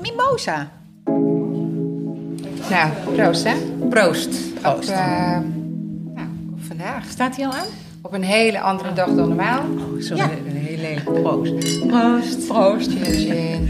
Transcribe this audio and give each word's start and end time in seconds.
Mimosa. 0.00 0.70
Nou, 2.70 2.90
proost 3.14 3.44
hè. 3.44 3.54
Proost. 3.88 4.28
Op, 4.64 4.82
uh, 4.82 5.38
nou, 6.14 6.28
op 6.52 6.60
vandaag. 6.60 7.10
Staat 7.10 7.36
hij 7.36 7.46
al 7.46 7.52
aan? 7.52 7.66
Op 8.02 8.12
een 8.12 8.22
hele 8.22 8.60
andere 8.60 8.92
dag 8.92 9.06
dan 9.06 9.28
normaal. 9.28 9.62
Oh, 9.62 10.00
sorry. 10.00 10.22
Ja. 10.22 10.30
Een 10.30 10.56
hele 10.56 10.82
lelijke 10.82 11.12
proost. 11.12 11.86
Proost. 11.86 12.46
Proost. 12.46 12.90
Chin 12.90 13.04
chin. 13.04 13.68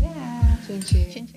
Ja, 0.00 0.78
chin 0.84 1.10
chin. 1.10 1.28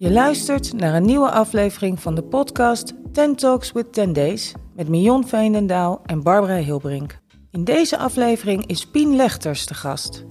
Je 0.00 0.10
luistert 0.10 0.72
naar 0.72 0.94
een 0.94 1.06
nieuwe 1.06 1.30
aflevering 1.30 2.00
van 2.00 2.14
de 2.14 2.22
podcast 2.22 2.94
Ten 3.12 3.36
Talks 3.36 3.72
with 3.72 3.92
10 3.92 4.12
Days 4.12 4.52
met 4.74 4.88
Mion 4.88 5.26
Veenendaal 5.26 6.00
en 6.06 6.22
Barbara 6.22 6.56
Hilbrink. 6.56 7.18
In 7.50 7.64
deze 7.64 7.98
aflevering 7.98 8.66
is 8.66 8.86
Pien 8.86 9.16
Lechters 9.16 9.66
de 9.66 9.74
gast. 9.74 10.24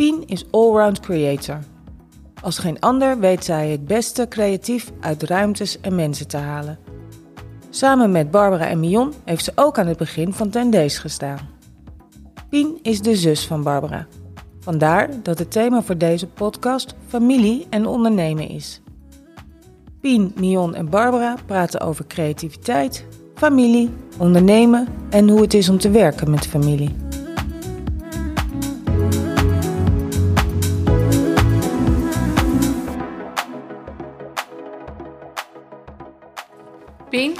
Pien 0.00 0.22
is 0.26 0.44
allround 0.50 1.00
creator. 1.00 1.58
Als 2.42 2.58
geen 2.58 2.80
ander 2.80 3.18
weet 3.18 3.44
zij 3.44 3.68
het 3.68 3.86
beste 3.86 4.26
creatief 4.28 4.92
uit 5.00 5.22
ruimtes 5.22 5.80
en 5.80 5.94
mensen 5.94 6.28
te 6.28 6.36
halen. 6.36 6.78
Samen 7.70 8.10
met 8.10 8.30
Barbara 8.30 8.66
en 8.66 8.80
Mion 8.80 9.12
heeft 9.24 9.44
ze 9.44 9.52
ook 9.54 9.78
aan 9.78 9.86
het 9.86 9.96
begin 9.98 10.32
van 10.32 10.50
10 10.50 10.70
Days 10.70 10.98
gestaan. 10.98 11.38
Pien 12.48 12.78
is 12.82 13.00
de 13.00 13.16
zus 13.16 13.46
van 13.46 13.62
Barbara. 13.62 14.06
Vandaar 14.60 15.22
dat 15.22 15.38
het 15.38 15.50
thema 15.50 15.82
voor 15.82 15.98
deze 15.98 16.26
podcast 16.26 16.94
familie 17.06 17.66
en 17.70 17.86
ondernemen 17.86 18.48
is. 18.48 18.80
Pien, 20.00 20.32
Mion 20.36 20.74
en 20.74 20.90
Barbara 20.90 21.36
praten 21.46 21.80
over 21.80 22.06
creativiteit, 22.06 23.06
familie, 23.34 23.90
ondernemen 24.18 24.86
en 25.10 25.28
hoe 25.28 25.40
het 25.40 25.54
is 25.54 25.68
om 25.68 25.78
te 25.78 25.90
werken 25.90 26.30
met 26.30 26.46
familie. 26.46 27.09
Pien, 37.10 37.36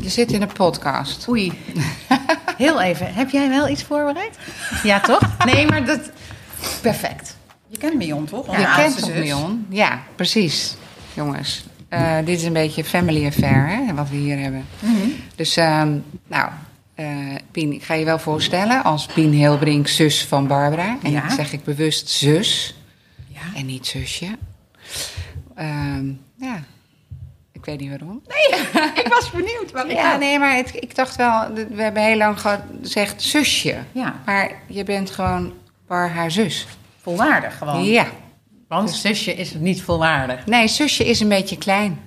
je 0.00 0.08
zit 0.08 0.32
in 0.32 0.42
een 0.42 0.52
podcast. 0.52 1.28
Oei. 1.28 1.52
Heel 2.56 2.80
even. 2.80 3.14
Heb 3.14 3.30
jij 3.30 3.48
wel 3.48 3.68
iets 3.68 3.82
voorbereid? 3.82 4.38
Ja, 4.82 5.00
toch? 5.00 5.36
Nee, 5.44 5.66
maar 5.66 5.84
dat... 5.84 6.10
Perfect. 6.80 7.36
Je 7.68 7.78
kent 7.78 7.94
Mion, 7.94 8.24
toch? 8.24 8.46
je 8.46 8.50
Onze 8.52 8.74
kent 8.76 8.98
toch. 8.98 9.14
Mion? 9.14 9.66
Ja, 9.68 10.02
precies. 10.16 10.74
Jongens, 11.14 11.64
eh, 11.88 12.16
dit 12.24 12.38
is 12.38 12.44
een 12.44 12.52
beetje 12.52 12.84
family 12.84 13.26
affair, 13.26 13.66
hè, 13.68 13.94
wat 13.94 14.08
we 14.08 14.16
hier 14.16 14.38
hebben. 14.38 14.64
Mhm. 14.78 15.08
Dus, 15.36 15.56
ehm, 15.56 15.96
nou, 16.26 16.50
eh, 16.94 17.06
Pien, 17.50 17.72
ik 17.72 17.82
ga 17.82 17.94
je 17.94 18.04
wel 18.04 18.18
voorstellen 18.18 18.84
als 18.84 19.06
Pien 19.06 19.34
Heelbrink, 19.34 19.88
zus 19.88 20.24
van 20.24 20.46
Barbara. 20.46 20.96
En 21.02 21.10
Ja. 21.10 21.20
dan 21.20 21.30
zeg 21.36 21.52
ik 21.52 21.64
bewust 21.64 22.08
zus 22.08 22.74
Ja. 23.28 23.40
en 23.54 23.66
niet 23.66 23.86
zusje. 23.86 24.26
Ik 27.62 27.68
weet 27.68 27.80
niet 27.80 27.88
waarom. 27.90 28.22
Ik 29.04 29.06
was 29.08 29.30
benieuwd. 29.30 29.72
Wat 29.72 29.90
Ja, 29.90 30.16
nee, 30.16 30.38
maar 30.38 30.56
het, 30.56 30.74
ik 30.74 30.94
dacht 30.94 31.16
wel, 31.16 31.54
dat- 31.54 31.66
we 31.70 31.82
hebben 31.82 32.02
heel 32.02 32.16
lang 32.16 32.36
gezegd 32.40 33.22
zusje. 33.22 33.76
Ja, 33.92 34.14
Maar 34.26 34.50
je 34.66 34.84
bent 34.84 35.10
gewoon 35.10 35.52
Bar 35.86 36.10
haar 36.10 36.30
zus. 36.30 36.66
volwaardig 37.02 37.58
gewoon. 37.58 37.84
Ja. 37.84 38.06
Want 38.68 38.90
zusje 38.90 39.34
is 39.34 39.54
niet 39.54 39.82
volwaardig. 39.82 40.46
Nee, 40.46 40.68
zusje 40.68 41.04
is 41.04 41.20
een 41.20 41.28
beetje 41.28 41.58
klein. 41.58 42.00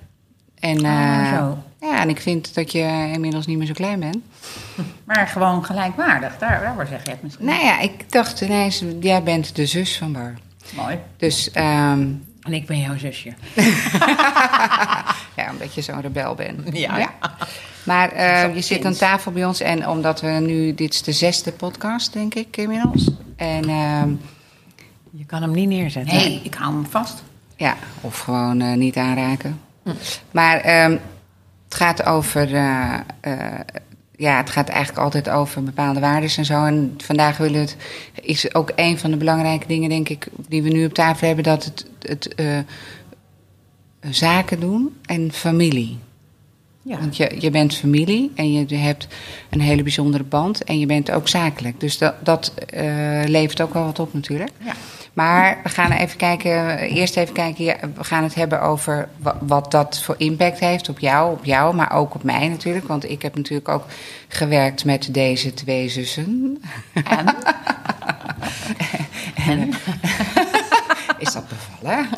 En, 0.58 0.84
Ah, 0.84 1.32
eh, 1.32 1.38
zo. 1.38 1.58
Ja, 1.80 2.00
en 2.00 2.08
ik 2.08 2.20
vind 2.20 2.54
dat 2.54 2.72
je 2.72 3.10
inmiddels 3.12 3.46
niet 3.46 3.58
meer 3.58 3.66
zo 3.66 3.72
klein 3.72 4.00
bent. 4.00 4.16
Maar 5.04 5.26
gewoon 5.28 5.64
gelijkwaardig. 5.64 6.38
Daar, 6.38 6.60
daar 6.76 6.86
zeg 6.86 7.04
je 7.04 7.10
het 7.10 7.22
misschien. 7.22 7.44
Nou 7.46 7.64
ja, 7.64 7.80
ik 7.80 8.12
dacht 8.12 8.40
ineens, 8.40 8.82
jij 9.00 9.22
bent 9.22 9.56
de 9.56 9.66
zus 9.66 9.98
van 9.98 10.12
Bar. 10.12 10.34
Mooi. 10.74 10.98
Dus 11.16 11.50
ehm, 11.50 12.08
En 12.46 12.52
ik 12.52 12.66
ben 12.66 12.78
jouw 12.80 12.98
zusje. 12.98 13.32
ja, 15.36 15.50
omdat 15.50 15.74
je 15.74 15.82
zo'n 15.82 16.00
rebel 16.00 16.34
bent. 16.34 16.76
Ja. 16.76 17.14
Maar 17.84 18.12
eh, 18.12 18.54
je 18.54 18.60
zit 18.60 18.84
aan 18.84 18.94
tafel 18.94 19.32
bij 19.32 19.44
ons 19.44 19.60
en 19.60 19.88
omdat 19.88 20.20
we 20.20 20.28
nu, 20.28 20.74
dit 20.74 20.94
is 20.94 21.02
de 21.02 21.12
zesde 21.12 21.52
podcast, 21.52 22.12
denk 22.12 22.34
ik, 22.34 22.56
inmiddels. 22.56 23.10
En 23.36 23.68
ehm, 23.68 24.10
Je 25.10 25.24
kan 25.24 25.42
hem 25.42 25.50
niet 25.50 25.68
neerzetten. 25.68 26.14
Nee, 26.14 26.40
ik 26.42 26.54
hou 26.54 26.72
hem 26.74 26.86
vast. 26.86 27.22
ja, 27.56 27.76
of 28.00 28.18
gewoon 28.18 28.60
eh, 28.60 28.72
niet 28.76 28.96
aanraken. 28.96 29.60
Maar 30.30 30.60
ehm, 30.60 30.90
het 31.64 31.74
gaat 31.74 32.06
over, 32.06 32.54
eh, 32.54 32.94
ja, 34.16 34.36
het 34.36 34.50
gaat 34.50 34.68
eigenlijk 34.68 35.04
altijd 35.04 35.28
over 35.28 35.62
bepaalde 35.62 36.00
waarden 36.00 36.30
en 36.36 36.44
zo. 36.44 36.64
En 36.64 36.94
vandaag 36.96 37.36
willen 37.36 37.60
het, 37.60 37.76
is 38.14 38.54
ook 38.54 38.72
een 38.76 38.98
van 38.98 39.10
de 39.10 39.16
belangrijke 39.16 39.66
dingen, 39.66 39.88
denk 39.88 40.08
ik, 40.08 40.26
die 40.48 40.62
we 40.62 40.68
nu 40.68 40.84
op 40.84 40.94
tafel 40.94 41.26
hebben, 41.26 41.44
dat 41.44 41.64
het, 41.64 41.86
het 42.00 42.34
eh, 42.34 42.58
zaken 44.10 44.60
doen 44.60 44.96
en 45.04 45.32
familie. 45.32 45.98
Ja. 46.82 46.98
Want 46.98 47.16
je, 47.16 47.36
je 47.38 47.50
bent 47.50 47.74
familie 47.74 48.32
en 48.34 48.52
je 48.52 48.76
hebt 48.76 49.06
een 49.50 49.60
hele 49.60 49.82
bijzondere 49.82 50.24
band 50.24 50.64
en 50.64 50.78
je 50.78 50.86
bent 50.86 51.10
ook 51.10 51.28
zakelijk. 51.28 51.80
Dus 51.80 51.98
dat, 51.98 52.14
dat 52.24 52.52
eh, 52.54 53.22
levert 53.26 53.60
ook 53.60 53.74
wel 53.74 53.84
wat 53.84 53.98
op 53.98 54.14
natuurlijk. 54.14 54.50
Ja. 54.64 54.74
Maar 55.16 55.58
we 55.62 55.68
gaan 55.68 55.90
even 55.92 56.16
kijken, 56.16 56.78
eerst 56.78 57.16
even 57.16 57.34
kijken, 57.34 57.64
ja, 57.64 57.76
we 57.94 58.04
gaan 58.04 58.22
het 58.22 58.34
hebben 58.34 58.60
over 58.62 59.08
wa- 59.16 59.38
wat 59.40 59.70
dat 59.70 60.00
voor 60.00 60.14
impact 60.18 60.58
heeft 60.58 60.88
op 60.88 60.98
jou, 60.98 61.32
op 61.32 61.44
jou, 61.44 61.74
maar 61.74 61.92
ook 61.92 62.14
op 62.14 62.22
mij 62.22 62.48
natuurlijk. 62.48 62.86
Want 62.88 63.10
ik 63.10 63.22
heb 63.22 63.36
natuurlijk 63.36 63.68
ook 63.68 63.84
gewerkt 64.28 64.84
met 64.84 65.14
deze 65.14 65.54
twee 65.54 65.88
zussen. 65.88 66.62
En? 67.04 67.26
En 69.46 69.68
is 71.18 71.32
dat 71.32 71.44
bevallen? 71.48 72.08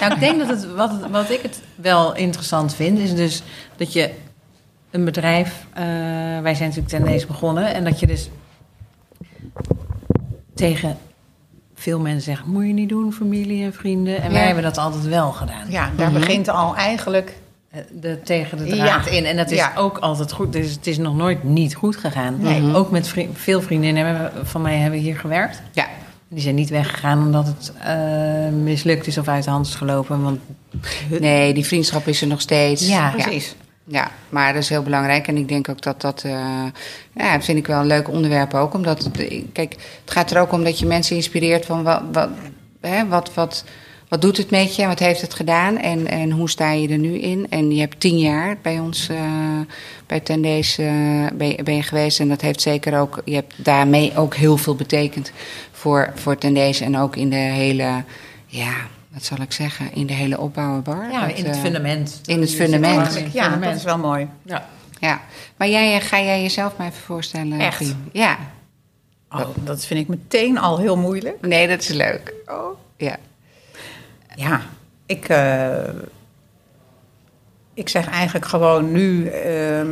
Nou, 0.00 0.12
ik 0.12 0.20
denk 0.20 0.38
dat 0.38 0.48
het 0.48 0.74
wat, 0.74 0.92
wat 1.10 1.30
ik 1.30 1.42
het 1.42 1.60
wel 1.74 2.14
interessant 2.14 2.74
vind, 2.74 2.98
is 2.98 3.14
dus 3.14 3.42
dat 3.76 3.92
je 3.92 4.10
een 4.90 5.04
bedrijf. 5.04 5.64
eh, 5.72 5.84
wij 6.40 6.54
zijn 6.54 6.68
natuurlijk 6.68 6.88
ten 6.88 7.04
deze 7.04 7.26
begonnen. 7.26 7.74
En 7.74 7.84
dat 7.84 8.00
je 8.00 8.06
dus 8.06 8.30
tegen 10.54 10.98
veel 11.80 12.00
mensen 12.00 12.22
zegt: 12.22 12.46
moet 12.46 12.66
je 12.66 12.72
niet 12.72 12.88
doen, 12.88 13.12
familie 13.12 13.64
en 13.64 13.72
vrienden. 13.72 14.22
En 14.22 14.32
wij 14.32 14.44
hebben 14.46 14.62
dat 14.62 14.78
altijd 14.78 15.04
wel 15.06 15.30
gedaan. 15.32 15.64
Ja, 15.70 15.90
daar 15.96 16.12
begint 16.12 16.48
al 16.48 16.76
eigenlijk... 16.76 17.38
Eh, 17.70 17.80
De, 18.00 18.22
tegen 18.22 18.58
de 18.58 18.64
draad 18.66 19.04
Ja. 19.04 19.10
in. 19.10 19.24
En 19.24 19.36
dat 19.36 19.50
is 19.50 19.58
Ja. 19.58 19.72
ook 19.76 19.98
altijd 19.98 20.32
goed. 20.32 20.52
Dus 20.52 20.70
het 20.72 20.86
is 20.86 20.98
nog 20.98 21.16
nooit 21.16 21.44
niet 21.44 21.74
goed 21.74 21.96
gegaan. 21.96 22.36
Nee. 22.40 22.74
Ook 22.74 22.90
met 22.90 23.08
vri- 23.08 23.30
veel 23.34 23.60
vriendinnen 23.62 24.06
hebben- 24.06 24.46
van 24.46 24.62
mij 24.62 24.76
hebben 24.76 25.00
hier 25.00 25.16
gewerkt. 25.16 25.62
Ja, 25.72 25.86
Die 26.28 26.40
zijn 26.42 26.54
niet 26.54 26.70
weggegaan 26.70 27.18
omdat 27.18 27.46
het 27.46 27.72
eh, 27.82 28.52
mislukt 28.62 29.06
is 29.06 29.18
of 29.18 29.28
uit 29.28 29.44
de 29.44 29.50
hand 29.50 29.66
is 29.66 29.74
gelopen. 29.74 30.22
Want 30.22 30.40
nee, 31.20 31.54
die 31.54 31.66
vriendschap 31.66 32.06
is 32.06 32.20
er 32.20 32.26
nog 32.26 32.40
steeds. 32.40 32.88
Ja, 32.88 33.10
Precies. 33.10 33.46
Ja, 33.46 33.54
maar 34.28 34.52
dat 34.52 34.62
is 34.62 34.68
heel 34.68 34.82
belangrijk. 34.82 35.28
En 35.28 35.36
ik 35.36 35.48
denk 35.48 35.68
ook 35.68 35.82
dat 35.82 36.00
dat... 36.00 36.22
eh, 36.24 36.64
ja, 37.14 37.40
vind 37.40 37.58
ik 37.58 37.66
wel 37.66 37.80
een 37.80 37.86
leuk 37.86 38.08
onderwerp 38.08 38.54
ook. 38.54 38.74
Omdat, 38.74 39.10
kijk, 39.52 39.72
het 40.04 40.10
gaat 40.10 40.30
er 40.30 40.40
ook 40.40 40.52
om 40.52 40.64
dat 40.64 40.78
je 40.78 40.86
mensen 40.86 41.16
inspireert 41.16 41.66
van... 41.66 41.82
Wat, 41.82 42.02
wat, 42.12 42.28
hè, 42.80 43.06
wat, 43.08 43.34
wat, 43.34 43.64
wat 44.08 44.20
doet 44.22 44.36
het 44.36 44.50
met 44.50 44.76
je? 44.76 44.86
Wat 44.86 44.98
heeft 44.98 45.20
het 45.20 45.34
gedaan? 45.34 45.78
En, 45.78 46.06
en 46.06 46.30
hoe 46.30 46.50
sta 46.50 46.70
je 46.72 46.88
er 46.88 46.98
nu 46.98 47.18
in? 47.18 47.46
En 47.50 47.70
je 47.74 47.80
hebt 47.80 48.00
tien 48.00 48.18
jaar 48.18 48.56
bij 48.62 48.78
ons, 48.78 49.08
eh, 49.08 49.16
bij 50.06 50.20
Tendees, 50.20 50.76
ben, 51.32 51.48
je- 51.48 51.62
ben 51.62 51.74
je 51.76 51.82
geweest. 51.82 52.20
En 52.20 52.28
dat 52.28 52.40
heeft 52.40 52.60
zeker 52.60 53.00
ook... 53.00 53.22
Je 53.24 53.34
hebt 53.34 53.54
daarmee 53.64 54.16
ook 54.16 54.34
heel 54.34 54.56
veel 54.56 54.74
betekend 54.74 55.32
voor, 55.72 56.12
voor 56.14 56.38
Tendees. 56.38 56.80
En 56.80 56.96
ook 56.98 57.16
in 57.16 57.30
de 57.30 57.36
hele... 57.36 58.04
Ja, 58.46 58.72
wat 59.12 59.22
zal 59.24 59.38
ik 59.40 59.52
zeggen? 59.52 59.92
In 59.92 60.06
de 60.06 60.12
hele 60.12 60.38
opbouwbar. 60.40 61.10
ja, 61.10 61.26
Dat, 61.26 61.36
in 61.38 61.44
het 61.44 61.54
eh, 61.56 61.62
fundament. 61.62 62.20
in 62.24 62.40
het 62.40 62.54
fundament. 62.54 63.14
het 63.14 63.32
Ja, 63.32 63.42
dat 63.42 63.52
fundament. 63.52 63.76
is 63.76 63.84
wel 63.84 63.98
mooi. 63.98 64.28
Ja. 64.42 64.66
Ja, 65.00 65.20
maar 65.56 65.68
jij, 65.68 65.94
eh, 65.96 66.04
ga 66.06 66.20
jij 66.20 66.42
jezelf 66.42 66.76
maar 66.76 66.86
even 66.86 67.02
voorstellen? 67.02 67.60
Echt? 67.60 67.78
Pien? 67.78 68.08
Ja. 68.12 68.38
Oh, 69.30 69.48
dat 69.64 69.84
vind 69.84 70.00
ik 70.00 70.08
meteen 70.08 70.58
al 70.58 70.78
heel 70.78 70.96
moeilijk. 70.96 71.40
Nee, 71.46 71.68
dat 71.68 71.80
is 71.80 71.88
leuk. 71.88 72.34
Oh. 72.46 72.78
Ja. 72.96 73.16
Ja, 74.34 74.60
ik, 75.06 75.28
eh, 75.28 75.78
ik 77.74 77.88
zeg 77.88 78.08
eigenlijk 78.08 78.46
gewoon 78.46 78.92
nu. 78.92 79.26
ehm, 79.28 79.88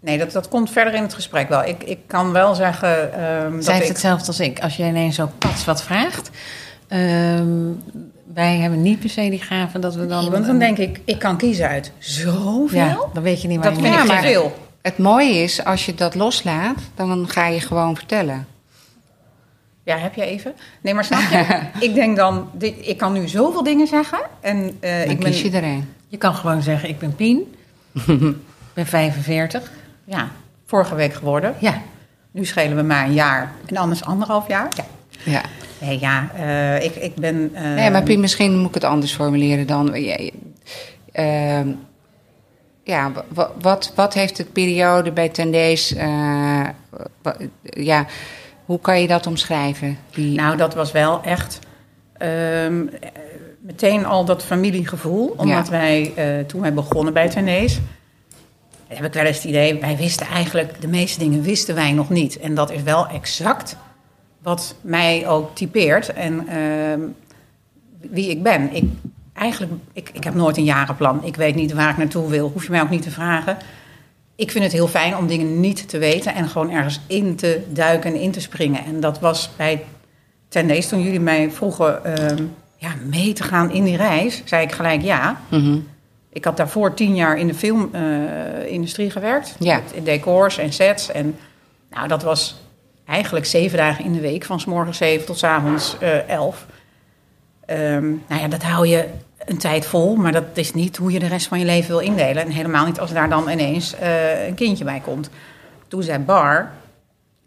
nee, 0.00 0.18
dat, 0.18 0.32
dat 0.32 0.48
komt 0.48 0.70
verder 0.70 0.94
in 0.94 1.02
het 1.02 1.14
gesprek 1.14 1.48
wel. 1.48 1.64
Ik, 1.64 1.82
ik 1.82 1.98
kan 2.06 2.32
wel 2.32 2.54
zeggen. 2.54 3.12
ehm, 3.12 3.50
Zij 3.50 3.58
dat 3.60 3.66
heeft 3.66 3.80
ik, 3.82 3.88
hetzelfde 3.88 4.26
als 4.26 4.40
ik. 4.40 4.60
Als 4.60 4.76
jij 4.76 4.88
ineens 4.88 5.14
zo 5.16 5.30
pats 5.38 5.64
wat 5.64 5.82
vraagt. 5.82 6.30
Ehm, 6.94 7.48
wij 8.34 8.56
hebben 8.56 8.82
niet 8.82 9.00
per 9.00 9.10
se 9.10 9.30
die 9.30 9.40
gave 9.40 9.78
dat 9.78 9.94
we 9.94 10.06
dan... 10.06 10.20
Nee, 10.22 10.30
want 10.30 10.46
dan 10.46 10.58
denk 10.58 10.78
ik, 10.78 11.00
ik 11.04 11.18
kan 11.18 11.36
kiezen 11.36 11.68
uit 11.68 11.92
zoveel. 11.98 12.78
Ja, 12.78 12.98
dan 13.12 13.22
weet 13.22 13.42
je 13.42 13.48
niet 13.48 13.58
waar 13.58 13.74
dat 13.74 13.82
je 13.82 13.92
vind 13.92 14.08
Ja, 14.08 14.20
te 14.20 14.26
veel. 14.26 14.54
Het 14.82 14.98
mooie 14.98 15.34
is, 15.34 15.64
als 15.64 15.86
je 15.86 15.94
dat 15.94 16.14
loslaat, 16.14 16.78
dan 16.94 17.28
ga 17.28 17.46
je 17.46 17.60
gewoon 17.60 17.96
vertellen. 17.96 18.46
Ja, 19.82 19.96
heb 19.96 20.14
je 20.14 20.24
even? 20.24 20.54
Nee, 20.80 20.94
maar 20.94 21.04
snap 21.04 21.20
je? 21.20 21.60
ik 21.88 21.94
denk 21.94 22.16
dan, 22.16 22.50
dit, 22.52 22.74
ik 22.80 22.98
kan 22.98 23.12
nu 23.12 23.28
zoveel 23.28 23.62
dingen 23.62 23.86
zeggen. 23.86 24.18
En 24.40 24.76
eh, 24.80 25.00
Dan 25.00 25.10
ik 25.10 25.20
ben, 25.20 25.30
kies 25.30 25.42
je 25.42 25.50
er 25.50 25.64
een. 25.64 25.92
Je 26.08 26.16
kan 26.16 26.34
gewoon 26.34 26.62
zeggen, 26.62 26.88
ik 26.88 26.98
ben 26.98 27.14
Pien. 27.14 27.54
Ik 28.74 28.82
ben 28.82 28.86
45. 28.86 29.70
ja, 30.04 30.30
vorige 30.66 30.94
week 30.94 31.14
geworden. 31.14 31.54
Ja. 31.58 31.82
Nu 32.30 32.44
schelen 32.44 32.76
we 32.76 32.82
maar 32.82 33.04
een 33.04 33.12
jaar 33.12 33.52
en 33.66 33.76
anders 33.76 34.04
anderhalf 34.04 34.48
jaar. 34.48 34.68
Ja. 35.24 35.40
Nee, 35.84 36.00
ja, 36.00 36.30
eh, 36.36 36.84
ik, 36.84 36.94
ik 36.94 37.14
ben... 37.14 37.50
eh, 37.54 37.62
Nee, 37.62 37.90
maar 37.90 38.02
Pien, 38.02 38.20
misschien 38.20 38.58
moet 38.58 38.68
ik 38.68 38.74
het 38.74 38.84
anders 38.84 39.12
formuleren 39.14 39.66
dan. 39.66 39.90
Ja, 39.94 40.16
ja, 40.18 40.30
ehm, 41.12 41.68
ja, 42.84 43.12
wa- 43.28 43.50
wat, 43.60 43.92
wat 43.94 44.14
heeft 44.14 44.36
de 44.36 44.44
periode 44.44 45.12
bij 45.12 45.28
Tendees... 45.28 45.94
eh, 45.94 46.64
ja, 47.62 48.06
hoe 48.64 48.80
kan 48.80 49.00
je 49.00 49.06
dat 49.08 49.26
omschrijven? 49.26 49.98
Die, 50.14 50.34
Nou, 50.36 50.56
dat 50.56 50.74
was 50.74 50.92
wel 50.92 51.22
echt 51.22 51.58
ehm, 52.18 52.30
eh, 53.00 53.10
meteen 53.60 54.06
al 54.06 54.24
dat 54.24 54.44
familiegevoel. 54.44 55.34
Omdat 55.36 55.66
Ja. 55.66 55.70
wij, 55.70 56.12
eh, 56.16 56.44
toen 56.46 56.60
wij 56.60 56.74
begonnen 56.74 57.12
bij 57.12 57.28
Tenees... 57.28 57.80
heb 58.88 59.04
ik 59.04 59.12
wel 59.12 59.24
eens 59.24 59.36
het 59.36 59.44
idee, 59.46 59.80
wij 59.80 59.96
wisten 59.96 60.26
eigenlijk... 60.26 60.80
de 60.80 60.88
meeste 60.88 61.18
dingen 61.18 61.42
wisten 61.42 61.74
wij 61.74 61.92
nog 61.92 62.08
niet. 62.10 62.38
En 62.38 62.54
dat 62.54 62.70
is 62.70 62.82
wel 62.82 63.06
exact 63.06 63.76
wat 64.44 64.74
mij 64.80 65.28
ook 65.28 65.54
typeert. 65.54 66.12
En 66.12 66.48
ehm, 66.48 67.00
wie 68.00 68.30
ik 68.30 68.42
ben. 68.42 68.74
Ik, 68.74 68.84
eigenlijk, 69.32 69.72
ik, 69.92 70.10
ik 70.12 70.24
heb 70.24 70.34
nooit 70.34 70.56
een 70.56 70.64
jarenplan. 70.64 71.24
Ik 71.24 71.36
weet 71.36 71.54
niet 71.54 71.72
waar 71.72 71.90
ik 71.90 71.96
naartoe 71.96 72.30
wil. 72.30 72.50
Hoef 72.50 72.64
je 72.64 72.70
mij 72.70 72.82
ook 72.82 72.90
niet 72.90 73.02
te 73.02 73.10
vragen. 73.10 73.56
Ik 74.36 74.50
vind 74.50 74.64
het 74.64 74.72
heel 74.72 74.88
fijn 74.88 75.16
om 75.16 75.26
dingen 75.26 75.60
niet 75.60 75.88
te 75.88 75.98
weten 75.98 76.34
en 76.34 76.48
gewoon 76.48 76.70
ergens 76.70 77.00
in 77.06 77.36
te 77.36 77.62
duiken 77.68 78.14
en 78.14 78.20
in 78.20 78.30
te 78.30 78.40
springen. 78.40 78.84
En 78.84 79.00
dat 79.00 79.20
was 79.20 79.50
bij 79.56 79.84
Tendees 80.48 80.88
toen 80.88 81.02
jullie 81.02 81.20
mij 81.20 81.50
vroegen 81.50 82.04
ehm, 82.04 82.44
ja, 82.76 82.94
mee 83.04 83.32
te 83.32 83.42
gaan 83.42 83.70
in 83.70 83.84
die 83.84 83.96
reis, 83.96 84.42
zei 84.44 84.62
ik 84.62 84.72
gelijk 84.72 85.02
ja. 85.02 85.40
Mhm. 85.48 85.78
Ik 86.32 86.44
had 86.44 86.56
daarvoor 86.56 86.94
tien 86.94 87.14
jaar 87.14 87.38
in 87.38 87.46
de 87.46 87.54
filmindustrie 87.54 89.10
gewerkt. 89.10 89.56
Ja. 89.58 89.80
In 89.92 90.04
decors 90.04 90.58
en 90.58 90.72
sets. 90.72 91.12
En 91.12 91.36
nou, 91.90 92.08
dat 92.08 92.22
was 92.22 92.63
eigenlijk 93.06 93.46
zeven 93.46 93.78
dagen 93.78 94.04
in 94.04 94.12
de 94.12 94.20
week. 94.20 94.44
Van 94.44 94.60
s 94.60 94.64
morgens 94.64 94.98
zeven 94.98 95.26
tot 95.26 95.38
s 95.38 95.44
avonds 95.44 95.96
eh, 96.00 96.28
elf. 96.28 96.66
Ehm, 97.66 98.08
nou 98.28 98.40
ja, 98.40 98.48
dat 98.48 98.62
hou 98.62 98.86
je 98.86 99.08
een 99.46 99.58
tijd 99.58 99.86
vol. 99.86 100.14
Maar 100.16 100.32
dat 100.32 100.44
is 100.54 100.72
niet 100.74 100.96
hoe 100.96 101.12
je 101.12 101.18
de 101.18 101.26
rest 101.26 101.46
van 101.46 101.58
je 101.58 101.64
leven 101.64 101.90
wil 101.90 101.98
indelen. 101.98 102.42
En 102.44 102.50
helemaal 102.50 102.86
niet 102.86 103.00
als 103.00 103.12
daar 103.12 103.28
dan 103.28 103.48
ineens 103.48 103.94
eh, 103.94 104.46
een 104.46 104.54
kindje 104.54 104.84
bij 104.84 105.00
komt. 105.00 105.30
Toen 105.88 106.02
zei 106.02 106.18
Bar... 106.18 106.70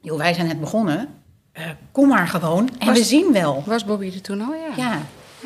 Joh, 0.01 0.17
wij 0.17 0.33
zijn 0.33 0.47
net 0.47 0.59
begonnen. 0.59 1.07
Eh, 1.51 1.63
kom 1.91 2.07
maar 2.07 2.27
gewoon 2.27 2.69
en 2.79 2.87
Was- 2.87 2.97
we 2.97 3.03
zien 3.03 3.33
wel. 3.33 3.63
Was 3.65 3.85
Bobby 3.85 4.11
er 4.15 4.21
toen 4.21 4.41
al? 4.41 4.53
Ja. 4.53 4.83
Ja, 4.83 4.97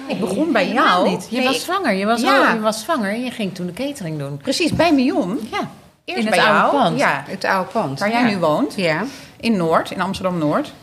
ik 0.07 0.19
begon 0.19 0.52
bij 0.52 0.68
jou. 0.74 1.10
niet. 1.10 1.28
Je 1.30 1.38
Nee, 1.38 1.46
was 1.46 1.64
zwanger. 1.64 1.94
Je 1.94 2.06
was, 2.06 2.22
Ja. 2.22 2.48
al- 2.48 2.54
je 2.56 2.60
was 2.62 2.80
zwanger 2.81 3.10
en 3.12 3.24
je 3.24 3.31
ging 3.31 3.56
toen 3.56 3.66
de 3.66 3.74
catering 3.74 4.19
doen. 4.19 4.38
Precies, 4.38 4.74
bij 4.74 4.94
Mion. 4.94 5.40
Ja, 5.52 5.69
Eerst 6.16 6.28
in 6.28 6.34
het 6.34 6.36
bij 6.36 6.54
oude 6.54 6.78
jou. 6.78 6.84
pand. 6.84 7.00
Ja, 7.00 7.24
Het 7.28 7.46
oude 7.46 7.72
pand. 7.72 8.00
waar 8.00 8.10
jij 8.10 8.22
ja. 8.22 8.28
nu 8.28 8.38
woont. 8.38 8.75
Ja. 8.75 9.04
in 9.40 9.58
Noord, 9.58 9.92
in 9.92 10.02
Amsterdam-Noord. 10.02 10.74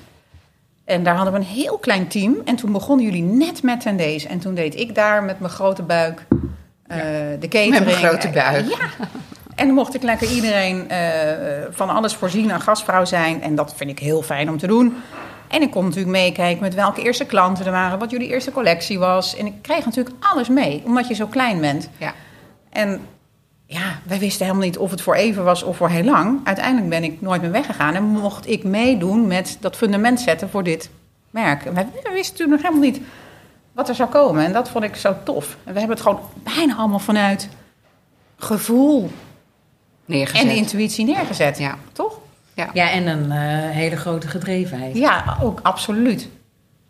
En 0.85 1.03
daar 1.03 1.15
hadden 1.15 1.33
we 1.33 1.39
een 1.39 1.45
heel 1.45 1.79
klein 1.79 2.09
team. 2.09 2.37
En 2.45 2.57
toen 2.57 2.73
begonnen 2.73 3.05
jullie 3.05 3.23
net 3.23 3.63
met 3.63 3.81
ten 3.81 3.97
deze. 3.97 4.29
En 4.29 4.39
toen 4.39 4.55
deed 4.55 4.75
ik 4.75 4.95
daar 4.95 5.23
met 5.23 5.41
mijn 5.41 5.53
grote 5.53 5.83
buik 5.83 6.27
eh, 6.87 6.99
de 7.41 7.49
catering. 7.49 7.71
Met 7.71 7.85
mijn 7.85 7.97
grote 7.97 8.29
buik. 8.29 8.69
Ja. 8.69 9.07
En 9.55 9.67
dan 9.67 9.75
mocht 9.75 9.95
ik 9.95 10.03
lekker 10.03 10.31
iedereen 10.31 10.89
eh, 10.91 10.99
van 11.71 11.91
alles 11.91 12.15
voorzien, 12.15 12.51
een 12.51 12.61
gastvrouw 12.61 13.05
zijn. 13.05 13.43
En 13.43 13.55
dat 13.55 13.75
vind 13.77 13.91
ik 13.91 13.99
heel 13.99 14.23
fijn 14.23 14.51
om 14.51 14.59
te 14.59 14.67
doen. 14.67 14.97
En 15.49 15.63
ik 15.63 15.71
kon 15.71 15.85
natuurlijk 15.85 16.11
meekijken 16.11 16.63
met 16.63 16.75
welke 16.75 17.03
eerste 17.03 17.25
klanten 17.25 17.67
er 17.67 17.73
waren, 17.73 17.99
wat 17.99 18.11
jullie 18.11 18.29
eerste 18.29 18.53
collectie 18.53 18.99
was. 18.99 19.37
En 19.37 19.47
ik 19.47 19.55
kreeg 19.63 19.85
natuurlijk 19.85 20.17
alles 20.21 20.49
mee, 20.49 20.83
omdat 20.85 21.09
je 21.09 21.15
zo 21.15 21.27
klein 21.27 21.61
bent. 21.61 21.89
Ja. 21.97 22.15
En 22.71 23.01
ja, 23.71 24.01
wij 24.05 24.19
wisten 24.19 24.47
helemaal 24.47 24.67
niet 24.67 24.79
of 24.79 24.91
het 24.91 25.01
voor 25.01 25.15
even 25.15 25.45
was 25.45 25.63
of 25.63 25.77
voor 25.77 25.89
heel 25.89 26.05
lang. 26.05 26.41
Uiteindelijk 26.45 26.89
ben 26.89 27.05
ik 27.05 27.21
nooit 27.21 27.41
meer 27.41 27.51
weggegaan 27.51 27.95
en 27.95 28.03
mocht 28.03 28.49
ik 28.49 28.65
meedoen 28.65 29.27
met 29.27 29.57
dat 29.61 29.77
fundament 29.77 30.21
zetten 30.21 30.51
voor 30.51 30.63
dit 30.63 30.91
merk. 31.31 31.65
En 31.65 31.75
wij 31.75 31.87
wij 32.03 32.13
wisten 32.13 32.37
toen 32.37 32.49
nog 32.49 32.63
helemaal 32.63 32.83
niet 32.83 33.01
wat 33.73 33.89
er 33.89 33.95
zou 33.95 34.09
komen. 34.09 34.45
En 34.45 34.53
dat 34.53 34.69
vond 34.69 34.85
ik 34.85 34.97
zo 34.97 35.17
tof. 35.25 35.57
En 35.65 35.73
we 35.73 35.79
hebben 35.79 35.97
het 35.97 36.07
gewoon 36.07 36.21
bijna 36.43 36.77
allemaal 36.77 36.99
vanuit 36.99 37.49
gevoel 38.37 39.11
Neergezet. 40.05 40.49
en 40.49 40.57
intuïtie 40.57 41.05
neergezet. 41.05 41.59
Ja. 41.59 41.79
Toch? 41.93 42.19
Ja. 42.55 42.71
Ja, 42.73 42.91
en 42.91 43.07
een 43.07 43.31
eh, 43.31 43.71
hele 43.71 43.97
grote 43.97 44.29
gedrevenheid. 44.29 44.97
Ja, 44.97 45.39
ook 45.43 45.61
absoluut. 45.63 46.29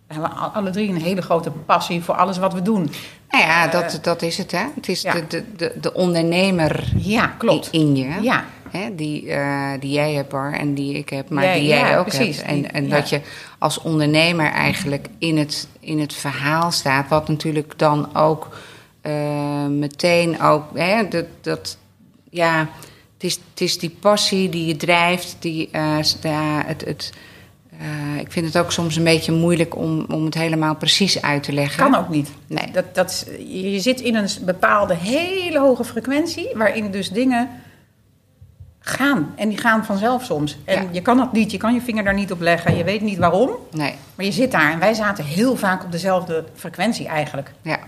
We 0.08 0.14
hebben 0.14 0.37
al- 0.37 0.49
alle 0.49 0.70
drie 0.70 0.88
een 0.88 1.02
hele 1.02 1.22
grote 1.22 1.50
passie 1.50 2.02
voor 2.02 2.14
alles 2.14 2.38
wat 2.38 2.52
we 2.52 2.62
doen. 2.62 2.90
Nou 3.31 3.44
ja, 3.44 3.69
dat, 3.69 3.99
dat 4.02 4.22
is 4.22 4.38
het, 4.38 4.50
hè. 4.50 4.64
Het 4.75 4.88
is 4.88 5.02
ja. 5.02 5.12
de, 5.12 5.26
de, 5.26 5.44
de, 5.56 5.72
de 5.81 5.94
ondernemer 5.94 6.93
Ja, 6.96 7.26
klopt. 7.26 7.69
in 7.70 7.96
je. 7.96 8.19
Ja, 8.20 8.44
Hè, 8.70 8.94
die, 8.94 9.32
eh, 9.32 9.70
die 9.81 9.90
jij 9.90 10.12
hebt, 10.12 10.28
Bar, 10.28 10.52
en 10.52 10.75
die 10.75 10.94
ik 10.94 11.08
heb, 11.08 11.28
maar 11.28 11.55
die 11.55 11.64
jij 11.64 11.90
ja, 11.90 11.99
ook 11.99 12.08
precies. 12.08 12.37
hebt. 12.37 12.49
En, 12.49 12.72
en 12.72 12.88
dat 12.88 13.08
je 13.08 13.20
als 13.58 13.78
ondernemer 13.78 14.50
eigenlijk 14.50 15.06
in 15.19 15.38
het, 15.38 15.69
in 15.81 16.00
het 16.00 16.12
verhaal 16.12 16.70
staat, 16.70 17.08
wat 17.08 17.28
natuurlijk 17.28 17.78
dan 17.78 18.16
ook 18.16 18.49
eh, 19.00 19.66
meteen 19.66 20.40
ook, 20.40 20.64
hè, 20.75 21.08
dat, 21.08 21.25
dat, 21.40 21.78
ja, 22.31 22.58
het 23.14 23.25
is, 23.25 23.34
het 23.50 23.60
is 23.60 23.78
die 23.78 23.96
passie 24.00 24.49
die 24.49 24.66
je 24.66 24.76
drijft, 24.76 25.37
die, 25.38 25.69
eh, 25.72 25.99
ja, 26.22 26.62
het, 26.66 26.84
het, 26.84 27.12
eh, 27.78 28.20
ik 28.20 28.32
vind 28.32 28.46
het 28.46 28.58
ook 28.58 28.72
soms 28.72 28.96
een 28.96 29.04
beetje 29.04 29.32
moeilijk 29.32 29.76
om, 29.76 30.04
om 30.10 30.25
het 30.25 30.34
helemaal 30.34 30.75
precies 30.76 31.22
uit 31.22 31.42
te 31.42 31.52
leggen. 31.52 31.90
kan 31.90 32.00
ook 32.00 32.08
niet. 32.08 32.30
Nee. 32.46 32.70
Dat, 32.72 32.94
dat, 32.94 33.10
is- 33.10 33.25
je 33.52 33.72
je 33.72 33.80
zit 33.80 34.00
in 34.00 34.14
een 34.14 34.28
bepaalde 34.40 34.94
hele 34.94 35.58
hoge 35.58 35.84
frequentie, 35.84 36.48
waarin 36.54 36.90
dus 36.90 37.10
dingen 37.10 37.48
gaan. 38.80 39.32
En 39.36 39.48
die 39.48 39.58
gaan 39.58 39.84
vanzelf 39.84 40.25
soms. 40.25 40.58
En 40.64 40.82
Ja. 40.82 40.88
je 40.92 41.02
kan 41.02 41.16
dat 41.16 41.32
niet, 41.32 41.50
je 41.50 41.56
kan 41.56 41.75
je 41.75 41.80
vinger 41.80 42.04
daar 42.04 42.14
niet 42.14 42.32
op 42.32 42.40
leggen, 42.40 42.76
je 42.76 42.84
weet 42.84 43.00
niet 43.00 43.19
waarom, 43.19 43.50
Nee. 43.70 43.94
maar 44.14 44.24
je 44.24 44.32
zit 44.32 44.50
daar. 44.50 44.72
En 44.72 44.78
wij 44.78 44.94
zaten 44.94 45.24
heel 45.24 45.56
vaak 45.56 45.84
op 45.84 45.92
dezelfde 45.92 46.44
frequentie 46.54 47.06
eigenlijk. 47.06 47.52
Ja, 47.62 47.78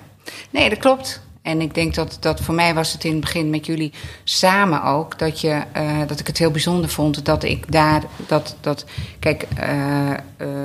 nee, 0.51 0.69
dat 0.69 0.79
klopt. 0.79 1.23
En 1.43 1.61
ik 1.61 1.75
denk 1.75 1.95
dat, 1.95 2.17
dat 2.21 2.41
voor 2.41 2.55
mij 2.55 2.75
was 2.75 2.93
het 2.93 3.05
in 3.05 3.11
het 3.11 3.21
begin 3.21 3.51
met 3.51 3.67
jullie 3.67 3.93
samen 4.25 4.83
ook... 4.83 5.19
dat, 5.19 5.41
je, 5.41 5.63
eh, 5.73 5.99
dat 6.07 6.21
ik 6.21 6.27
het 6.27 6.39
heel 6.39 6.51
bijzonder 6.51 6.91
vond 6.91 7.25
dat 7.25 7.43
ik 7.43 7.73
daar... 7.73 8.03
Dat, 8.27 8.57
dat, 8.61 8.85
kijk, 9.19 9.47
eh, 9.57 10.11
eh, 10.11 10.17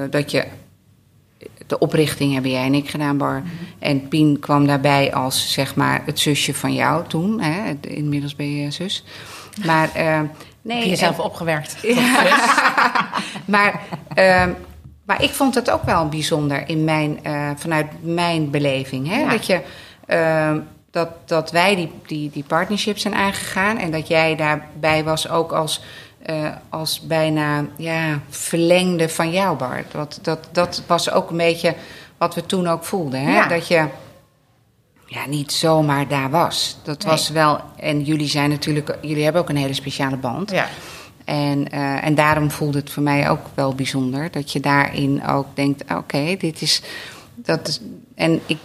dat 0.10 0.32
je... 0.32 0.46
De 1.68 1.80
oprichting 1.80 2.34
hebben 2.34 2.52
jij 2.52 2.66
en 2.66 2.74
ik 2.74 2.90
gedaan, 2.90 3.18
Bar. 3.18 3.44
En 3.80 4.08
Pien 4.08 4.40
kwam 4.40 4.68
daarbij 4.68 5.14
als, 5.14 5.52
zeg 5.52 5.76
maar, 5.76 6.02
het 6.06 6.20
zusje 6.20 6.54
van 6.54 6.74
jou 6.74 7.08
toen. 7.08 7.42
Hè? 7.42 7.74
Inmiddels 7.82 8.36
ben 8.36 8.56
je 8.56 8.72
zus. 8.72 9.04
Maar... 9.66 9.90
nee, 10.62 10.76
Heb 10.76 10.84
je 10.84 10.90
jezelf 10.90 11.20
opgewerkt? 11.20 11.78
maar, 13.46 13.82
ehm, 14.14 14.50
maar 15.06 15.24
ik 15.24 15.30
vond 15.30 15.56
het 15.56 15.70
ook 15.70 15.84
wel 15.84 16.10
bijzonder 16.10 16.70
in 16.70 16.84
mijn, 16.84 17.20
vanuit 17.56 17.88
mijn 18.02 18.50
beleving. 18.50 19.08
Hè? 19.08 19.20
Ja. 19.20 19.30
Dat, 19.30 19.46
je, 19.46 19.62
dat, 20.92 21.10
dat 21.26 21.52
wij 21.52 21.76
die, 21.76 21.92
die, 22.06 22.30
die 22.30 22.44
partnership 22.44 22.98
zijn 22.98 23.16
aangegaan 23.16 23.78
en 23.78 23.92
dat 23.92 24.08
jij 24.08 24.36
daarbij 24.36 25.04
was 25.04 25.30
ook 25.30 25.52
als, 25.52 25.82
eh, 26.22 26.52
als 26.70 27.02
bijna 27.02 27.66
ja, 27.78 28.20
verlengde 28.30 29.10
van 29.10 29.32
jou, 29.32 29.58
Bart. 29.58 29.92
Dat, 29.92 30.20
dat, 30.22 30.50
dat 30.52 30.82
was 30.88 31.12
ook 31.12 31.30
een 31.30 31.38
beetje 31.38 31.76
wat 32.18 32.36
we 32.36 32.46
toen 32.46 32.68
ook 32.68 32.84
voelden. 32.84 33.22
Hè? 33.22 33.36
Ja. 33.36 33.48
Dat 33.48 33.68
je 33.68 33.88
ja, 35.06 35.26
niet 35.28 35.52
zomaar 35.52 36.08
daar 36.08 36.30
was. 36.30 36.78
Dat 36.84 37.04
Nee. 37.04 37.12
was 37.12 37.30
wel, 37.30 37.60
en 37.78 38.04
jullie 38.04 38.28
zijn 38.28 38.50
natuurlijk, 38.50 38.98
jullie 39.02 39.24
hebben 39.24 39.42
ook 39.42 39.50
een 39.50 39.56
hele 39.56 39.74
speciale 39.74 40.18
band. 40.18 40.52
Ja. 40.52 40.68
En, 41.26 41.70
eh, 41.70 42.06
en 42.06 42.16
daarom 42.16 42.52
voelde 42.52 42.78
het 42.78 42.92
voor 42.92 43.04
mij 43.04 43.30
ook 43.30 43.46
wel 43.54 43.76
bijzonder 43.76 44.32
dat 44.32 44.52
je 44.52 44.60
daarin 44.60 45.28
ook 45.28 45.48
denkt: 45.54 45.94
oké, 45.94 46.36
dit 46.38 46.62
is. 46.62 46.82
Dat 47.36 47.68
is 47.68 47.82
en 48.16 48.42
ik, 48.46 48.58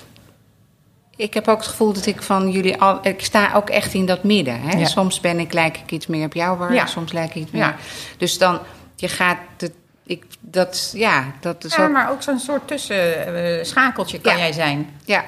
ik 1.21 1.35
heb 1.35 1.49
ook 1.49 1.59
het 1.59 1.67
gevoel 1.67 1.93
dat 1.93 2.07
ik 2.07 2.23
van 2.23 2.51
jullie 2.51 2.81
al. 2.81 2.99
Ik 3.03 3.25
sta 3.25 3.53
ook 3.55 3.71
echt 3.71 3.95
in 3.95 4.07
dat 4.07 4.23
midden. 4.25 4.61
Hè? 4.61 4.79
Ja. 4.79 4.87
Soms 4.87 5.21
ben 5.21 5.39
ik, 5.39 5.53
lijk 5.53 5.77
ik 5.79 5.91
iets 5.91 6.07
meer 6.07 6.25
op 6.27 6.35
jou, 6.35 6.75
Ja. 6.75 6.87
soms 6.87 7.13
lijk 7.13 7.29
ik 7.35 7.43
iets 7.43 7.51
meer. 7.51 7.63
Ja. 7.63 7.77
Dus 8.19 8.39
dan, 8.39 8.59
je 8.97 9.09
gaat. 9.09 9.39
Het, 9.59 9.73
ik, 10.05 10.25
dat, 10.41 10.93
ja, 10.97 11.25
dat 11.41 11.65
is 11.65 11.75
Ja, 11.77 11.85
ook. 11.85 11.93
maar 11.93 12.11
ook 12.11 12.23
zo'n 12.23 12.39
soort 12.39 12.69
tussenschakeltje 12.69 14.21
kan 14.21 14.33
Ja. 14.33 14.39
jij 14.39 14.53
zijn. 14.53 14.89
Ja, 15.05 15.25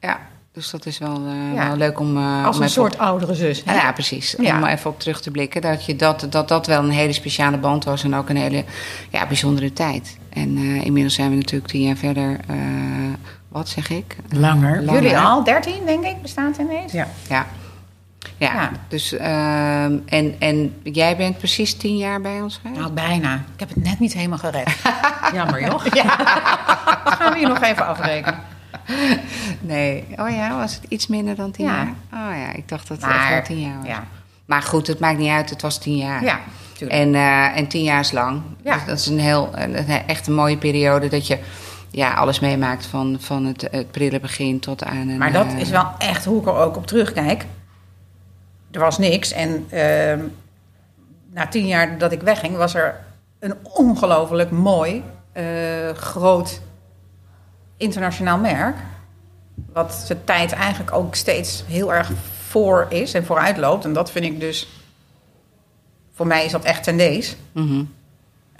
ja, 0.00 0.20
dus 0.52 0.70
dat 0.70 0.86
is 0.86 0.98
wel, 0.98 1.16
eh, 1.26 1.54
Ja. 1.54 1.68
wel 1.68 1.76
leuk 1.76 2.00
om. 2.00 2.16
eh, 2.16 2.44
Als 2.46 2.56
om 2.56 2.62
een 2.62 2.68
op- 2.68 2.74
soort 2.74 2.98
oudere 2.98 3.34
zus. 3.34 3.62
hè? 3.64 3.74
Ja, 3.74 3.92
precies. 3.92 4.34
Ja. 4.38 4.56
Om 4.56 4.64
even 4.64 4.90
op 4.90 5.00
terug 5.00 5.20
te 5.20 5.30
blikken. 5.30 5.60
Dat, 5.60 5.84
je 5.86 5.96
dat, 5.96 6.26
dat 6.30 6.48
dat 6.48 6.66
wel 6.66 6.82
een 6.82 6.90
hele 6.90 7.12
speciale 7.12 7.56
band 7.58 7.84
was. 7.84 8.04
En 8.04 8.14
ook 8.14 8.28
een 8.28 8.36
hele 8.36 8.64
ja, 9.10 9.26
bijzondere 9.26 9.72
tijd. 9.72 10.18
En 10.32 10.56
eh, 10.56 10.84
inmiddels 10.84 11.14
zijn 11.14 11.30
we 11.30 11.36
natuurlijk 11.36 11.70
tien 11.70 11.82
jaar 11.82 11.96
verder. 11.96 12.40
Eh, 13.50 13.56
wat 13.56 13.68
zeg 13.68 13.90
ik? 13.90 14.16
Langer. 14.28 14.82
Langer. 14.82 15.02
Jullie 15.02 15.18
al, 15.18 15.44
13 15.44 15.74
denk 15.86 16.04
ik, 16.04 16.22
bestaat 16.22 16.56
ineens. 16.56 16.92
Ja. 16.92 17.06
Ja. 17.28 17.46
Ja, 18.36 18.52
Ja. 18.54 18.70
dus 18.88 19.12
ehm, 19.12 19.96
en, 20.06 20.34
en 20.38 20.74
jij 20.82 21.16
bent 21.16 21.38
precies 21.38 21.74
tien 21.74 21.96
jaar 21.96 22.20
bij 22.20 22.40
ons 22.40 22.58
geweest? 22.62 22.80
Nou, 22.80 22.92
bijna. 22.92 23.34
Ik 23.34 23.60
heb 23.60 23.68
het 23.68 23.84
net 23.84 23.98
niet 23.98 24.12
helemaal 24.12 24.38
gered. 24.38 24.76
Jammer 25.34 25.60
joh. 25.60 25.84
Dat 27.04 27.14
gaan 27.14 27.32
we 27.32 27.38
hier 27.38 27.48
nog 27.48 27.60
even 27.62 27.86
afrekenen. 27.86 28.38
Nee. 29.60 30.04
Oh 30.16 30.30
ja, 30.30 30.56
was 30.58 30.74
het 30.74 30.84
iets 30.88 31.06
minder 31.06 31.34
dan 31.36 31.50
tien 31.50 31.64
Ja. 31.66 31.74
jaar? 31.76 31.86
Oh 32.12 32.36
ja, 32.38 32.52
ik 32.52 32.68
dacht 32.68 32.88
dat 32.88 32.96
het 32.96 33.06
Maar, 33.06 33.20
echt 33.20 33.30
wel 33.30 33.42
tien 33.42 33.60
jaar 33.66 33.78
was. 33.78 33.86
Ja, 33.86 34.04
Maar 34.44 34.62
goed, 34.62 34.86
het 34.86 34.98
maakt 35.00 35.18
niet 35.18 35.30
uit. 35.30 35.50
Het 35.50 35.62
was 35.62 35.78
tien 35.78 35.96
jaar. 35.96 36.24
ja 36.24 36.38
tuurlijk. 36.72 37.00
En, 37.00 37.14
eh, 37.14 37.56
en 37.56 37.66
tien 37.66 37.82
jaar 37.82 38.00
is 38.00 38.12
lang. 38.12 38.42
Ja. 38.64 38.74
Dus 38.74 38.84
dat 38.86 38.98
is 38.98 39.06
een 39.06 39.18
heel, 39.20 39.50
een, 39.54 39.78
een- 39.78 40.06
echt 40.06 40.26
een 40.26 40.34
mooie 40.34 40.56
periode 40.56 41.08
dat 41.08 41.26
je 41.26 41.38
ja, 41.90 42.14
alles 42.14 42.40
meemaakt 42.40 42.86
van, 42.86 43.16
van 43.20 43.44
het, 43.44 43.68
het 43.70 43.90
prille 43.90 44.20
begin 44.20 44.60
tot 44.60 44.84
aan 44.84 45.08
een... 45.08 45.18
Maar 45.18 45.32
dat 45.32 45.46
eh, 45.46 45.60
is 45.60 45.70
wel 45.70 45.90
echt 45.98 46.24
hoe 46.24 46.40
ik 46.40 46.46
er 46.46 46.54
ook 46.54 46.76
op 46.76 46.86
terugkijk. 46.86 47.46
Er 48.70 48.80
was 48.80 48.98
niks. 48.98 49.32
En 49.32 49.66
ehm, 49.68 50.20
na 51.32 51.46
tien 51.46 51.66
jaar 51.66 51.98
dat 51.98 52.12
ik 52.12 52.22
wegging, 52.22 52.56
was 52.56 52.74
er 52.74 53.00
een 53.38 53.54
ongelooflijk 53.62 54.50
mooi, 54.50 55.02
eh, 55.32 55.90
groot 55.94 56.60
internationaal 57.76 58.38
merk. 58.38 58.76
Wat 59.72 59.94
zijn 59.94 60.24
tijd 60.24 60.52
eigenlijk 60.52 60.92
ook 60.92 61.14
steeds 61.14 61.64
heel 61.66 61.94
erg 61.94 62.10
voor 62.48 62.86
is 62.88 63.14
en 63.14 63.24
vooruit 63.24 63.56
loopt. 63.56 63.84
En 63.84 63.92
dat 63.92 64.10
vind 64.10 64.24
ik 64.24 64.40
dus. 64.40 64.68
Voor 66.12 66.26
mij 66.26 66.44
is 66.44 66.52
dat 66.52 66.64
echt 66.64 66.82
ten 66.82 66.96
deze. 66.96 67.34
mhm. 67.52 67.84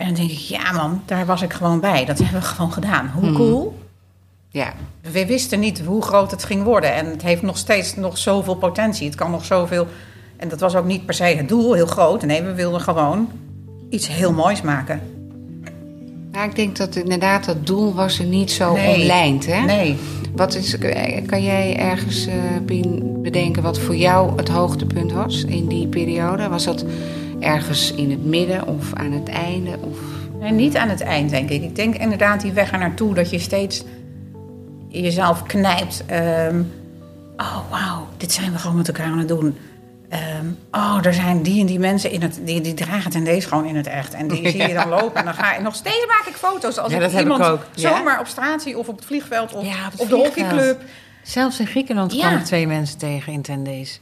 En 0.01 0.07
dan 0.07 0.15
denk 0.15 0.31
ik, 0.31 0.39
ja 0.39 0.73
man, 0.73 1.03
daar 1.07 1.27
was 1.27 1.43
ik 1.43 1.53
gewoon 1.53 1.81
bij. 1.81 2.05
Dat 2.05 2.19
hebben 2.19 2.41
we 2.41 2.47
gewoon 2.47 2.73
gedaan. 2.73 3.11
Hoe 3.15 3.25
Mhm. 3.25 3.35
cool. 3.35 3.79
Ja, 4.49 4.73
We 5.13 5.27
wisten 5.27 5.61
niet 5.61 5.81
hoe 5.87 6.03
groot 6.03 6.31
het 6.31 6.45
ging 6.45 6.63
worden. 6.63 6.95
En 6.95 7.07
het 7.07 7.23
heeft 7.23 7.43
nog 7.43 7.59
steeds 7.59 7.97
nog 7.97 8.19
zoveel 8.19 8.55
potentie. 8.55 9.07
Het 9.07 9.15
kan 9.17 9.31
nog 9.31 9.45
zoveel. 9.45 9.87
En 10.37 10.49
dat 10.49 10.61
was 10.61 10.75
ook 10.77 10.85
niet 10.85 11.07
per 11.07 11.15
se 11.15 11.25
het 11.25 11.49
doel, 11.49 11.73
heel 11.73 11.87
groot. 11.87 12.23
Nee, 12.25 12.43
we 12.43 12.55
wilden 12.55 12.81
gewoon 12.81 13.29
iets 13.91 14.09
heel 14.09 14.33
moois 14.33 14.63
maken. 14.63 15.01
nou, 16.33 16.49
ik 16.49 16.57
denk 16.57 16.77
dat 16.77 16.97
inderdaad 16.97 17.45
dat 17.45 17.67
doel 17.67 17.95
was 17.95 18.19
er 18.19 18.25
niet 18.25 18.51
zo 18.51 18.73
Nee. 18.75 18.95
omlijnd, 19.01 19.47
hè? 19.47 19.61
Nee. 19.65 19.97
Wat 20.37 20.55
is, 20.55 20.79
kan 21.27 21.43
jij 21.43 21.77
ergens, 21.77 22.29
Pien, 22.67 23.19
bedenken 23.23 23.63
wat 23.63 23.79
voor 23.79 23.97
jou 23.97 24.37
het 24.37 24.49
hoogtepunt 24.49 25.13
was 25.13 25.45
in 25.45 25.67
die 25.67 25.87
periode? 25.87 26.49
Was 26.49 26.65
dat 26.65 26.85
ergens 27.41 27.93
in 27.93 28.11
het 28.11 28.25
midden 28.25 28.67
of 28.67 28.95
aan 28.95 29.13
het 29.13 29.29
einde? 29.29 29.79
Of... 29.81 29.99
nee, 30.41 30.51
niet 30.51 30.77
aan 30.77 30.89
het 30.89 31.01
eind, 31.01 31.31
denk 31.31 31.51
ik. 31.51 31.63
Ik 31.63 31.77
denk 31.77 31.95
inderdaad 31.95 32.41
die 32.41 32.53
weg 32.53 32.73
er 32.73 32.79
naartoe 32.79 33.15
dat 33.15 33.31
je 33.31 33.39
steeds 33.39 33.85
jezelf 34.89 35.43
knijpt. 35.43 36.03
Ehm, 36.07 36.63
oh, 37.37 37.71
wauw, 37.71 38.07
dit 38.17 38.33
zijn 38.33 38.53
we 38.53 38.59
gewoon 38.59 38.77
met 38.77 38.89
elkaar 38.89 39.07
aan 39.07 39.19
het 39.19 39.29
doen. 39.29 39.57
Ehm, 40.09 40.47
oh, 40.71 40.99
er 41.03 41.15
zijn 41.15 41.43
die 41.43 41.61
en 41.61 41.67
die 41.67 41.79
mensen 41.79 42.11
in 42.11 42.23
het, 42.23 42.41
die, 42.45 42.61
die 42.61 42.75
dragen 42.75 43.11
ten 43.11 43.25
deze 43.25 43.49
gewoon 43.49 43.65
in 43.65 43.77
het 43.77 43.87
echt. 43.87 44.15
En 44.15 44.29
die 44.29 44.49
zie 44.51 44.69
je 44.69 44.75
dan 44.75 44.89
lopen. 44.89 45.15
En 45.15 45.25
dan 45.25 45.35
ga 45.35 45.55
je 45.55 45.61
nog 45.61 45.75
steeds 45.75 46.07
maak 46.07 46.27
ik 46.27 46.35
foto's 46.35 46.79
als 46.79 46.91
Ja, 46.91 46.97
ik 46.97 47.03
dat 47.03 47.13
heb 47.13 47.21
ik 47.21 47.33
iemand 47.33 47.51
ook. 47.51 47.67
Ja? 47.75 47.97
zomaar 47.97 48.21
op 48.21 48.27
straat 48.27 48.63
zie 48.63 48.79
of 48.79 48.89
op 48.89 48.97
het 48.97 49.05
vliegveld 49.05 49.53
of 49.53 49.65
Ja, 49.65 49.87
op 49.87 49.93
het 49.93 50.01
op 50.01 50.09
de 50.09 50.15
hockeyclub. 50.15 50.83
Zelfs 51.23 51.61
in 51.61 51.67
Griekenland 51.67 52.13
Ja. 52.13 52.27
kwam 52.29 52.39
ik 52.39 52.45
twee 52.45 52.67
mensen 52.67 52.99
tegen 52.99 53.33
in 53.33 53.43
Tendees. 53.43 54.01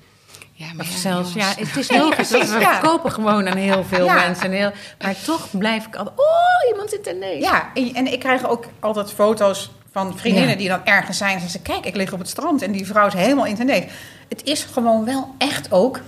Ja, 0.58 0.66
maar 0.74 0.86
Of 0.86 0.92
ja, 0.92 0.98
zelfs, 0.98 1.32
ja, 1.32 1.48
het 1.56 1.76
is 1.76 1.90
logisch. 2.00 2.30
want 2.30 2.50
we 2.50 2.58
Ja. 2.60 2.72
verkopen 2.72 3.12
gewoon 3.12 3.48
aan 3.48 3.56
heel 3.56 3.84
veel 3.84 4.04
Ja. 4.04 4.14
mensen. 4.14 4.44
En 4.44 4.52
heel, 4.52 4.70
maar 5.02 5.14
toch 5.24 5.48
blijf 5.58 5.86
ik 5.86 5.96
altijd... 5.96 6.18
Oh, 6.18 6.70
iemand 6.70 6.92
in 6.94 7.02
Tendees. 7.02 7.42
Ja, 7.44 7.70
en, 7.74 7.94
en 7.94 8.12
ik 8.12 8.18
krijg 8.18 8.48
ook 8.48 8.64
altijd 8.80 9.12
foto's 9.12 9.70
van 9.92 10.18
vriendinnen 10.18 10.50
Ja. 10.50 10.56
die 10.56 10.68
dan 10.68 10.84
ergens 10.84 11.18
zijn. 11.18 11.34
En 11.34 11.40
ze 11.40 11.48
zeggen, 11.48 11.72
kijk, 11.72 11.86
ik 11.86 11.94
lig 11.96 12.12
op 12.12 12.18
het 12.18 12.28
strand 12.28 12.62
en 12.62 12.72
die 12.72 12.86
vrouw 12.86 13.06
is 13.06 13.12
helemaal 13.12 13.46
in 13.46 13.54
ten 13.54 13.66
Het 14.28 14.42
is 14.44 14.64
gewoon 14.72 15.04
wel 15.04 15.34
echt 15.38 15.72
ook 15.72 16.00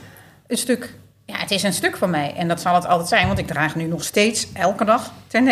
een 0.46 0.56
stuk... 0.58 0.94
Ja, 1.26 1.36
het 1.38 1.50
is 1.50 1.62
een 1.62 1.72
stuk 1.72 1.96
van 1.96 2.10
mij. 2.10 2.34
En 2.36 2.48
dat 2.48 2.60
zal 2.60 2.74
het 2.74 2.86
altijd 2.86 3.08
zijn, 3.08 3.26
want 3.26 3.38
ik 3.38 3.46
draag 3.46 3.74
nu 3.74 3.84
nog 3.84 4.04
steeds 4.04 4.46
elke 4.52 4.84
dag 4.84 5.12
ten 5.26 5.44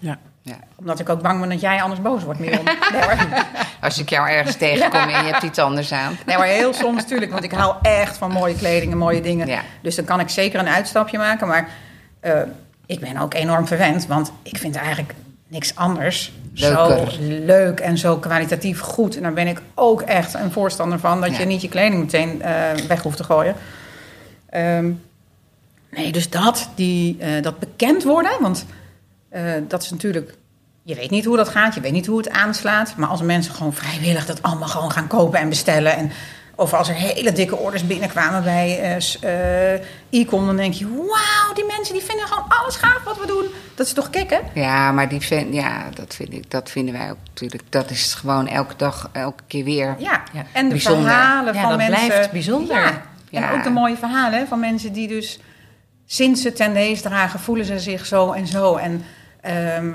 Ja. 0.00 0.18
Ja. 0.46 0.54
Omdat 0.74 1.00
ik 1.00 1.08
ook 1.08 1.22
bang 1.22 1.40
ben 1.40 1.48
dat 1.48 1.60
jij 1.60 1.82
anders 1.82 2.02
boos 2.02 2.22
wordt, 2.22 2.40
maar, 2.40 3.46
Als 3.80 3.98
ik 3.98 4.08
jou 4.10 4.28
ergens 4.28 4.56
tegenkom 4.56 5.00
en 5.00 5.24
je 5.24 5.32
hebt 5.32 5.42
iets 5.42 5.58
anders 5.58 5.92
aan. 5.92 6.16
nee, 6.26 6.36
maar 6.38 6.46
heel 6.46 6.72
soms 6.74 7.02
natuurlijk, 7.02 7.32
want 7.32 7.44
ik 7.44 7.52
hou 7.52 7.74
echt 7.82 8.16
van 8.16 8.30
mooie 8.30 8.54
kleding 8.54 8.92
en 8.92 8.98
mooie 8.98 9.20
dingen. 9.20 9.46
Ja. 9.46 9.60
Dus 9.82 9.94
dan 9.94 10.04
kan 10.04 10.20
ik 10.20 10.28
zeker 10.28 10.60
een 10.60 10.68
uitstapje 10.68 11.18
maken. 11.18 11.48
Maar 11.48 11.68
eh, 12.20 12.40
ik 12.86 13.00
ben 13.00 13.18
ook 13.18 13.34
enorm 13.34 13.66
verwend, 13.66 14.06
want 14.06 14.32
ik 14.42 14.56
vind 14.58 14.76
eigenlijk 14.76 15.14
niks 15.48 15.74
anders 15.76 16.32
Leuker. 16.54 17.10
zo 17.10 17.16
leuk 17.20 17.80
en 17.80 17.98
zo 17.98 18.16
kwalitatief 18.16 18.80
goed. 18.80 19.16
En 19.16 19.22
daar 19.22 19.32
ben 19.32 19.46
ik 19.46 19.60
ook 19.74 20.02
echt 20.02 20.34
een 20.34 20.52
voorstander 20.52 20.98
van, 20.98 21.20
dat 21.20 21.30
Ja. 21.32 21.38
je 21.38 21.46
niet 21.46 21.62
je 21.62 21.68
kleding 21.68 22.00
meteen 22.02 22.42
eh, 22.42 22.52
weg 22.88 23.02
hoeft 23.02 23.16
te 23.16 23.24
gooien. 23.24 23.54
Ehm, 24.50 24.90
nee, 25.90 26.12
dus 26.12 26.30
dat, 26.30 26.68
die, 26.74 27.16
eh, 27.20 27.42
dat 27.42 27.58
bekend 27.58 28.02
worden, 28.02 28.32
want 28.40 28.66
eh, 29.34 29.42
dat 29.68 29.82
is 29.82 29.90
natuurlijk... 29.90 30.34
Je 30.82 30.94
weet 30.94 31.10
niet 31.10 31.24
hoe 31.24 31.36
dat 31.36 31.48
gaat, 31.48 31.74
je 31.74 31.80
weet 31.80 31.92
niet 31.92 32.06
hoe 32.06 32.18
het 32.18 32.30
aanslaat. 32.30 32.94
Maar 32.96 33.08
als 33.08 33.22
mensen 33.22 33.54
gewoon 33.54 33.72
vrijwillig 33.74 34.26
dat 34.26 34.42
allemaal 34.42 34.68
gewoon 34.68 34.90
gaan 34.90 35.06
kopen 35.06 35.38
en 35.40 35.48
bestellen... 35.48 35.96
En, 35.96 36.10
of 36.56 36.72
als 36.72 36.88
er 36.88 36.94
hele 36.94 37.32
dikke 37.32 37.56
orders 37.56 37.86
binnenkwamen 37.86 38.42
bij 38.42 38.80
eh, 38.80 39.00
s- 39.00 39.18
eh, 39.18 39.72
e-com... 40.10 40.46
dan 40.46 40.56
denk 40.56 40.74
je, 40.74 40.88
wauw, 40.88 41.54
die 41.54 41.64
mensen 41.76 41.94
die 41.94 42.02
vinden 42.02 42.26
gewoon 42.26 42.44
alles 42.48 42.76
gaaf 42.76 43.02
wat 43.04 43.18
we 43.18 43.26
doen. 43.26 43.44
Dat 43.74 43.86
is 43.86 43.92
toch 43.92 44.10
kicken? 44.10 44.40
Ja, 44.54 44.92
maar 44.92 45.08
die 45.08 45.20
vind, 45.20 45.54
ja, 45.54 45.88
dat, 45.94 46.14
vind 46.14 46.32
ik, 46.32 46.50
dat 46.50 46.70
vinden 46.70 46.94
wij 46.94 47.10
ook 47.10 47.16
natuurlijk. 47.28 47.62
Dat 47.68 47.90
is 47.90 48.14
gewoon 48.14 48.48
elke 48.48 48.74
dag, 48.76 49.08
elke 49.12 49.42
keer 49.46 49.64
weer. 49.64 49.94
Ja, 49.98 50.22
Ja, 50.32 50.44
en 50.52 50.64
de 50.64 50.70
bijzonder. 50.70 51.10
verhalen 51.10 51.54
Ja, 51.54 51.60
van 51.60 51.68
dat 51.68 51.78
mensen. 51.78 52.06
blijft 52.06 52.30
bijzonder. 52.32 52.76
Ja. 52.76 52.88
En 53.30 53.40
Ja. 53.40 53.52
ook 53.52 53.62
de 53.64 53.70
mooie 53.70 53.96
verhalen 53.96 54.48
van 54.48 54.60
mensen 54.60 54.92
die 54.92 55.08
dus 55.08 55.38
sinds 56.06 56.42
ze 56.42 56.52
ten 56.52 56.74
deze 56.74 57.02
dragen, 57.02 57.40
voelen 57.40 57.64
ze 57.66 57.78
zich 57.78 58.06
zo 58.06 58.32
en 58.32 58.46
zo. 58.46 58.76
En 58.76 59.04
ehm, 59.44 59.90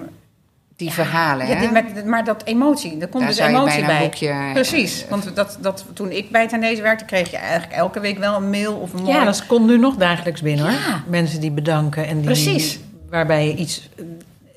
Die 0.75 0.87
ja, 0.87 0.93
verhalen, 0.93 1.47
ja, 1.47 1.53
hè? 1.53 1.59
die- 1.59 1.71
met, 1.71 2.05
maar 2.05 2.23
dat 2.23 2.43
emotie, 2.45 2.97
daar 2.97 3.07
komt 3.07 3.13
Daar 3.23 3.27
dus 3.27 3.37
zou 3.37 3.49
je 3.51 3.55
emotie 3.57 3.85
bij. 3.85 3.99
boekje, 3.99 4.27
eh, 4.27 4.51
Precies, 4.53 5.05
want 5.09 5.35
dat, 5.35 5.57
dat, 5.61 5.85
toen 5.93 6.11
ik 6.11 6.31
bij 6.31 6.47
ten 6.47 6.61
deze 6.61 6.81
werkte, 6.81 7.05
kreeg 7.05 7.31
je 7.31 7.37
eigenlijk 7.37 7.71
elke 7.73 7.99
week 7.99 8.17
wel 8.17 8.35
een 8.35 8.49
mail 8.49 8.73
of 8.75 8.93
een 8.93 9.01
mooi... 9.03 9.17
Ja, 9.17 9.23
dat 9.25 9.45
komt 9.45 9.65
nu 9.67 9.77
nog 9.77 9.95
dagelijks 9.95 10.41
binnen 10.41 10.65
hoor. 10.65 10.79
Mensen 11.07 11.39
die 11.41 11.51
bedanken 11.51 12.07
en 12.07 12.15
die, 12.17 12.25
Precies. 12.25 12.79
waarbij 13.09 13.47
je 13.47 13.55
iets 13.55 13.89
eh, 13.95 14.03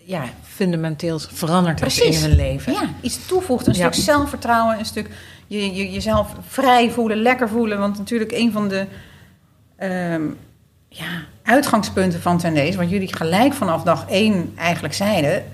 ja, 0.05 0.23
fundamenteels 0.43 1.29
veranderd 1.33 1.81
hebt 1.81 1.95
Precies. 1.95 2.23
in 2.23 2.29
hun 2.29 2.37
leven. 2.39 2.73
Ja, 2.73 2.83
iets 3.01 3.27
toevoegt. 3.27 3.67
Een 3.67 3.75
Ja. 3.75 3.93
stuk 3.93 4.05
zelfvertrouwen, 4.05 4.79
een 4.79 4.85
stuk 4.85 5.09
je, 5.47 5.75
je, 5.75 5.91
jezelf 5.93 6.35
vrij 6.49 6.91
voelen, 6.91 7.17
lekker 7.23 7.49
voelen. 7.49 7.79
Want 7.79 7.99
natuurlijk 7.99 8.33
een 8.33 8.53
van 8.53 8.69
de 8.69 8.87
ehm, 9.77 10.23
ja, 10.89 11.25
uitgangspunten 11.45 12.21
van 12.21 12.39
Tendees, 12.39 12.75
wat 12.77 12.91
jullie 12.91 13.17
gelijk 13.17 13.53
vanaf 13.53 13.83
dag 13.83 14.05
één 14.09 14.53
eigenlijk 14.57 14.95
zeiden... 14.95 15.45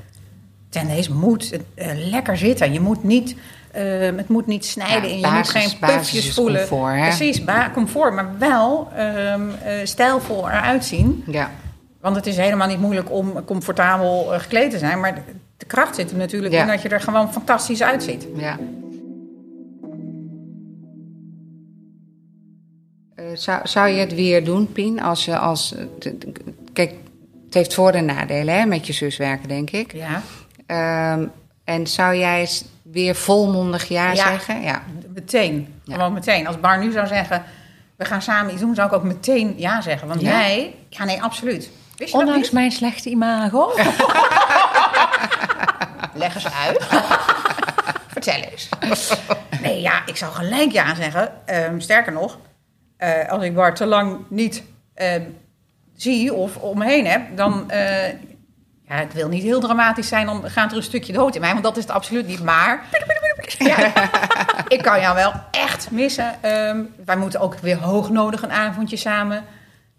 Tendees 0.70 1.08
moet 1.08 1.58
eh, 1.74 1.86
lekker 2.10 2.36
zitten. 2.36 2.72
Je 2.72 2.80
moet 2.80 3.04
niet, 3.04 3.36
eh, 3.70 3.82
het 4.00 4.28
moet 4.28 4.46
niet 4.46 4.64
snijden 4.66 5.02
Ja, 5.08 5.08
en 5.10 5.16
je 5.16 5.22
basis- 5.22 5.54
moet 5.54 5.62
geen 5.62 5.78
pufjes 5.96 6.34
voelen. 6.34 6.68
comfort, 6.68 6.94
hè? 6.94 7.02
Precies, 7.06 7.42
comfort, 7.74 8.14
maar 8.14 8.38
wel 8.38 8.88
ehm, 8.96 9.42
eh, 9.64 9.72
stijlvol 9.84 10.48
eruit 10.48 10.84
zien. 10.84 11.24
Ja, 11.26 11.50
Want 12.00 12.16
het 12.16 12.26
is 12.26 12.36
helemaal 12.36 12.68
niet 12.68 12.80
moeilijk 12.80 13.10
om 13.12 13.44
comfortabel 13.44 14.24
gekleed 14.38 14.70
te 14.70 14.78
zijn. 14.78 15.00
Maar 15.00 15.14
de, 15.56 15.64
kracht 15.66 15.94
zit 15.94 16.10
er 16.10 16.16
natuurlijk 16.16 16.54
Ja. 16.54 16.60
in 16.60 16.66
dat 16.66 16.82
je 16.82 16.88
er 16.88 17.00
gewoon 17.00 17.32
fantastisch 17.32 17.82
uitziet. 17.82 18.26
ja. 18.36 18.56
Zou, 23.42 23.60
zou 23.68 23.88
je 23.88 24.00
het 24.00 24.14
weer 24.14 24.44
doen, 24.44 24.72
Pien? 24.72 25.02
Als 25.02 25.24
je 25.24 25.38
als. 25.38 25.74
eh, 25.74 25.84
t- 25.98 26.20
t- 26.20 26.40
Kijk, 26.72 26.90
het 27.44 27.54
heeft 27.54 27.74
voor- 27.74 27.90
en 27.92 28.04
nadelen, 28.04 28.54
hè, 28.58 28.66
met 28.66 28.86
je 28.86 28.92
zus 28.92 29.16
werken, 29.16 29.48
denk 29.48 29.70
ik. 29.70 29.92
Ja, 29.92 30.22
Ehm, 30.66 31.26
en 31.64 31.86
zou 31.86 32.16
jij 32.16 32.48
weer 32.82 33.14
volmondig 33.14 33.88
ja, 33.88 34.12
Ja. 34.12 34.14
zeggen? 34.28 34.62
Ja. 34.62 34.82
meteen. 35.14 35.74
Ja. 35.84 35.94
Gewoon 35.94 36.12
meteen. 36.12 36.46
Als 36.46 36.60
Bar 36.60 36.78
nu 36.78 36.92
zou 36.92 37.06
zeggen, 37.06 37.42
we 37.96 38.04
gaan 38.04 38.22
samen 38.22 38.52
iets 38.52 38.60
doen, 38.60 38.74
zou 38.74 38.88
ik 38.88 38.94
ook 38.94 39.02
meteen 39.02 39.54
ja 39.56 39.80
zeggen. 39.80 40.08
Want 40.08 40.20
jij, 40.20 40.74
ja 40.88 41.04
nee, 41.04 41.22
absoluut. 41.22 41.70
Wist 41.96 42.12
je 42.12 42.18
dat 42.18 42.26
Ondanks 42.26 42.50
mijn 42.50 42.70
slechte 42.70 43.10
imago. 43.10 43.72
Leg 46.14 46.34
eens 46.34 46.46
uit. 46.66 46.86
Vertel 48.12 48.40
eens. 48.50 48.68
nee, 49.62 49.80
ja, 49.80 50.02
ik 50.06 50.16
zou 50.16 50.32
gelijk 50.32 50.72
ja 50.72 50.94
zeggen. 50.94 51.32
Ehm, 51.46 51.80
sterker 51.80 52.12
nog, 52.12 52.38
eh, 52.98 53.28
als 53.28 53.42
ik 53.42 53.54
Bart 53.54 53.76
te 53.76 53.86
lang 53.86 54.16
niet 54.28 54.62
ehm, 54.94 55.22
zie 55.96 56.34
of 56.34 56.56
om 56.56 56.78
me 56.78 56.84
heen 56.84 57.06
heb, 57.06 57.36
dan... 57.36 57.70
eh, 57.70 58.08
ja, 58.88 58.94
het 58.94 59.12
wil 59.12 59.28
niet 59.28 59.42
heel 59.42 59.60
dramatisch 59.60 60.08
zijn, 60.08 60.26
dan 60.26 60.50
gaat 60.50 60.70
er 60.70 60.76
een 60.76 60.82
stukje 60.82 61.12
dood 61.12 61.34
in 61.34 61.40
mij, 61.40 61.50
want 61.52 61.62
dat 61.64 61.76
is 61.76 61.82
het 61.82 61.92
absoluut 61.92 62.26
niet. 62.26 62.42
Maar 62.42 62.82
ja, 63.58 63.92
ik 64.68 64.82
kan 64.82 65.00
jou 65.00 65.14
wel 65.14 65.32
echt 65.50 65.90
missen. 65.90 66.34
Ehm, 66.42 66.80
wij 67.04 67.16
moeten 67.16 67.40
ook 67.40 67.54
weer 67.58 67.76
hoognodig 67.76 68.42
een 68.42 68.50
avondje 68.52 68.96
samen 68.96 69.44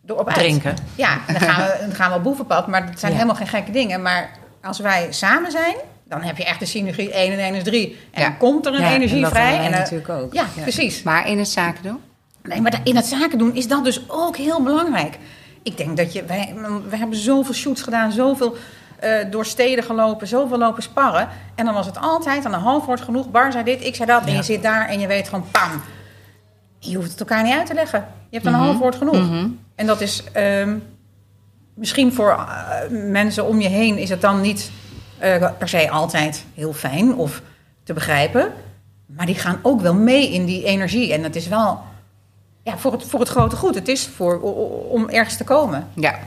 erop 0.05 0.27
uit. 0.27 0.35
Drinken. 0.37 0.75
Ja, 0.95 1.17
dan 1.27 1.41
gaan 1.41 1.65
we, 1.65 1.77
dan 1.81 1.95
gaan 1.95 2.09
we 2.11 2.17
op 2.17 2.23
boevenpad, 2.23 2.67
maar 2.67 2.85
dat 2.85 2.99
zijn 2.99 3.11
Ja. 3.11 3.17
helemaal 3.17 3.37
geen 3.39 3.47
gekke 3.47 3.71
dingen. 3.71 4.01
Maar 4.01 4.29
als 4.61 4.79
wij 4.79 5.07
samen 5.09 5.51
zijn, 5.51 5.75
dan 6.05 6.21
heb 6.21 6.37
je 6.37 6.45
echt 6.45 6.59
de 6.59 6.65
synergie 6.65 7.11
1 7.13 7.31
en 7.33 7.39
1 7.39 7.55
is 7.55 7.63
3. 7.63 7.99
En 8.11 8.21
Ja. 8.21 8.27
dan 8.27 8.37
komt 8.37 8.65
er 8.65 8.73
een 8.73 8.81
Ja, 8.81 8.91
energie 8.93 9.15
en 9.15 9.21
dat 9.21 9.31
vrij. 9.31 9.57
en, 9.57 9.63
eh, 9.71 9.79
natuurlijk 9.79 10.09
ook. 10.09 10.33
Ja, 10.33 10.45
Ja. 10.55 10.61
precies. 10.61 11.03
Maar 11.03 11.27
in 11.27 11.37
het 11.37 11.47
zaken 11.47 11.83
doen? 11.83 11.99
Nee, 12.49 12.61
maar 12.61 12.81
in 12.83 12.95
het 12.95 13.05
zaken 13.05 13.37
doen 13.37 13.55
is 13.55 13.67
dat 13.67 13.83
dus 13.83 14.01
ook 14.07 14.37
heel 14.37 14.63
belangrijk. 14.63 15.17
Ik 15.63 15.77
denk 15.77 15.97
dat 15.97 16.13
je... 16.13 16.23
Wij, 16.25 16.55
we 16.89 16.97
hebben 16.97 17.17
zoveel 17.17 17.53
shoots 17.53 17.81
gedaan, 17.81 18.11
zoveel 18.11 18.55
eh, 18.99 19.31
door 19.31 19.45
steden 19.45 19.83
gelopen, 19.83 20.27
zoveel 20.27 20.57
lopen 20.57 20.83
sparren. 20.83 21.27
En 21.55 21.65
dan 21.65 21.73
was 21.73 21.85
het 21.85 21.99
altijd 21.99 22.45
aan 22.45 22.53
een 22.53 22.59
half 22.59 22.85
woord 22.85 23.01
genoeg. 23.01 23.31
Bar 23.31 23.51
zei 23.51 23.63
dit, 23.63 23.85
ik 23.85 23.95
zei 23.95 24.07
dat. 24.07 24.25
En 24.25 24.33
je 24.33 24.43
zit 24.43 24.63
daar 24.63 24.87
en 24.87 24.99
je 24.99 25.07
weet 25.07 25.29
gewoon 25.29 25.45
pam. 25.51 25.81
Je 26.79 26.95
hoeft 26.95 27.11
het 27.11 27.19
elkaar 27.19 27.43
niet 27.43 27.53
uit 27.53 27.65
te 27.65 27.73
leggen. 27.73 28.07
Je 28.29 28.35
hebt 28.35 28.45
een 28.45 28.53
half 28.53 28.77
woord 28.77 28.95
genoeg. 28.95 29.29
En 29.75 29.85
dat 29.85 30.01
is... 30.01 30.23
ehm, 30.31 30.77
misschien 31.73 32.13
voor 32.13 32.29
eh, 32.29 32.89
mensen 32.89 33.45
om 33.45 33.61
je 33.61 33.69
heen 33.69 33.97
is 33.97 34.09
het 34.09 34.21
dan 34.21 34.41
niet 34.41 34.71
eh, 35.17 35.51
per 35.57 35.69
se 35.69 35.89
altijd 35.89 36.45
heel 36.53 36.73
fijn 36.73 37.15
of 37.15 37.41
te 37.83 37.93
begrijpen. 37.93 38.51
Maar 39.05 39.25
die 39.25 39.35
gaan 39.35 39.59
ook 39.61 39.81
wel 39.81 39.93
mee 39.93 40.33
in 40.33 40.45
die 40.45 40.63
energie. 40.63 41.13
En 41.13 41.23
het 41.23 41.35
is 41.35 41.47
wel 41.47 41.81
ja, 42.69 42.77
voor, 42.77 42.91
het, 42.91 43.03
voor 43.03 43.19
het 43.19 43.29
grote 43.29 43.55
goed. 43.55 43.75
Het 43.75 43.88
is 43.88 44.07
voor, 44.07 44.39
om 44.89 45.09
ergens 45.09 45.38
te 45.38 45.43
komen. 45.43 45.88
Ja, 45.95 46.19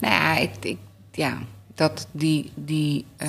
nou 0.00 0.14
ja, 0.14 0.36
ik, 0.36 0.50
ik, 0.60 0.78
ja 1.12 1.38
dat 1.74 2.06
die, 2.10 2.52
die 2.54 3.04
eh, 3.16 3.28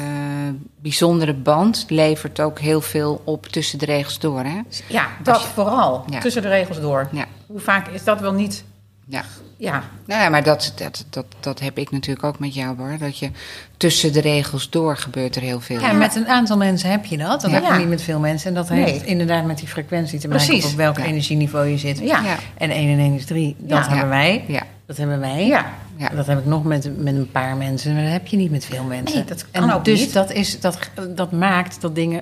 bijzondere 0.82 1.34
band 1.34 1.86
levert 1.88 2.40
ook 2.40 2.60
heel 2.60 2.82
veel 2.82 3.22
op 3.24 3.46
tussen 3.46 3.80
de 3.80 3.86
regels 3.86 4.20
door. 4.20 4.44
Hè? 4.44 4.62
Ja, 4.88 5.08
dat 5.24 5.42
je- 5.42 5.48
vooral. 5.48 6.04
Ja. 6.10 6.20
Tussen 6.20 6.42
de 6.42 6.48
regels 6.48 6.80
door. 6.80 7.08
Ja. 7.12 7.26
Hoe 7.48 7.60
vaak 7.60 7.88
is 7.88 8.04
dat 8.04 8.20
wel 8.20 8.32
niet... 8.34 8.64
Ja. 9.06 9.24
Ja, 9.60 9.84
Nou 10.06 10.22
ja, 10.22 10.30
maar 10.30 10.44
dat, 10.44 10.74
dat, 10.76 11.06
dat, 11.10 11.26
dat 11.40 11.60
heb 11.60 11.78
ik 11.78 11.92
natuurlijk 11.92 12.26
ook 12.26 12.40
met 12.40 12.54
jou, 12.54 12.76
Bar. 12.76 12.98
Dat 12.98 13.18
je 13.20 13.30
tussen 13.78 14.14
de 14.14 14.22
regels 14.22 14.70
door 14.70 14.98
gebeurt 14.98 15.36
er 15.36 15.42
heel 15.42 15.60
veel. 15.60 15.80
Ja, 15.80 15.92
met 15.92 16.16
een 16.16 16.28
aantal 16.28 16.58
mensen 16.58 16.90
heb 16.90 17.06
je 17.06 17.18
dat. 17.18 17.42
Dat 17.42 17.52
Ja. 17.52 17.62
heb 17.62 17.72
je 17.74 17.80
niet 17.80 17.88
met 17.90 18.02
veel 18.02 18.20
mensen. 18.20 18.48
En 18.50 18.54
dat 18.56 18.70
Nee. 18.70 18.84
heeft 18.84 19.06
inderdaad 19.06 19.46
met 19.46 19.58
die 19.58 19.68
frequentie 19.68 20.20
te 20.20 20.28
maken. 20.28 20.64
Op 20.64 20.72
welk 20.76 20.98
Ja. 20.98 21.04
energieniveau 21.06 21.68
je 21.68 21.78
zit. 21.78 22.00
ja. 22.00 22.22
Ja. 22.24 22.36
En 22.58 22.72
1 22.72 22.90
en 22.90 23.00
1 23.00 23.14
is 23.16 23.26
3. 23.26 23.56
Dat 23.60 23.86
Ja. 23.86 23.90
hebben 23.90 24.10
wij. 24.10 24.44
Ja. 24.48 24.64
Dat 24.86 24.98
hebben 24.98 25.20
wij. 25.20 25.48
Ja. 25.48 25.66
Ja. 25.96 26.10
Dat 26.10 26.28
heb 26.28 26.40
ik 26.40 26.46
nog 26.46 26.64
met, 26.64 26.90
met 27.04 27.16
een 27.16 27.32
paar 27.32 27.56
mensen. 27.56 27.94
Maar 27.94 28.04
dat 28.04 28.12
heb 28.12 28.28
je 28.28 28.38
niet 28.38 28.52
met 28.52 28.66
veel 28.66 28.84
mensen. 28.84 29.16
Nee, 29.18 29.26
dat 29.26 29.46
kan 29.52 29.64
en 29.70 29.74
ook 29.76 29.86
dus 29.86 30.00
niet. 30.00 30.14
Dat, 30.14 30.32
is, 30.32 30.60
dat, 30.60 30.80
dat 31.16 31.32
maakt 31.32 31.82
dat 31.82 31.96
dingen 31.96 32.22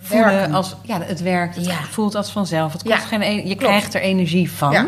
voelen 0.00 0.52
als... 0.54 0.76
Ja, 0.82 1.00
het 1.02 1.22
werkt. 1.22 1.56
Het 1.56 1.66
Ja. 1.66 1.82
voelt 1.90 2.14
als 2.14 2.30
vanzelf. 2.30 2.72
Het 2.72 2.82
Ja, 2.84 2.94
kost 2.96 3.06
geen, 3.08 3.22
en- 3.22 3.36
je 3.36 3.42
klopt. 3.42 3.58
krijgt 3.62 3.94
er 3.94 4.00
energie 4.00 4.50
van. 4.50 4.86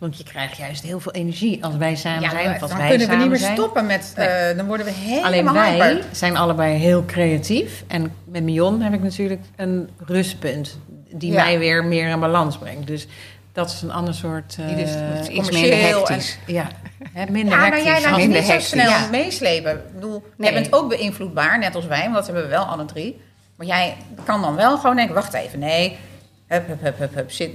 Want 0.00 0.16
je 0.18 0.24
krijgt 0.24 0.56
juist 0.56 0.82
heel 0.82 1.00
veel 1.00 1.12
energie 1.12 1.64
als 1.64 1.76
wij 1.76 1.96
samen 1.96 2.20
Ja, 2.22 2.30
zijn. 2.30 2.44
dan 2.44 2.54
Of 2.54 2.60
als 2.62 2.70
dan 2.70 2.78
wij 2.80 2.88
kunnen 2.88 3.08
we 3.08 3.14
niet 3.16 3.28
meer 3.28 3.38
zijn. 3.38 3.56
stoppen 3.56 3.86
met... 3.86 4.12
eh, 4.16 4.56
dan 4.56 4.66
worden 4.66 4.86
we 4.86 4.92
helemaal 4.92 5.24
Alleen 5.24 5.78
wij 5.78 5.90
hyper. 5.92 6.04
zijn 6.12 6.36
allebei 6.36 6.76
heel 6.78 7.04
creatief. 7.04 7.84
En 7.86 8.12
met 8.24 8.42
Mion 8.42 8.80
heb 8.80 8.92
ik 8.92 9.02
natuurlijk 9.02 9.40
een 9.56 9.88
rustpunt. 10.06 10.78
Die 11.12 11.32
Ja. 11.32 11.44
mij 11.44 11.58
weer 11.58 11.84
meer 11.84 12.08
in 12.08 12.20
balans 12.20 12.58
brengt. 12.58 12.86
Dus 12.86 13.06
dat 13.52 13.70
is 13.70 13.82
een 13.82 13.90
ander 13.90 14.14
soort... 14.14 14.56
eh, 14.60 14.66
Die 14.66 14.76
dus 14.76 14.90
iets 14.90 15.28
commercieel 15.28 15.60
minder 15.60 15.78
en- 15.78 15.96
hectisch. 15.96 16.38
ja, 16.46 16.68
hè, 17.12 17.24
minder 17.30 17.52
Ja, 17.54 17.60
maar 17.60 17.66
hectisch. 17.70 17.84
jij 17.84 18.00
laat 18.02 18.16
Minder 18.16 18.40
niet 18.42 18.50
zo 18.50 18.58
snel 18.60 18.90
Ja. 18.90 19.06
meeslepen. 19.10 19.72
Ik 19.72 19.94
bedoel, 19.94 20.22
Nee. 20.36 20.52
jij 20.52 20.62
bent 20.62 20.72
ook 20.74 20.88
beïnvloedbaar, 20.88 21.58
net 21.58 21.74
als 21.74 21.86
wij, 21.86 22.02
want 22.02 22.14
dat 22.14 22.24
hebben 22.26 22.42
we 22.42 22.48
wel 22.48 22.64
alle 22.64 22.84
drie. 22.84 23.20
Maar 23.56 23.66
jij 23.66 23.96
kan 24.24 24.40
dan 24.42 24.54
wel 24.56 24.78
gewoon 24.78 24.96
denken, 24.96 25.14
wacht 25.14 25.32
even, 25.34 25.58
nee. 25.58 25.98
Hup, 26.46 26.66
hup, 26.66 26.80
hup, 26.82 26.98
hup, 26.98 27.14
hup. 27.14 27.30
Zit, 27.30 27.50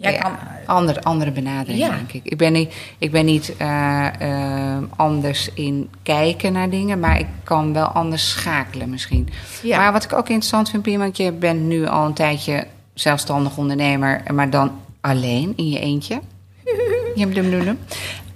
jij 0.00 0.12
Ja, 0.12 0.18
kan... 0.18 0.32
andere, 0.66 1.02
andere 1.02 1.30
benadering, 1.30 1.78
Ja. 1.78 1.88
denk 1.88 2.12
ik. 2.12 2.20
Ik 2.24 2.36
ben 2.38 2.52
niet, 2.52 2.74
ik 2.98 3.10
ben 3.10 3.24
niet 3.24 3.56
eh, 3.56 4.06
eh, 4.76 4.82
anders 4.96 5.50
in 5.54 5.90
kijken 6.02 6.52
naar 6.52 6.70
dingen, 6.70 7.00
maar 7.00 7.18
ik 7.18 7.26
kan 7.44 7.72
wel 7.72 7.86
anders 7.86 8.30
schakelen 8.30 8.90
misschien. 8.90 9.28
Ja. 9.62 9.78
Maar 9.78 9.92
wat 9.92 10.04
ik 10.04 10.12
ook 10.12 10.28
interessant 10.28 10.70
vind, 10.70 10.82
Pien, 10.82 10.98
want 10.98 11.16
je 11.16 11.32
bent 11.32 11.60
nu 11.60 11.86
al 11.86 12.06
een 12.06 12.14
tijdje 12.14 12.66
zelfstandig 12.94 13.56
ondernemer, 13.56 14.22
maar 14.34 14.50
dan 14.50 14.70
alleen 15.00 15.52
in 15.56 15.68
je 15.68 15.78
eentje. 15.80 16.20
Dum, 17.16 17.32
dum. 17.32 17.78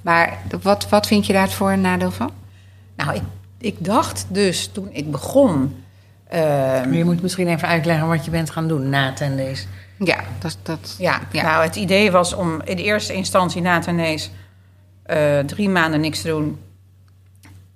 Maar 0.02 0.38
wat, 0.62 0.88
wat 0.88 1.06
vind 1.06 1.26
je 1.26 1.32
daar 1.32 1.48
voor 1.50 1.70
een 1.72 1.80
nadeel 1.80 2.10
van? 2.10 2.30
Nou, 2.96 3.14
ik, 3.14 3.22
ik 3.58 3.76
dacht 3.78 4.26
dus 4.28 4.66
toen 4.72 4.88
ik 4.92 5.10
begon... 5.10 5.74
ehm, 6.28 6.92
Je 6.92 7.04
moet 7.04 7.22
misschien 7.22 7.48
even 7.48 7.68
uitleggen 7.68 8.08
wat 8.08 8.24
je 8.24 8.30
bent 8.30 8.50
gaan 8.50 8.68
doen 8.68 8.88
na 8.88 9.12
ten 9.12 9.36
deze. 9.36 9.64
Ja, 10.04 10.20
dat, 10.38 10.58
dat, 10.62 10.94
Ja, 10.98 11.20
Ja. 11.32 11.42
nou 11.42 11.62
het 11.62 11.76
idee 11.76 12.10
was 12.10 12.32
om 12.34 12.60
in 12.64 12.76
de 12.76 12.82
eerste 12.82 13.12
instantie 13.12 13.62
na 13.62 13.78
Tenees 13.78 14.30
eh 15.02 15.38
drie 15.38 15.68
maanden 15.68 16.00
niks 16.00 16.20
te 16.20 16.28
doen. 16.28 16.58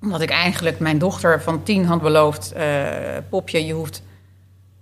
Omdat 0.02 0.20
ik 0.20 0.30
eigenlijk 0.30 0.78
mijn 0.78 0.98
dochter 0.98 1.42
van 1.42 1.62
tien 1.62 1.84
had 1.84 2.00
beloofd... 2.02 2.52
eh, 2.52 2.64
Popje, 3.28 3.66
je 3.66 3.72
hoeft 3.72 4.02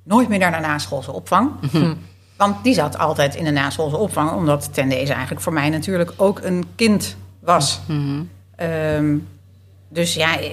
nooit 0.02 0.28
meer 0.28 0.38
naar 0.38 0.52
de 0.52 0.66
naschoolse 0.66 1.12
opvang. 1.12 1.50
Want 2.36 2.64
die 2.64 2.74
zat 2.74 2.98
altijd 2.98 3.34
in 3.34 3.44
de 3.44 3.50
naschoolse 3.50 3.96
opvang... 3.96 4.30
omdat 4.30 4.74
ten 4.74 4.88
deze 4.88 5.12
eigenlijk 5.12 5.42
voor 5.42 5.52
mij 5.52 5.68
natuurlijk 5.68 6.12
ook 6.16 6.40
een 6.42 6.64
kind 6.74 7.16
was. 7.40 7.80
Mhm. 7.86 8.22
Ehm, 8.56 9.16
dus 9.94 10.14
ja, 10.14 10.40
eh, 10.40 10.50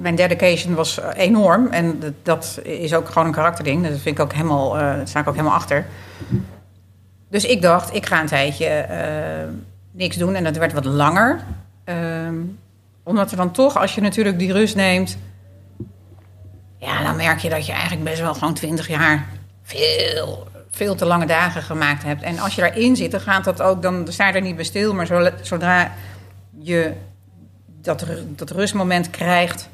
mijn 0.00 0.14
dedication 0.14 0.74
was 0.74 1.00
enorm. 1.14 1.66
En 1.66 2.14
dat, 2.22 2.60
is 2.62 2.94
ook 2.94 3.08
gewoon 3.08 3.26
een 3.26 3.34
karakterding. 3.34 3.82
Dat 3.82 3.98
vind 3.98 4.18
ik 4.18 4.20
ook 4.20 4.32
helemaal, 4.32 4.74
eh 4.74 4.80
daar 4.80 5.08
sta 5.08 5.20
ik 5.20 5.28
ook 5.28 5.34
helemaal 5.34 5.56
achter. 5.56 5.86
Dus 7.28 7.44
ik 7.44 7.62
dacht, 7.62 7.94
ik 7.94 8.06
ga 8.06 8.20
een 8.20 8.26
tijdje 8.26 8.66
eh, 8.66 9.48
niks 9.90 10.16
doen. 10.16 10.34
En 10.34 10.44
dat 10.44 10.56
werd 10.56 10.72
wat 10.72 10.84
langer. 10.84 11.40
Ehm, 11.84 12.34
omdat 13.02 13.30
er 13.30 13.36
dan 13.36 13.50
toch, 13.50 13.78
als 13.78 13.94
je 13.94 14.00
natuurlijk 14.00 14.38
die 14.38 14.52
rust 14.52 14.76
neemt... 14.76 15.18
Ja, 16.76 17.02
dan 17.02 17.16
merk 17.16 17.38
je 17.38 17.48
dat 17.48 17.66
je 17.66 17.72
eigenlijk 17.72 18.04
best 18.04 18.20
wel 18.20 18.34
gewoon 18.34 18.54
twintig 18.54 18.88
jaar... 18.88 19.26
veel, 19.62 20.48
veel 20.70 20.94
te 20.94 21.04
lange 21.04 21.26
dagen 21.26 21.62
gemaakt 21.62 22.02
hebt. 22.02 22.22
En 22.22 22.38
als 22.38 22.54
je 22.54 22.60
daarin 22.60 22.96
zit, 22.96 23.10
dan 23.10 23.20
gaat 23.20 23.44
dat 23.44 23.62
ook... 23.62 23.82
dan 23.82 24.06
sta 24.08 24.26
je 24.26 24.32
er 24.32 24.40
niet 24.40 24.56
bij 24.56 24.64
stil. 24.64 24.94
Maar 24.94 25.06
zo- 25.06 25.30
zodra 25.42 25.92
je 26.58 26.92
dat, 27.82 28.06
dat 28.36 28.50
rustmoment 28.50 29.10
krijgt... 29.10 29.68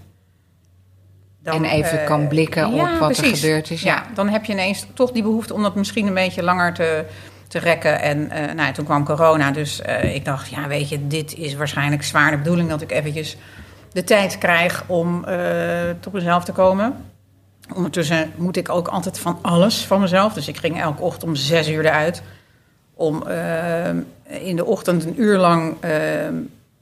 En 1.54 1.64
even 1.64 2.00
eh, 2.00 2.06
kan 2.06 2.28
blikken 2.28 2.66
op 2.66 2.98
wat 2.98 3.18
er 3.18 3.24
gebeurd 3.24 3.70
is, 3.70 3.82
ja. 3.82 3.94
Ja. 3.94 4.06
dan 4.14 4.28
heb 4.28 4.44
je 4.44 4.52
ineens 4.52 4.86
toch 4.94 5.12
die 5.12 5.22
behoefte 5.22 5.54
om 5.54 5.62
dat 5.62 5.74
misschien 5.74 6.06
een 6.06 6.14
beetje 6.14 6.42
langer 6.42 6.74
te, 6.74 7.04
te 7.48 7.58
rekken. 7.58 8.00
En 8.00 8.30
eh, 8.30 8.44
nou, 8.44 8.66
ja, 8.66 8.72
toen 8.72 8.84
kwam 8.84 9.04
corona, 9.04 9.50
dus 9.50 9.80
eh, 9.80 10.14
ik 10.14 10.24
dacht, 10.24 10.48
ja 10.48 10.68
weet 10.68 10.88
je, 10.88 11.06
dit 11.06 11.34
is 11.34 11.54
waarschijnlijk 11.54 12.02
zwaar 12.02 12.30
de 12.30 12.36
bedoeling... 12.36 12.68
dat 12.68 12.82
ik 12.82 12.92
eventjes 12.92 13.36
de 13.92 14.04
tijd 14.04 14.38
krijg 14.38 14.84
om 14.86 15.24
tot 16.00 16.12
mezelf 16.12 16.44
te 16.44 16.52
komen. 16.52 16.94
Ondertussen 17.74 18.32
moet 18.36 18.56
ik 18.56 18.68
ook 18.68 18.88
altijd 18.88 19.18
van 19.18 19.38
alles 19.42 19.84
van 19.84 20.00
mezelf. 20.00 20.32
Dus 20.32 20.48
ik 20.48 20.56
ging 20.56 20.80
elke 20.80 21.02
ochtend 21.02 21.24
om 21.24 21.34
zes 21.34 21.68
uur 21.68 21.84
eruit. 21.84 22.22
Om 22.94 23.24
in 24.24 24.56
de 24.56 24.64
ochtend 24.64 25.04
een 25.04 25.20
uur 25.20 25.38
lang 25.38 25.76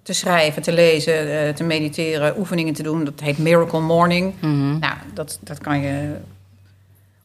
te 0.05 0.13
schrijven, 0.13 0.63
te 0.63 0.73
lezen, 0.73 1.47
eh, 1.47 1.55
te 1.55 1.65
mediteren, 1.65 2.39
oefeningen 2.39 2.75
te 2.75 2.83
doen. 2.83 3.05
Dat 3.05 3.21
heet 3.21 3.39
Miracle 3.39 3.81
Morning. 3.81 4.35
Mhm. 4.41 4.79
Nou, 4.79 4.95
dat, 5.15 5.39
dat 5.41 5.59
kan 5.59 5.81
je 5.81 6.17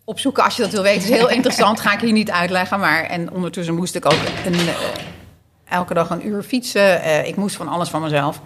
opzoeken 0.04 0.44
als 0.44 0.56
je 0.56 0.62
dat 0.62 0.72
wil 0.72 0.82
weten. 0.82 1.02
Het 1.02 1.10
is 1.10 1.18
heel 1.18 1.30
interessant, 1.30 1.80
ga 1.80 1.94
ik 1.94 2.00
hier 2.00 2.12
niet 2.12 2.32
uitleggen. 2.32 2.80
Maar 2.80 3.04
en 3.04 3.32
ondertussen 3.32 3.76
moest 3.76 3.96
ik 3.96 4.06
ook 4.06 4.20
een, 4.46 4.54
eh, 4.54 4.76
elke 5.70 5.94
dag 5.94 6.10
een 6.10 6.28
uur 6.28 6.44
fietsen. 6.44 7.02
Eh, 7.02 7.28
ik 7.28 7.36
moest 7.36 7.56
van 7.56 7.68
alles 7.68 7.89
van 7.89 8.02
mezelf. 8.02 8.42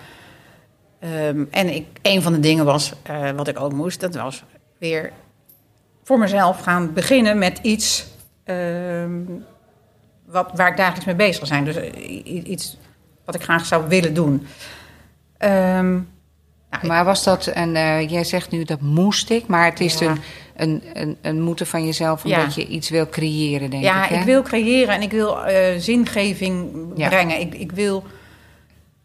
Ehm, 0.99 1.43
en 1.51 1.75
ik, 1.75 1.85
een 2.01 2.21
van 2.21 2.33
de 2.33 2.39
dingen 2.39 2.65
was, 2.65 2.93
wat 3.35 3.47
ik 3.47 3.59
ook 3.59 3.73
moest, 3.73 3.99
dat 3.99 4.15
was 4.15 4.43
weer 4.77 5.11
voor 6.03 6.19
mezelf 6.19 6.59
gaan 6.59 6.93
beginnen 6.93 7.37
met 7.37 7.59
iets 7.61 8.05
ehm, 8.43 9.21
wat, 10.25 10.51
waar 10.55 10.69
ik 10.69 10.77
dagelijks 10.77 11.05
mee 11.05 11.15
bezig 11.15 11.37
wil 11.37 11.47
zijn. 11.47 11.65
Dus 11.65 11.77
iets 12.23 12.77
wat 13.25 13.35
ik 13.35 13.43
graag 13.43 13.65
zou 13.65 13.87
willen 13.87 14.13
doen. 14.13 14.47
Ehm, 15.37 15.91
nou, 16.71 16.87
Maar 16.87 17.05
was 17.05 17.23
dat, 17.23 17.47
en 17.47 17.75
eh, 17.75 18.09
jij 18.09 18.23
zegt 18.23 18.51
nu 18.51 18.63
dat 18.63 18.81
moest 18.81 19.29
ik, 19.29 19.47
maar 19.47 19.65
het 19.65 19.79
is 19.79 19.99
Ja. 19.99 20.09
een, 20.09 20.17
een, 20.55 20.81
een, 20.93 21.17
een 21.21 21.41
moeten 21.41 21.67
van 21.67 21.85
jezelf 21.85 22.23
omdat 22.23 22.55
Ja. 22.55 22.61
je 22.61 22.67
iets 22.67 22.89
wil 22.89 23.09
creëren, 23.09 23.69
denk 23.69 23.83
ja, 23.83 24.03
ik. 24.03 24.09
hè? 24.09 24.15
ik 24.19 24.25
wil 24.25 24.41
creëren 24.41 24.95
en 24.95 25.01
ik 25.01 25.11
wil 25.11 25.45
eh, 25.45 25.79
zingeving 25.79 26.69
Ja. 26.95 27.07
brengen. 27.07 27.39
Ik, 27.39 27.53
ik 27.53 27.71
wil 27.71 28.03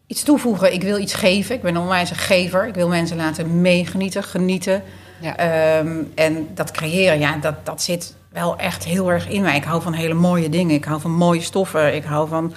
iets 0.07 0.23
toevoegen. 0.23 0.73
Ik 0.73 0.81
wil 0.83 0.97
iets 0.97 1.13
geven. 1.13 1.55
Ik 1.55 1.61
ben 1.61 1.75
een 1.75 1.81
onwijs 1.81 2.11
gever. 2.11 2.67
Ik 2.67 2.73
wil 2.75 2.87
mensen 2.87 3.17
laten 3.17 3.61
meegenieten, 3.61 4.23
genieten. 4.23 4.83
Ja. 5.21 5.37
Ehm, 5.37 5.97
en 6.15 6.47
dat 6.53 6.71
creëren, 6.71 7.19
ja, 7.19 7.37
dat, 7.37 7.65
dat 7.65 7.81
zit 7.81 8.15
wel 8.31 8.57
echt 8.57 8.83
heel 8.85 9.11
erg 9.11 9.27
in 9.29 9.41
mij. 9.41 9.55
Ik 9.55 9.63
hou 9.63 9.81
van 9.81 9.93
hele 9.93 10.13
mooie 10.13 10.49
dingen. 10.49 10.75
Ik 10.75 10.85
hou 10.85 11.01
van 11.01 11.11
mooie 11.11 11.41
stoffen. 11.41 11.95
Ik 11.95 12.03
hou 12.03 12.27
van 12.27 12.53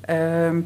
ehm, 0.00 0.60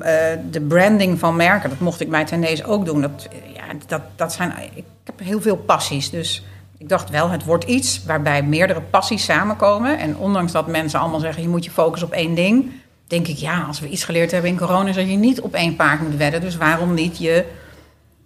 eh, 0.00 0.14
de 0.50 0.60
branding 0.60 1.18
van 1.18 1.36
merken. 1.36 1.70
Dat 1.70 1.78
mocht 1.78 2.00
ik 2.00 2.10
bij 2.10 2.24
Tendees 2.24 2.64
ook 2.64 2.84
doen. 2.84 3.00
Dat, 3.00 3.28
ja, 3.54 3.62
dat, 3.86 4.00
dat 4.16 4.32
zijn, 4.32 4.52
ik 4.74 4.84
heb 5.04 5.18
heel 5.18 5.40
veel 5.40 5.56
passies. 5.56 6.10
Dus 6.10 6.44
ik 6.78 6.88
dacht 6.88 7.10
wel, 7.10 7.30
het 7.30 7.44
wordt 7.44 7.64
iets 7.64 8.04
waarbij 8.06 8.42
meerdere 8.42 8.80
passies 8.80 9.24
samenkomen. 9.24 9.98
En 9.98 10.16
ondanks 10.16 10.52
dat 10.52 10.66
mensen 10.66 11.00
allemaal 11.00 11.20
zeggen, 11.20 11.42
je 11.42 11.48
moet 11.48 11.64
je 11.64 11.70
focussen 11.70 12.08
op 12.08 12.14
één 12.14 12.34
ding... 12.34 12.70
denk 13.06 13.26
ik, 13.26 13.36
ja, 13.36 13.62
als 13.62 13.80
we 13.80 13.88
iets 13.88 14.04
geleerd 14.04 14.30
hebben 14.30 14.50
in 14.50 14.58
corona... 14.58 14.88
is 14.88 14.94
dat 14.94 15.10
je 15.10 15.16
niet 15.16 15.40
op 15.40 15.54
één 15.54 15.76
paard 15.76 16.00
moet 16.00 16.16
wedden. 16.16 16.40
Dus 16.40 16.56
waarom 16.56 16.94
niet 16.94 17.18
je 17.18 17.44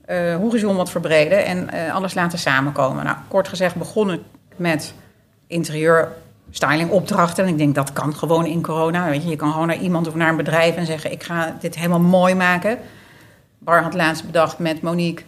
eh, 0.04 0.36
horizon 0.36 0.76
wat 0.76 0.90
verbreden 0.90 1.44
en 1.44 1.70
eh, 1.70 1.94
alles 1.94 2.14
laten 2.14 2.38
samenkomen. 2.38 3.04
Nou, 3.04 3.16
kort 3.28 3.48
gezegd 3.48 3.74
begon 3.74 4.22
met 4.56 4.94
interieur 5.46 6.12
styling 6.50 6.90
opdrachten. 6.90 7.44
En 7.44 7.50
ik 7.50 7.58
denk, 7.58 7.74
dat 7.74 7.92
kan 7.92 8.14
gewoon 8.14 8.46
in 8.46 8.62
corona. 8.62 9.08
Weet 9.08 9.22
je, 9.22 9.28
je 9.28 9.36
kan 9.36 9.52
gewoon 9.52 9.66
naar 9.66 9.78
iemand 9.78 10.08
of 10.08 10.14
naar 10.14 10.28
een 10.28 10.36
bedrijf 10.36 10.76
en 10.76 10.86
zeggen... 10.86 11.12
ik 11.12 11.22
ga 11.22 11.56
dit 11.60 11.74
helemaal 11.74 12.00
mooi 12.00 12.34
maken. 12.34 12.78
Bar 13.58 13.82
had 13.82 13.94
laatst 13.94 14.24
bedacht 14.26 14.58
met 14.58 14.82
Monique... 14.82 15.24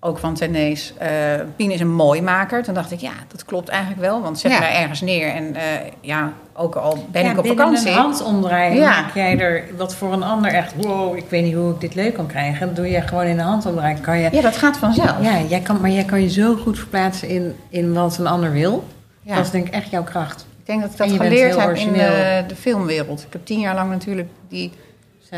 ook 0.00 0.18
van 0.18 0.34
Tenees. 0.34 0.94
Uh, 1.02 1.08
Pien 1.56 1.70
is 1.70 1.80
een 1.80 1.94
mooi 1.94 2.22
maker. 2.22 2.62
Toen 2.62 2.74
dacht 2.74 2.90
ik, 2.92 3.00
ja, 3.00 3.12
dat 3.28 3.44
klopt 3.44 3.68
eigenlijk 3.68 4.00
wel. 4.00 4.22
Want 4.22 4.38
zet 4.38 4.52
Ja. 4.52 4.58
mij 4.58 4.74
ergens 4.80 5.00
neer. 5.00 5.28
En 5.28 5.54
eh, 5.54 5.62
ja, 6.00 6.32
ook 6.54 6.74
al 6.74 7.06
ben 7.10 7.24
Ja, 7.24 7.30
ik 7.30 7.38
op 7.38 7.46
vakantie. 7.46 7.88
een 7.90 7.94
handomdraai 7.96 8.76
Ja. 8.76 8.88
maak 9.00 9.14
jij 9.14 9.38
er 9.38 9.64
wat 9.76 9.94
voor 9.94 10.12
een 10.12 10.22
ander 10.22 10.52
echt... 10.52 10.72
Wow, 10.76 11.16
ik 11.16 11.24
weet 11.28 11.44
niet 11.44 11.54
hoe 11.54 11.70
ik 11.72 11.80
dit 11.80 11.94
leuk 11.94 12.14
kan 12.14 12.26
krijgen. 12.26 12.66
Dat 12.66 12.76
doe 12.76 12.90
je 12.90 13.00
gewoon 13.00 13.24
in 13.24 13.38
een 13.38 13.44
handomdraai. 13.44 14.00
Kan 14.00 14.18
je, 14.18 14.28
Ja, 14.32 14.40
dat 14.42 14.56
gaat 14.56 14.76
vanzelf. 14.76 15.14
ja, 15.22 15.40
jij 15.48 15.60
kan, 15.60 15.80
maar 15.80 15.90
jij 15.90 16.04
kan 16.04 16.22
je 16.22 16.28
zo 16.30 16.54
goed 16.56 16.78
verplaatsen 16.78 17.28
in, 17.28 17.56
in 17.68 17.92
wat 17.94 18.18
een 18.18 18.26
ander 18.26 18.52
wil. 18.52 18.84
Dat 19.24 19.38
is 19.44 19.50
denk 19.50 19.66
ik 19.66 19.72
echt 19.74 19.90
jouw 19.90 20.02
kracht. 20.04 20.46
Ik 20.68 20.74
denk 20.74 20.86
dat 20.86 20.92
ik 20.92 21.18
dat 21.18 21.26
geleerd 21.26 21.50
heb 21.50 21.60
in 21.60 21.66
origineel. 21.66 22.12
eh, 22.12 22.48
de 22.48 22.56
filmwereld. 22.56 23.22
Ik 23.22 23.32
heb 23.32 23.46
tien 23.46 23.60
jaar 23.60 23.74
lang 23.74 23.90
natuurlijk 23.90 24.28
die, 24.48 24.72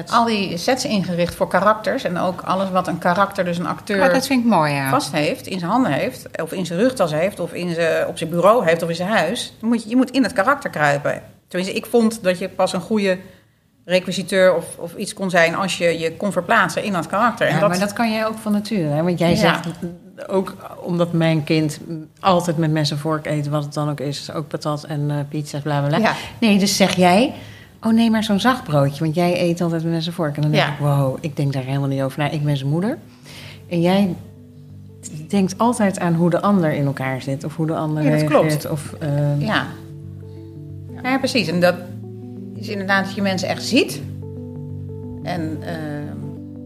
al 0.07 0.25
die 0.25 0.57
sets 0.57 0.85
ingericht 0.85 1.35
voor 1.35 1.49
karakters. 1.49 2.05
En 2.05 2.19
ook 2.19 2.41
alles 2.41 2.71
wat 2.71 2.87
een 2.87 2.99
karakter, 2.99 3.45
dus 3.45 3.59
een 3.59 3.67
acteur... 3.67 3.99
Maar 3.99 4.13
dat 4.13 4.27
vind 4.27 4.45
ik 4.45 4.51
mooi, 4.51 4.73
ja. 4.73 4.91
vast 4.91 5.13
heeft, 5.13 5.47
in 5.47 5.59
zijn 5.59 5.71
handen 5.71 5.93
heeft, 5.93 6.43
of 6.43 6.53
in 6.53 6.67
zijn 6.67 6.79
rugtas 6.79 7.13
heeft, 7.13 7.41
of 7.41 7.53
in 7.53 7.75
zijn, 7.75 8.07
op 8.07 8.19
zijn 8.19 8.31
bureau 8.31 8.65
heeft, 8.65 8.83
of 8.83 8.89
in 8.89 8.95
zijn 8.95 9.09
huis. 9.09 9.55
Dan 9.61 9.69
moet 9.69 9.83
je, 9.83 9.89
je 9.89 9.97
moet 9.97 10.11
in 10.11 10.23
het 10.23 10.33
karakter 10.33 10.71
kruipen. 10.71 11.23
Tenminste, 11.49 11.77
ik 11.77 11.87
vond 11.87 12.23
dat 12.23 12.39
je 12.39 12.49
pas 12.49 12.73
een 12.73 12.81
goede 12.81 13.19
requisiteur 13.85 14.55
of, 14.55 14.65
of 14.79 14.95
iets 14.95 15.15
kon 15.15 15.31
zijn 15.31 15.55
als 15.55 15.79
je 15.79 15.99
je 15.99 16.17
kon 16.17 16.33
verplaatsen 16.33 16.83
in 16.85 16.93
dat 16.93 17.07
karakter. 17.07 17.47
En 17.47 17.55
Ja, 17.55 17.61
dat, 17.61 17.69
maar 17.69 17.79
dat 17.79 17.93
kan 17.93 18.11
jij 18.13 18.27
ook 18.27 18.39
van 18.39 18.53
nature. 18.53 18.89
Hè? 18.89 19.03
Want 19.03 19.19
jij 19.19 19.31
Ja. 19.31 19.37
zegt 19.37 19.69
ook 20.27 20.55
omdat 20.83 21.13
mijn 21.13 21.45
kind 21.45 21.81
altijd 22.21 22.57
met 22.57 22.71
mes 22.71 22.91
en 22.91 22.99
vork 22.99 23.27
eet, 23.27 23.49
wat 23.49 23.65
het 23.65 23.75
dan 23.75 23.91
ook 23.91 24.01
is, 24.01 24.33
ook 24.33 24.49
patat 24.49 24.85
en 24.85 25.11
eh, 25.11 25.17
pizza's, 25.29 25.61
bla 25.63 25.79
bla 25.79 25.89
bla. 25.89 25.99
Ja. 25.99 26.13
Nee, 26.41 26.59
dus 26.59 26.77
zeg 26.77 26.97
jij, 26.97 27.33
oh 27.83 27.93
neem 27.93 28.11
maar 28.11 28.25
zo'n 28.25 28.41
zacht 28.41 28.65
broodje, 28.65 29.05
want 29.05 29.15
jij 29.15 29.41
eet 29.41 29.61
altijd 29.61 29.83
met 29.83 29.93
mes 29.93 30.07
en 30.07 30.13
vork. 30.13 30.37
En 30.37 30.43
dan 30.43 30.51
denk 30.51 30.67
ik, 30.69 30.79
wow, 30.79 31.17
ik 31.21 31.37
denk 31.37 31.53
daar 31.53 31.63
helemaal 31.65 31.89
niet 31.89 32.03
over 32.03 32.19
na. 32.19 32.31
Ik 32.31 32.45
ben 32.45 32.57
zijn 32.57 32.71
moeder. 32.71 32.99
En 33.69 33.81
jij 33.81 34.15
denkt 35.29 35.55
altijd 35.59 35.99
aan 35.99 36.15
hoe 36.15 36.31
de 36.31 36.41
ander 36.41 36.73
in 36.73 36.87
elkaar 36.87 37.23
zit, 37.23 37.45
of 37.45 37.57
hoe 37.57 37.67
de 37.67 37.75
ander 37.75 38.03
Ja, 38.03 38.11
dat 38.11 38.21
reageert. 38.21 38.41
klopt. 38.61 38.71
Of, 38.71 38.93
eh, 39.01 39.41
ja. 39.47 39.67
ja, 41.03 41.19
precies. 41.19 41.49
En 41.49 41.61
dat 41.61 41.75
is 42.61 42.69
inderdaad 42.69 43.05
dat 43.05 43.15
je 43.15 43.23
mensen 43.23 43.49
echt 43.49 43.63
ziet. 43.63 44.03
En 45.23 45.59
ehm, 45.63 46.17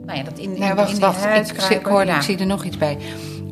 nou 0.07 0.19
ja, 0.19 0.25
dat 0.25 0.39
in, 0.39 0.55
in, 0.55 0.61
Nou, 0.61 0.75
wacht, 0.75 0.99
wacht. 0.99 1.25
huid 1.25 1.49
Ik, 1.51 1.57
kruipen, 1.57 1.91
hoorde, 1.91 2.07
ja. 2.07 2.17
ik 2.17 2.23
zie 2.23 2.39
er 2.39 2.47
nog 2.47 2.65
iets 2.65 2.79
bij. 2.79 2.99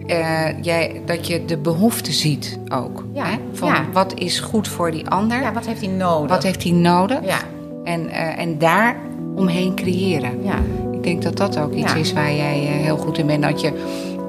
Eh, 0.06 0.62
jij, 0.62 1.02
dat 1.06 1.26
je 1.26 1.44
de 1.44 1.56
behoefte 1.58 2.12
ziet 2.12 2.58
ook. 2.68 3.04
Ja, 3.12 3.24
Hè? 3.24 3.36
Van 3.52 3.68
ja. 3.68 3.84
wat 3.92 4.14
is 4.18 4.40
goed 4.40 4.68
voor 4.68 4.90
die 4.90 5.08
ander? 5.08 5.40
Ja, 5.40 5.52
wat 5.52 5.66
heeft 5.66 5.80
hij 5.80 5.90
nodig? 5.90 6.30
Wat 6.30 6.42
heeft 6.42 6.62
hij 6.62 6.72
nodig? 6.72 7.18
Ja, 7.24 7.38
En, 7.84 8.08
eh, 8.08 8.38
en 8.38 8.58
daar 8.58 8.96
omheen 9.34 9.74
creëren. 9.74 10.42
ja. 10.42 10.58
Ik 10.92 11.08
denk 11.08 11.22
dat 11.22 11.36
dat 11.36 11.58
ook 11.58 11.72
iets 11.72 11.94
is 11.94 12.12
waar 12.12 12.34
jij 12.34 12.66
eh, 12.66 12.84
heel 12.84 12.96
goed 12.96 13.18
in 13.18 13.26
bent. 13.26 13.42
Dat 13.42 13.60
je 13.60 13.72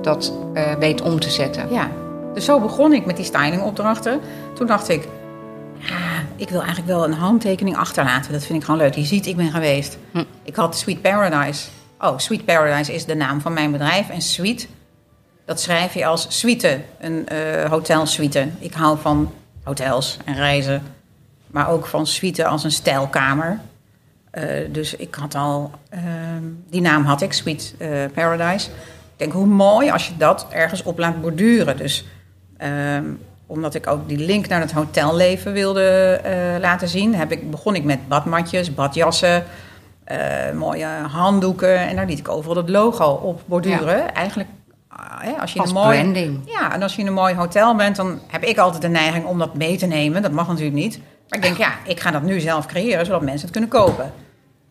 dat 0.02 0.34
eh, 0.54 0.64
weet 0.80 1.02
om 1.02 1.20
te 1.20 1.30
zetten. 1.30 1.68
Ja, 1.72 1.92
dus 2.34 2.46
zo 2.46 2.60
begon 2.60 2.94
ik 2.94 3.06
met 3.06 3.16
die 3.16 3.26
stylingopdrachten. 3.26 4.20
Toen 4.54 4.68
dacht 4.68 4.90
ik, 4.90 5.08
ik 6.36 6.50
wil 6.50 6.62
eigenlijk 6.62 6.90
wel 6.90 7.04
een 7.04 7.14
handtekening 7.14 7.78
achterlaten. 7.78 8.32
Dat 8.32 8.46
vind 8.46 8.60
ik 8.60 8.66
gewoon 8.66 8.80
leuk. 8.80 8.96
Je 8.96 9.04
ziet, 9.04 9.26
ik 9.26 9.36
ben 9.36 9.52
geweest. 9.52 9.98
Hm. 10.12 10.24
Ik 10.44 10.56
had 10.56 10.78
Sweet 10.78 11.02
Paradise. 11.02 11.68
Oh, 12.00 12.18
Sweet 12.18 12.46
Paradise 12.46 12.94
is 12.94 13.06
de 13.06 13.16
naam 13.16 13.42
van 13.42 13.54
mijn 13.54 13.72
bedrijf. 13.72 14.10
En 14.10 14.22
Sweet, 14.22 14.68
dat 15.46 15.60
schrijf 15.62 15.94
je 15.94 16.06
als 16.06 16.40
suite, 16.40 16.82
een 17.00 17.28
eh 17.28 17.70
hotelsuite. 17.70 18.48
Ik 18.60 18.74
hou 18.74 18.98
van 19.00 19.34
hotels 19.64 20.18
en 20.26 20.36
reizen. 20.36 20.84
Maar 21.48 21.70
ook 21.70 21.86
van 21.86 22.08
suite 22.08 22.46
als 22.46 22.64
een 22.64 22.72
stijlkamer. 22.72 23.60
Eh, 24.32 24.46
dus 24.72 24.96
ik 24.96 25.16
had 25.16 25.36
al, 25.36 25.72
ehm, 25.90 26.44
die 26.70 26.82
naam 26.82 27.06
had 27.06 27.22
ik, 27.22 27.34
Sweet 27.34 27.76
eh, 27.78 27.90
Paradise. 28.14 28.68
Ik 28.68 29.20
denk, 29.20 29.32
hoe 29.32 29.46
mooi 29.46 29.90
als 29.90 30.08
je 30.08 30.18
dat 30.18 30.48
ergens 30.50 30.84
op 30.84 30.98
laat 30.98 31.22
borduren. 31.22 31.78
Dus 31.78 32.06
ehm, 32.58 33.06
omdat 33.48 33.74
ik 33.74 33.88
ook 33.88 34.08
die 34.08 34.18
link 34.18 34.48
naar 34.48 34.60
het 34.60 34.72
hotelleven 34.72 35.54
wilde 35.54 36.20
eh, 36.24 36.60
laten 36.60 36.88
zien, 36.88 37.16
heb 37.16 37.32
ik, 37.32 37.52
begon 37.52 37.76
ik 37.76 37.84
met 37.84 38.08
badmatjes, 38.08 38.74
badjassen, 38.74 39.44
eh, 40.04 40.52
mooie 40.54 40.86
handdoeken. 41.12 41.78
En 41.78 41.96
daar 41.96 42.06
liet 42.06 42.20
ik 42.20 42.30
overal 42.30 42.58
het 42.58 42.70
logo 42.70 43.06
op 43.06 43.42
borduren. 43.46 44.14
Eigenlijk, 44.14 44.50
hè, 45.20 45.32
als 45.32 45.54
je 45.54 45.60
een 45.60 45.74
mooi, 45.74 46.00
branding. 46.00 46.42
ja, 46.46 46.74
en 46.74 46.82
als 46.82 46.96
je 46.96 47.02
in 47.02 47.08
een 47.08 47.14
mooi 47.14 47.36
hotel 47.36 47.76
bent, 47.76 47.96
dan 47.96 48.20
heb 48.28 48.44
ik 48.44 48.58
altijd 48.58 48.82
de 48.82 48.88
neiging 48.88 49.26
om 49.26 49.40
dat 49.40 49.56
mee 49.56 49.78
te 49.78 49.86
nemen. 49.86 50.22
Dat 50.22 50.32
mag 50.32 50.48
natuurlijk 50.48 50.76
niet. 50.76 51.00
Maar 51.30 51.40
ik 51.40 51.42
denk, 51.42 51.58
ja, 51.58 51.74
ik 51.86 52.00
ga 52.00 52.12
dat 52.12 52.24
nu 52.24 52.40
zelf 52.40 52.66
creëren, 52.66 53.06
zodat 53.06 53.22
mensen 53.22 53.42
het 53.42 53.52
kunnen 53.52 53.70
kopen. 53.70 54.14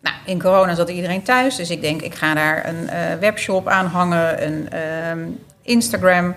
Nou, 0.01 0.15
in 0.25 0.41
corona 0.41 0.75
zat 0.75 0.89
iedereen 0.89 1.23
thuis, 1.23 1.55
dus 1.55 1.69
ik 1.69 1.81
denk, 1.81 2.01
ik 2.01 2.15
ga 2.15 2.33
daar 2.33 2.67
een 2.67 2.89
eh, 2.89 3.15
webshop 3.19 3.67
aan 3.67 3.85
hangen, 3.85 4.47
een 4.47 4.69
ehm, 4.69 5.27
Instagram. 5.61 6.35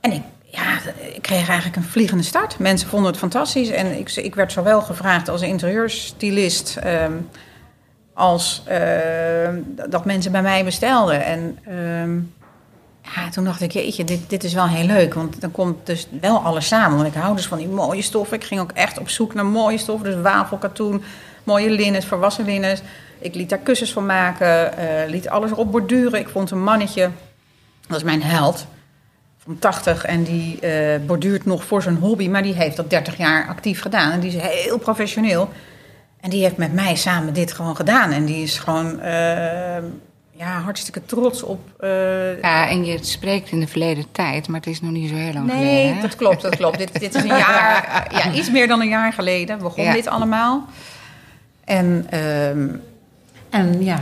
En 0.00 0.12
ik, 0.12 0.22
ja, 0.52 0.78
ik 1.14 1.22
kreeg 1.22 1.48
eigenlijk 1.48 1.76
een 1.76 1.82
vliegende 1.90 2.22
start. 2.22 2.58
Mensen 2.58 2.88
vonden 2.88 3.10
het 3.10 3.20
fantastisch 3.20 3.68
en 3.68 3.98
ik, 3.98 4.10
ik 4.16 4.34
werd 4.34 4.52
zowel 4.52 4.80
gevraagd 4.80 5.28
als 5.28 5.42
interieurstylist... 5.42 6.76
ehm, 6.76 7.12
als 8.14 8.62
ehm, 8.66 9.60
dat 9.88 10.04
mensen 10.04 10.32
bij 10.32 10.42
mij 10.42 10.64
bestelden. 10.64 11.24
En 11.24 11.58
ehm, 11.64 12.16
ja, 13.14 13.30
toen 13.30 13.44
dacht 13.44 13.60
ik, 13.60 13.70
jeetje, 13.72 14.04
dit, 14.04 14.30
dit 14.30 14.44
is 14.44 14.54
wel 14.54 14.68
heel 14.68 14.86
leuk. 14.86 15.14
Want 15.14 15.40
dan 15.40 15.50
komt 15.50 15.86
dus 15.86 16.08
wel 16.20 16.38
alles 16.38 16.66
samen. 16.66 16.96
Want 16.96 17.08
ik 17.14 17.20
hou 17.20 17.36
dus 17.36 17.46
van 17.46 17.58
die 17.58 17.68
mooie 17.68 18.02
stoffen. 18.02 18.36
Ik 18.36 18.44
ging 18.44 18.60
ook 18.60 18.72
echt 18.72 18.98
op 18.98 19.08
zoek 19.08 19.34
naar 19.34 19.46
mooie 19.46 19.78
stoffen. 19.78 20.10
Dus 20.10 20.22
wafelkatoen, 20.22 21.02
mooie 21.44 21.70
linnens, 21.70 22.06
volwassen 22.06 22.44
linnens. 22.44 22.82
Ik 23.18 23.34
liet 23.34 23.48
daar 23.48 23.58
kussens 23.58 23.92
van 23.92 24.06
maken. 24.06 24.76
eh, 24.76 25.10
liet 25.10 25.28
alles 25.28 25.50
erop 25.50 25.72
borduren. 25.72 26.20
Ik 26.20 26.28
vond 26.28 26.50
een 26.50 26.62
mannetje, 26.62 27.10
dat 27.86 27.96
is 27.96 28.02
mijn 28.02 28.22
held, 28.22 28.66
van 29.44 29.58
80. 29.58 30.04
En 30.04 30.22
die 30.22 30.60
eh, 30.60 31.00
borduurt 31.06 31.44
nog 31.44 31.64
voor 31.64 31.82
zijn 31.82 31.96
hobby. 31.96 32.28
Maar 32.28 32.42
die 32.42 32.54
heeft 32.54 32.76
dat 32.76 32.90
30 32.90 33.16
jaar 33.16 33.46
actief 33.48 33.80
gedaan. 33.80 34.10
En 34.12 34.20
die 34.20 34.36
is 34.36 34.42
heel 34.42 34.78
professioneel. 34.78 35.48
En 36.20 36.30
die 36.30 36.42
heeft 36.42 36.56
met 36.56 36.72
mij 36.72 36.94
samen 36.96 37.32
dit 37.34 37.52
gewoon 37.52 37.76
gedaan. 37.76 38.10
En 38.10 38.24
die 38.24 38.42
is 38.42 38.58
gewoon 38.58 39.00
eh, 39.00 39.82
ja, 40.32 40.60
hartstikke 40.64 41.04
trots 41.04 41.42
op... 41.42 41.60
eh, 41.80 42.40
Ja, 42.40 42.68
en 42.68 42.84
je 42.84 42.98
spreekt 43.04 43.50
in 43.50 43.60
de 43.60 43.66
verleden 43.66 44.04
tijd, 44.12 44.48
maar 44.48 44.60
het 44.60 44.68
is 44.68 44.80
nog 44.80 44.90
niet 44.90 45.08
zo 45.08 45.14
heel 45.14 45.32
lang 45.32 45.46
Nee, 45.46 45.56
geleden. 45.56 45.94
hè? 45.94 46.00
dat 46.00 46.16
klopt, 46.16 46.42
dat 46.42 46.56
klopt. 46.56 46.78
dit, 46.78 47.00
dit 47.00 47.14
is 47.14 47.22
een 47.22 47.36
jaar, 47.36 48.06
ja, 48.24 48.32
iets 48.32 48.50
meer 48.50 48.68
dan 48.68 48.80
een 48.80 48.88
jaar 48.88 49.12
geleden 49.12 49.58
begon 49.58 49.84
Ja. 49.84 49.92
dit 49.92 50.06
allemaal. 50.08 50.64
En 51.64 52.06
ehm, 52.10 52.68
En 53.50 53.84
ja. 53.84 54.00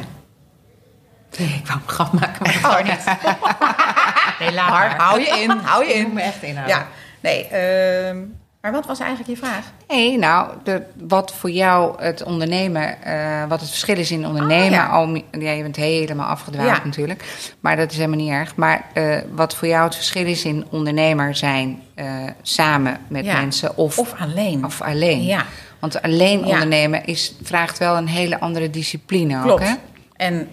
Nee, 1.39 1.49
ik 1.49 1.67
wou 1.67 1.79
een 1.83 1.89
grap 1.89 2.13
maken, 2.13 2.43
maar 2.63 2.63
dat 2.63 2.85
niet. 2.93 3.05
Nee, 4.39 4.53
laat 4.53 4.71
maar, 4.71 4.97
hou 4.97 5.21
je 5.21 5.27
in, 5.43 5.51
hou 5.51 5.85
je 5.85 5.91
Ik 5.93 5.97
moet 5.99 6.07
in. 6.09 6.15
me 6.15 6.21
echt 6.21 6.43
inhouden. 6.43 6.77
Ja, 6.77 6.87
nee. 7.21 7.47
ehm, 7.47 8.19
maar 8.61 8.73
wat 8.73 8.87
was 8.87 8.99
eigenlijk 9.01 9.31
je 9.31 9.37
vraag? 9.47 9.65
Nee, 9.89 10.19
nou, 10.19 10.51
de, 10.65 10.83
wat 10.99 11.35
voor 11.35 11.51
jou 11.51 12.03
het 12.03 12.23
ondernemen, 12.23 13.03
eh, 13.03 13.45
wat 13.49 13.61
het 13.61 13.69
verschil 13.69 13.97
is 13.97 14.11
in 14.11 14.27
ondernemen. 14.27 14.71
ja. 14.71 14.87
al, 14.87 15.15
ja, 15.31 15.51
je 15.51 15.63
bent 15.63 15.77
helemaal 15.77 16.27
afgedwaald 16.29 16.69
Ja. 16.77 16.85
natuurlijk, 16.85 17.25
maar 17.61 17.77
dat 17.77 17.91
is 17.91 17.97
helemaal 17.97 18.19
niet 18.19 18.31
erg. 18.31 18.57
Maar 18.57 18.85
eh, 18.93 19.19
wat 19.35 19.55
voor 19.55 19.69
jou 19.69 19.85
het 19.85 19.95
verschil 19.95 20.27
is 20.27 20.45
in 20.45 20.67
ondernemer 20.71 21.35
zijn 21.37 21.83
eh, 21.95 22.07
samen 22.43 22.99
met 23.09 23.25
Ja. 23.25 23.41
mensen 23.41 23.77
of, 23.77 23.99
Of 23.99 24.15
alleen. 24.21 24.65
of 24.65 24.83
alleen. 24.83 25.23
Ja, 25.25 25.45
Want 25.79 26.03
alleen 26.03 26.39
Ja. 26.47 26.53
ondernemen 26.53 27.05
is, 27.05 27.35
vraagt 27.43 27.79
wel 27.79 27.97
een 27.97 28.09
hele 28.09 28.41
andere 28.41 28.71
discipline 28.71 29.41
klopt. 29.43 29.63
ook, 29.63 29.69
hè? 29.69 29.75
En 30.17 30.49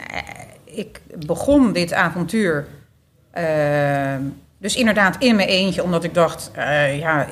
ik 0.65 1.01
begon 1.25 1.73
dit 1.73 1.93
avontuur... 1.93 2.67
ehm, 3.37 4.21
dus 4.59 4.75
inderdaad 4.75 5.15
in 5.19 5.35
mijn 5.35 5.47
eentje, 5.47 5.83
omdat 5.83 6.03
ik 6.03 6.13
dacht... 6.13 6.51
eh, 6.53 6.99
ja, 6.99 7.27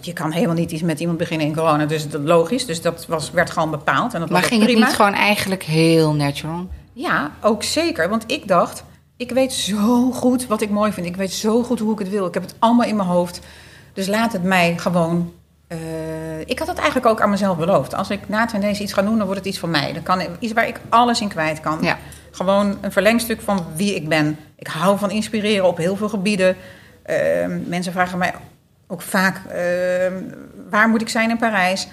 je 0.00 0.12
kan 0.12 0.30
helemaal 0.32 0.54
niet 0.54 0.70
iets 0.70 0.82
met 0.82 1.00
iemand 1.00 1.18
beginnen 1.18 1.46
in 1.46 1.54
corona. 1.54 1.86
Dus 1.86 2.08
dat 2.08 2.20
is 2.20 2.26
logisch. 2.28 2.66
Dus 2.66 2.82
dat 2.82 3.06
was, 3.06 3.30
werd 3.30 3.50
gewoon 3.50 3.70
bepaald. 3.70 4.14
En 4.14 4.20
dat 4.20 4.30
Maar 4.30 4.42
ging 4.42 4.62
het 4.66 4.74
niet 4.74 4.94
gewoon 4.94 5.14
eigenlijk 5.14 5.62
heel 5.62 6.14
natural? 6.14 6.68
Ja, 6.92 7.30
ook 7.40 7.62
zeker. 7.62 8.08
Want 8.08 8.24
ik 8.26 8.48
dacht, 8.48 8.84
ik 9.16 9.30
weet 9.30 9.52
zo 9.52 10.10
goed 10.10 10.46
wat 10.46 10.60
ik 10.60 10.70
mooi 10.70 10.92
vind. 10.92 11.06
Ik 11.06 11.16
weet 11.16 11.32
zo 11.32 11.62
goed 11.62 11.78
hoe 11.78 11.92
ik 11.92 11.98
het 11.98 12.08
wil. 12.08 12.26
Ik 12.26 12.34
heb 12.34 12.42
het 12.42 12.54
allemaal 12.58 12.86
in 12.86 12.96
mijn 12.96 13.08
hoofd. 13.08 13.40
Dus 13.92 14.06
laat 14.06 14.32
het 14.32 14.42
mij 14.42 14.74
gewoon... 14.78 15.32
eh, 15.68 15.78
ik 16.44 16.58
had 16.58 16.68
het 16.68 16.76
eigenlijk 16.78 17.06
ook 17.06 17.20
aan 17.20 17.30
mezelf 17.30 17.56
beloofd. 17.56 17.94
Als 17.94 18.10
ik 18.10 18.20
na 18.28 18.46
ten 18.46 18.60
deze 18.60 18.82
iets 18.82 18.92
ga 18.92 19.02
doen, 19.02 19.16
dan 19.16 19.26
wordt 19.26 19.40
het 19.40 19.48
iets 19.48 19.58
van 19.58 19.70
mij. 19.70 19.92
Dan 19.92 20.02
kan 20.02 20.22
iets 20.38 20.52
waar 20.52 20.68
ik 20.68 20.80
alles 20.88 21.20
in 21.20 21.28
kwijt 21.28 21.60
kan. 21.60 21.78
Ja. 21.80 21.98
Gewoon 22.30 22.78
een 22.80 22.92
verlengstuk 22.92 23.40
van 23.40 23.66
wie 23.74 23.94
ik 23.94 24.08
ben. 24.08 24.38
Ik 24.56 24.66
hou 24.66 24.98
van 24.98 25.10
inspireren 25.10 25.66
op 25.66 25.76
heel 25.76 25.96
veel 25.96 26.08
gebieden. 26.08 26.56
Ehm, 27.02 27.60
mensen 27.66 27.92
vragen 27.92 28.18
mij 28.18 28.32
ook 28.86 29.02
vaak, 29.02 29.40
ehm, 29.48 30.14
waar 30.70 30.88
moet 30.88 31.00
ik 31.00 31.08
zijn 31.08 31.30
in 31.30 31.38
Parijs? 31.38 31.88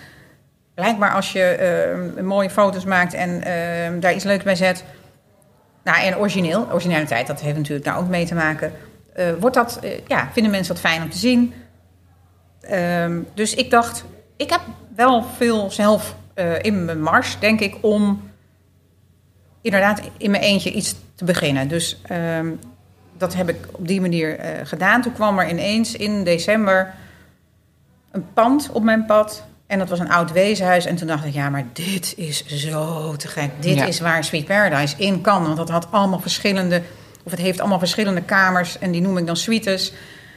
Blijkbaar 0.74 1.14
als 1.14 1.32
je 1.32 1.44
ehm, 1.44 2.26
mooie 2.26 2.50
foto's 2.50 2.86
maakt 2.86 3.14
en 3.14 3.42
daar 4.00 4.14
iets 4.14 4.24
leuks 4.24 4.44
bij 4.44 4.56
zet. 4.56 4.84
Nou, 5.84 6.02
en 6.02 6.18
origineel, 6.18 6.68
originaliteit, 6.72 7.28
dat 7.28 7.42
heeft 7.42 7.58
natuurlijk 7.58 7.86
daar 7.86 7.98
ook 7.98 8.08
mee 8.08 8.26
te 8.26 8.36
maken. 8.36 8.74
Eh, 9.14 9.26
wordt 9.40 9.56
dat, 9.56 9.80
eh, 9.82 9.92
ja, 10.08 10.30
vinden 10.34 10.52
mensen 10.52 10.74
dat 10.74 10.84
fijn 10.84 11.02
om 11.02 11.10
te 11.10 11.18
zien? 11.18 11.54
Dus 13.34 13.56
ik 13.56 13.70
dacht, 13.70 14.04
ik 14.36 14.50
heb 14.50 14.62
wel 14.96 15.24
veel 15.24 15.72
zelf 15.72 16.16
eh, 16.34 16.62
in 16.62 16.86
mijn 16.86 17.02
mars, 17.02 17.40
denk 17.40 17.60
ik, 17.60 17.76
om 17.82 18.30
inderdaad 19.62 20.02
in 20.18 20.32
mijn 20.32 20.44
eentje 20.44 20.72
iets 20.72 20.96
te 21.16 21.24
beginnen. 21.26 21.68
Dus 21.68 21.98
ehm, 22.08 22.48
dat 23.18 23.34
heb 23.36 23.50
ik 23.50 23.58
op 23.72 23.88
die 23.88 24.02
manier 24.02 24.40
eh, 24.40 24.50
gedaan. 24.64 25.02
Toen 25.02 25.14
kwam 25.14 25.40
er 25.40 25.50
ineens 25.50 25.96
in 25.96 26.24
december 26.24 26.94
een 28.12 28.26
pand 28.34 28.70
op 28.72 28.84
mijn 28.84 29.06
pad. 29.06 29.44
En 29.68 29.80
dat 29.80 29.90
was 29.90 30.00
een 30.00 30.10
oud 30.12 30.32
weeshuis. 30.32 30.86
En 30.86 30.96
toen 30.96 31.08
dacht 31.08 31.26
ik, 31.26 31.34
ja, 31.34 31.50
maar 31.50 31.66
dit 31.74 32.14
is 32.18 32.46
zo 32.46 33.16
te 33.16 33.28
gek. 33.28 33.50
Dit 33.60 33.76
Ja. 33.76 33.86
is 33.86 34.00
waar 34.00 34.24
Sweet 34.24 34.46
Paradise 34.46 34.96
in 34.98 35.22
kan. 35.22 35.44
Want 35.44 35.58
dat 35.58 35.70
had 35.70 35.88
allemaal 35.92 36.20
verschillende... 36.20 36.82
Of 37.24 37.32
het 37.32 37.42
heeft 37.42 37.60
allemaal 37.60 37.80
verschillende 37.80 38.22
kamers. 38.22 38.80
En 38.80 38.92
die 38.92 39.02
noem 39.02 39.18
ik 39.18 39.26
dan 39.26 39.38
suites. 39.38 39.94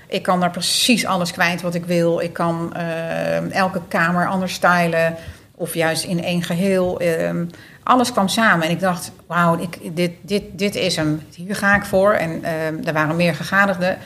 Ik 0.09 0.23
kan 0.23 0.41
daar 0.41 0.51
precies 0.51 1.07
alles 1.07 1.33
kwijt 1.33 1.61
wat 1.63 1.75
ik 1.75 1.85
wil. 1.85 2.21
Ik 2.21 2.33
kan 2.33 2.75
eh, 2.75 3.53
elke 3.55 3.81
kamer 3.89 4.29
anders 4.29 4.53
stylen. 4.53 5.17
Of 5.55 5.75
juist 5.75 6.05
in 6.05 6.25
één 6.25 6.43
geheel. 6.43 7.01
Ehm, 7.01 7.45
alles 7.91 8.13
kwam 8.13 8.29
samen. 8.29 8.67
En 8.67 8.71
ik 8.71 8.81
dacht, 8.81 9.13
wauw, 9.27 9.59
ik, 9.59 9.97
dit, 9.97 10.13
dit, 10.21 10.43
dit 10.53 10.75
is 10.75 10.97
hem. 10.97 11.23
Hier 11.35 11.57
ga 11.57 11.75
ik 11.75 11.85
voor. 11.85 12.13
En 12.13 12.45
ehm, 12.45 12.75
er 12.85 12.93
waren 12.93 13.17
meer 13.17 13.35
gegadigden. 13.35 13.99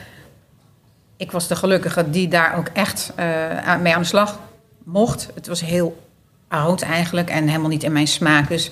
Ik 1.17 1.31
was 1.31 1.47
de 1.47 1.55
gelukkige 1.55 2.09
die 2.09 2.27
daar 2.27 2.57
ook 2.57 2.67
echt 2.73 3.11
eh, 3.15 3.75
mee 3.81 3.95
aan 3.95 4.01
de 4.01 4.07
slag 4.07 4.39
mocht. 4.83 5.29
Het 5.33 5.47
was 5.47 5.61
heel 5.61 6.07
oud 6.47 6.81
eigenlijk 6.81 7.29
en 7.29 7.47
helemaal 7.47 7.69
niet 7.69 7.83
in 7.83 7.91
mijn 7.91 8.07
smaak. 8.07 8.47
Dus 8.47 8.71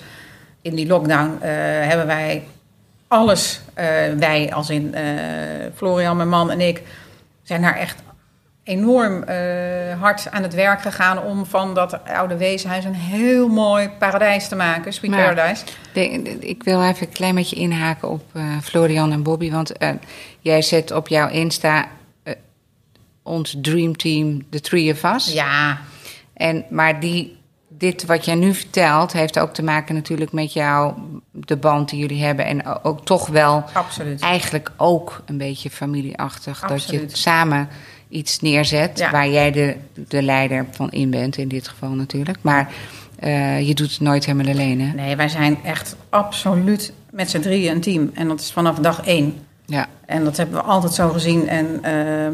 in 0.62 0.76
die 0.76 0.88
lockdown 0.88 1.38
eh, 1.41 1.49
hebben 1.88 2.06
wij 2.06 2.43
alles, 3.08 3.62
eh, 3.73 3.86
wij 4.17 4.54
als 4.54 4.69
in 4.69 4.95
Florian, 5.76 6.17
mijn 6.17 6.30
man 6.30 6.52
en 6.52 6.62
ik, 6.62 6.82
zijn 7.43 7.62
daar 7.62 7.76
echt 7.76 8.02
enorm 8.63 9.23
eh, 9.23 9.38
hard 9.99 10.32
aan 10.32 10.43
het 10.43 10.54
werk 10.54 10.82
gegaan 10.82 11.23
om 11.23 11.45
van 11.45 11.73
dat 11.73 12.06
oude 12.06 12.38
weeshuis 12.38 12.86
een 12.86 12.93
heel 12.93 13.47
mooi 13.47 13.89
paradijs 13.99 14.47
te 14.47 14.56
maken, 14.56 14.93
Sweet 14.93 15.12
Maar- 15.12 15.34
Paradise. 15.34 15.63
De- 15.93 16.21
de- 16.23 16.38
ik 16.47 16.63
wil 16.63 16.84
even 16.84 17.08
een 17.08 17.13
klein 17.13 17.36
beetje 17.36 17.56
inhaken 17.56 18.10
op 18.10 18.23
eh, 18.34 18.43
Florian 18.63 19.12
en 19.12 19.23
Bobby. 19.23 19.52
Want 19.52 19.78
eh, 19.78 19.89
jij 20.39 20.62
zet 20.62 20.91
op 20.91 21.08
jouw 21.08 21.28
Insta 21.30 21.88
ons 23.23 23.56
Dream 23.62 23.97
Team, 23.97 24.43
The 24.49 24.60
Three 24.60 24.91
of 24.91 25.04
Us. 25.04 25.34
Ja, 25.34 25.78
En, 26.34 26.65
maar 26.69 26.99
die, 26.99 27.38
dit 27.67 28.06
wat 28.06 28.26
jij 28.26 28.36
nu 28.36 28.54
vertelt, 28.54 29.12
heeft 29.13 29.39
ook 29.39 29.54
te 29.54 29.63
maken 29.63 29.95
natuurlijk 29.95 30.32
met 30.32 30.54
jou, 30.54 30.93
de 31.32 31.58
band 31.58 31.89
die 31.89 31.99
jullie 31.99 32.23
hebben. 32.23 32.45
En 32.45 32.84
ook 32.84 33.06
toch 33.06 33.28
wel 33.28 33.63
absoluut. 33.73 34.21
eigenlijk 34.21 34.71
ook 34.78 35.21
een 35.26 35.38
beetje 35.38 35.69
familieachtig. 35.69 36.60
Dat 36.60 36.89
je 36.89 37.06
samen 37.08 37.69
iets 38.13 38.39
neerzet 38.39 38.97
Ja. 38.99 39.12
waar 39.12 39.30
jij 39.30 39.52
de, 39.52 39.76
de 40.08 40.21
leider 40.21 40.65
van 40.71 40.91
in 40.91 41.10
bent, 41.10 41.38
in 41.38 41.47
dit 41.47 41.67
geval 41.67 41.89
natuurlijk. 41.89 42.38
Maar 42.41 42.71
eh, 43.19 43.67
je 43.67 43.73
doet 43.73 43.91
het 43.91 43.99
nooit 43.99 44.26
helemaal 44.26 44.54
alleen, 44.54 44.82
hè? 44.82 44.93
Nee, 44.93 45.15
wij 45.15 45.30
zijn 45.30 45.58
echt 45.63 45.95
absoluut 46.10 46.93
met 47.12 47.30
z'n 47.30 47.39
drieën 47.39 47.71
een 47.76 47.82
team. 47.82 48.12
En 48.13 48.28
dat 48.28 48.39
is 48.39 48.52
vanaf 48.52 48.80
dag 48.80 49.06
één. 49.06 49.36
Ja. 49.65 49.88
En 50.06 50.23
dat 50.23 50.38
hebben 50.38 50.56
we 50.56 50.62
altijd 50.62 50.93
zo 50.93 51.10
gezien. 51.10 51.47
En 51.47 51.80
ehm, 51.84 52.34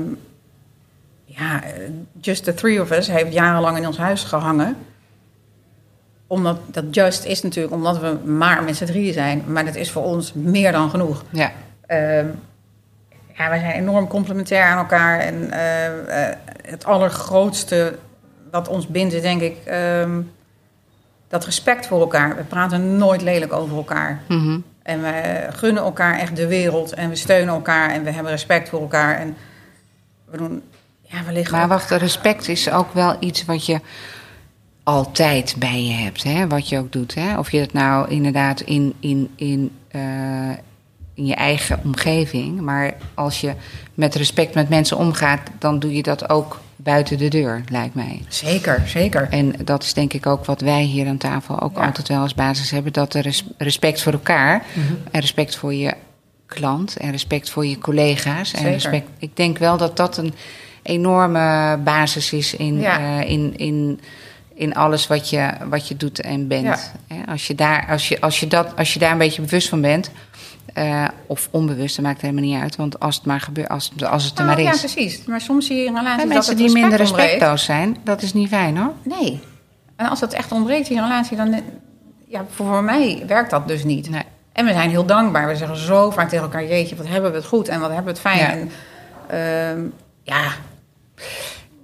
ja, 1.25 1.63
Just 2.21 2.43
the 2.43 2.53
Three 2.53 2.81
of 2.81 2.91
Us 2.91 3.07
heeft 3.07 3.33
jarenlang 3.33 3.77
in 3.77 3.87
ons 3.87 3.97
huis 3.97 4.23
gehangen. 4.23 4.75
Omdat 6.27 6.59
dat 6.71 6.83
just 6.91 7.25
is 7.25 7.41
natuurlijk 7.41 7.73
omdat 7.73 7.99
we 7.99 8.17
maar 8.29 8.63
met 8.63 8.75
z'n 8.77 8.85
drieën 8.85 9.13
zijn. 9.13 9.43
Maar 9.47 9.65
dat 9.65 9.75
is 9.75 9.91
voor 9.91 10.03
ons 10.03 10.33
meer 10.33 10.71
dan 10.71 10.89
genoeg. 10.89 11.23
Ja. 11.29 11.51
Ehm, 11.85 12.25
ja, 13.39 13.49
wij 13.49 13.60
zijn 13.60 13.71
enorm 13.71 14.08
complementair 14.08 14.63
aan 14.63 14.78
elkaar. 14.78 15.19
En 15.19 15.52
eh, 15.52 16.30
eh, 16.30 16.36
het 16.62 16.86
allergrootste 16.86 17.97
wat 18.52 18.67
ons 18.67 18.88
bindt 18.88 19.13
is 19.13 19.21
denk 19.21 19.41
ik 19.41 19.58
ehm, 19.65 20.21
dat 21.28 21.45
respect 21.45 21.88
voor 21.88 21.99
elkaar. 21.99 22.36
We 22.36 22.43
praten 22.43 22.97
nooit 22.97 23.21
lelijk 23.21 23.54
over 23.54 23.75
elkaar. 23.75 24.21
Mhm. 24.28 24.60
En 24.84 25.02
we 25.02 25.47
gunnen 25.49 25.84
elkaar 25.84 26.19
echt 26.19 26.36
de 26.36 26.47
wereld. 26.47 26.93
En 26.93 27.10
we 27.10 27.15
steunen 27.15 27.54
elkaar. 27.54 27.89
En 27.89 28.04
we 28.04 28.12
hebben 28.12 28.32
respect 28.32 28.69
voor 28.69 28.82
elkaar. 28.82 29.17
En 29.17 29.38
we 30.25 30.38
doen... 30.38 30.63
Ja, 31.02 31.23
we 31.23 31.32
liggen... 31.32 31.58
Maar 31.58 31.67
wacht, 31.67 31.91
respect 31.91 32.47
is 32.47 32.71
ook 32.71 32.93
wel 32.93 33.15
iets 33.19 33.45
wat 33.45 33.65
je 33.65 33.80
altijd 34.84 35.56
bij 35.60 35.84
je 35.84 35.93
hebt, 35.93 36.23
hè? 36.23 36.47
Wat 36.47 36.69
je 36.69 36.78
ook 36.78 36.91
doet, 36.91 37.15
hè? 37.15 37.38
Of 37.38 37.52
je 37.52 37.60
het 37.60 37.73
nou 37.73 38.10
inderdaad 38.10 38.62
in, 38.62 38.93
in, 38.99 39.30
in, 39.36 39.71
eh, 39.88 40.02
in 41.19 41.25
je 41.25 41.36
eigen 41.36 41.79
omgeving... 41.84 42.62
maar 42.62 42.93
als 43.13 43.41
je 43.41 43.53
met 43.93 44.15
respect 44.15 44.53
met 44.53 44.69
mensen 44.69 44.97
omgaat... 44.97 45.39
dan 45.60 45.79
doe 45.79 45.93
je 45.95 46.03
dat 46.03 46.29
ook 46.29 46.60
buiten 46.75 47.17
de 47.17 47.27
deur, 47.27 47.62
lijkt 47.71 47.95
mij. 47.95 48.21
Zeker, 48.27 48.82
zeker. 48.86 49.27
En 49.29 49.53
dat 49.63 49.84
is 49.84 49.93
denk 49.93 50.13
ik 50.13 50.25
ook 50.25 50.45
wat 50.45 50.62
wij 50.62 50.82
hier 50.82 51.08
aan 51.08 51.17
tafel 51.17 51.62
ook 51.62 51.75
Ja. 51.77 51.86
altijd 51.86 52.08
wel 52.08 52.21
als 52.21 52.34
basis 52.34 52.71
hebben. 52.71 52.93
Dat 52.93 53.13
er 53.13 53.21
res- 53.21 53.43
respect 53.58 54.01
voor 54.01 54.12
elkaar 54.13 54.63
en 55.12 55.19
respect 55.21 55.55
voor 55.55 55.73
je 55.73 55.93
klant 56.45 56.97
en 56.97 57.12
respect 57.12 57.49
voor 57.49 57.65
je 57.65 57.77
collega's. 57.77 58.51
En 58.51 58.58
Zeker. 58.58 58.71
respect, 58.73 59.08
ik 59.17 59.36
denk 59.36 59.58
wel 59.58 59.77
dat 59.77 59.97
dat 59.97 60.17
een 60.17 60.34
enorme 60.84 61.77
basis 61.84 62.34
is 62.34 62.55
in, 62.55 62.79
Ja. 62.79 62.99
eh, 63.19 63.29
in, 63.29 63.53
in, 63.58 63.99
in 64.53 64.73
alles 64.75 65.08
wat 65.08 65.29
je, 65.29 65.49
wat 65.69 65.88
je 65.88 65.97
doet 65.97 66.21
en 66.21 66.47
bent. 66.47 66.93
Als, 67.27 67.47
je 67.47 67.55
daar, 67.55 67.86
als, 67.89 68.08
je, 68.08 68.21
als, 68.21 68.39
je 68.39 68.47
dat, 68.47 68.75
als 68.77 68.93
je 68.93 68.99
daar 68.99 69.12
een 69.12 69.17
beetje 69.17 69.41
bewust 69.41 69.69
van 69.69 69.82
bent, 69.82 70.12
eh, 70.73 71.08
of 71.29 71.47
onbewust, 71.51 71.95
dat 71.95 72.05
maakt 72.05 72.21
helemaal 72.21 72.43
niet 72.43 72.61
uit. 72.61 72.75
Want 72.75 72.99
als 72.99 73.15
het 73.15 73.25
maar 73.25 73.41
gebeurt, 73.41 73.69
als, 73.69 73.89
het- 73.93 74.03
als 74.05 74.23
het 74.23 74.39
er 74.39 74.43
Nou, 74.45 74.55
maar 74.55 74.65
ja, 74.65 74.71
is. 74.73 74.79
precies. 74.79 75.25
Maar 75.25 75.41
soms 75.41 75.65
zie 75.65 75.75
je 75.77 75.85
in 75.85 75.95
relaties 75.97 76.11
En 76.11 76.17
dat 76.27 76.27
mensen 76.27 76.55
het 76.57 76.63
die 76.63 76.71
minder 76.73 76.89
respect 76.97 77.09
ontbreekt. 77.09 77.31
respectloos 77.31 77.63
zijn, 77.65 77.97
dat 78.03 78.21
is 78.21 78.33
niet 78.33 78.47
fijn 78.49 78.77
hoor. 78.77 78.93
Nee. 79.03 79.39
En 79.95 80.09
als 80.09 80.19
dat 80.19 80.33
echt 80.33 80.51
ontbreekt 80.51 80.89
in 80.89 80.95
je 80.95 81.01
relatie, 81.01 81.37
dan... 81.37 81.61
Ja, 82.27 82.45
voor 82.49 82.83
mij 82.83 83.23
werkt 83.27 83.49
dat 83.49 83.67
dus 83.67 83.83
niet. 83.83 84.09
Nee. 84.09 84.21
En 84.53 84.65
we 84.65 84.71
zijn 84.71 84.89
heel 84.89 85.05
dankbaar. 85.05 85.47
We 85.47 85.55
zeggen 85.55 85.77
zo 85.77 86.09
vaak 86.11 86.29
tegen 86.29 86.43
elkaar... 86.45 86.65
Jeetje, 86.65 86.95
wat 86.95 87.07
hebben 87.07 87.31
we 87.31 87.37
het 87.37 87.45
goed 87.45 87.67
en 87.67 87.79
wat 87.79 87.91
hebben 87.93 88.05
we 88.13 88.19
het 88.19 88.19
fijn. 88.19 88.39
Ja. 88.39 88.51
En, 88.51 89.77
ehm, 89.77 89.85
ja, 90.23 90.43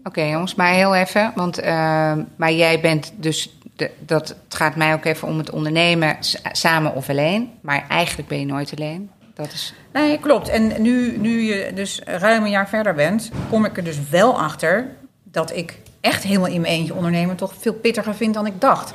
Oké 0.03 0.21
jongens, 0.21 0.55
maar 0.55 0.73
heel 0.73 0.95
even. 0.95 1.31
Want, 1.36 1.60
eh, 1.60 2.13
maar 2.36 2.51
jij 2.51 2.79
bent 2.79 3.13
dus, 3.15 3.58
de, 3.75 3.91
dat, 3.99 4.27
het 4.27 4.55
gaat 4.55 4.75
mij 4.75 4.93
ook 4.93 5.05
even 5.05 5.27
om 5.27 5.38
het 5.38 5.49
ondernemen 5.49 6.17
samen 6.51 6.95
of 6.95 7.10
alleen. 7.10 7.51
Maar 7.62 7.86
eigenlijk 7.89 8.29
ben 8.29 8.39
je 8.39 8.45
nooit 8.45 8.71
alleen. 8.77 9.10
Dat 9.36 9.52
is, 9.54 9.74
Nee, 9.93 10.19
klopt. 10.19 10.50
En 10.50 10.82
nu, 10.82 11.17
nu 11.17 11.41
je 11.41 11.71
dus 11.74 12.02
ruim 12.06 12.43
een 12.43 12.50
jaar 12.50 12.69
verder 12.69 12.93
bent, 12.93 13.32
kom 13.50 13.65
ik 13.65 13.78
er 13.78 13.84
dus 13.84 14.10
wel 14.10 14.39
achter 14.41 14.88
dat 15.24 15.56
ik 15.56 15.78
echt 16.02 16.24
helemaal 16.24 16.48
in 16.50 16.62
mijn 16.62 16.74
eentje 16.74 16.93
ondernemen 16.95 17.36
toch 17.36 17.54
veel 17.60 17.74
pittiger 17.74 18.15
vind 18.15 18.34
dan 18.34 18.45
ik 18.45 18.62
dacht. 18.62 18.93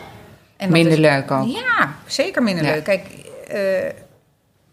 En 0.57 0.72
Minder 0.72 0.92
is- 0.92 0.98
leuk 0.98 1.31
ook. 1.31 1.46
Ja, 1.48 1.92
zeker 2.07 2.42
minder 2.42 2.64
Ja. 2.64 2.70
leuk. 2.70 2.85
Kijk, 2.85 3.07
eh, 3.48 3.87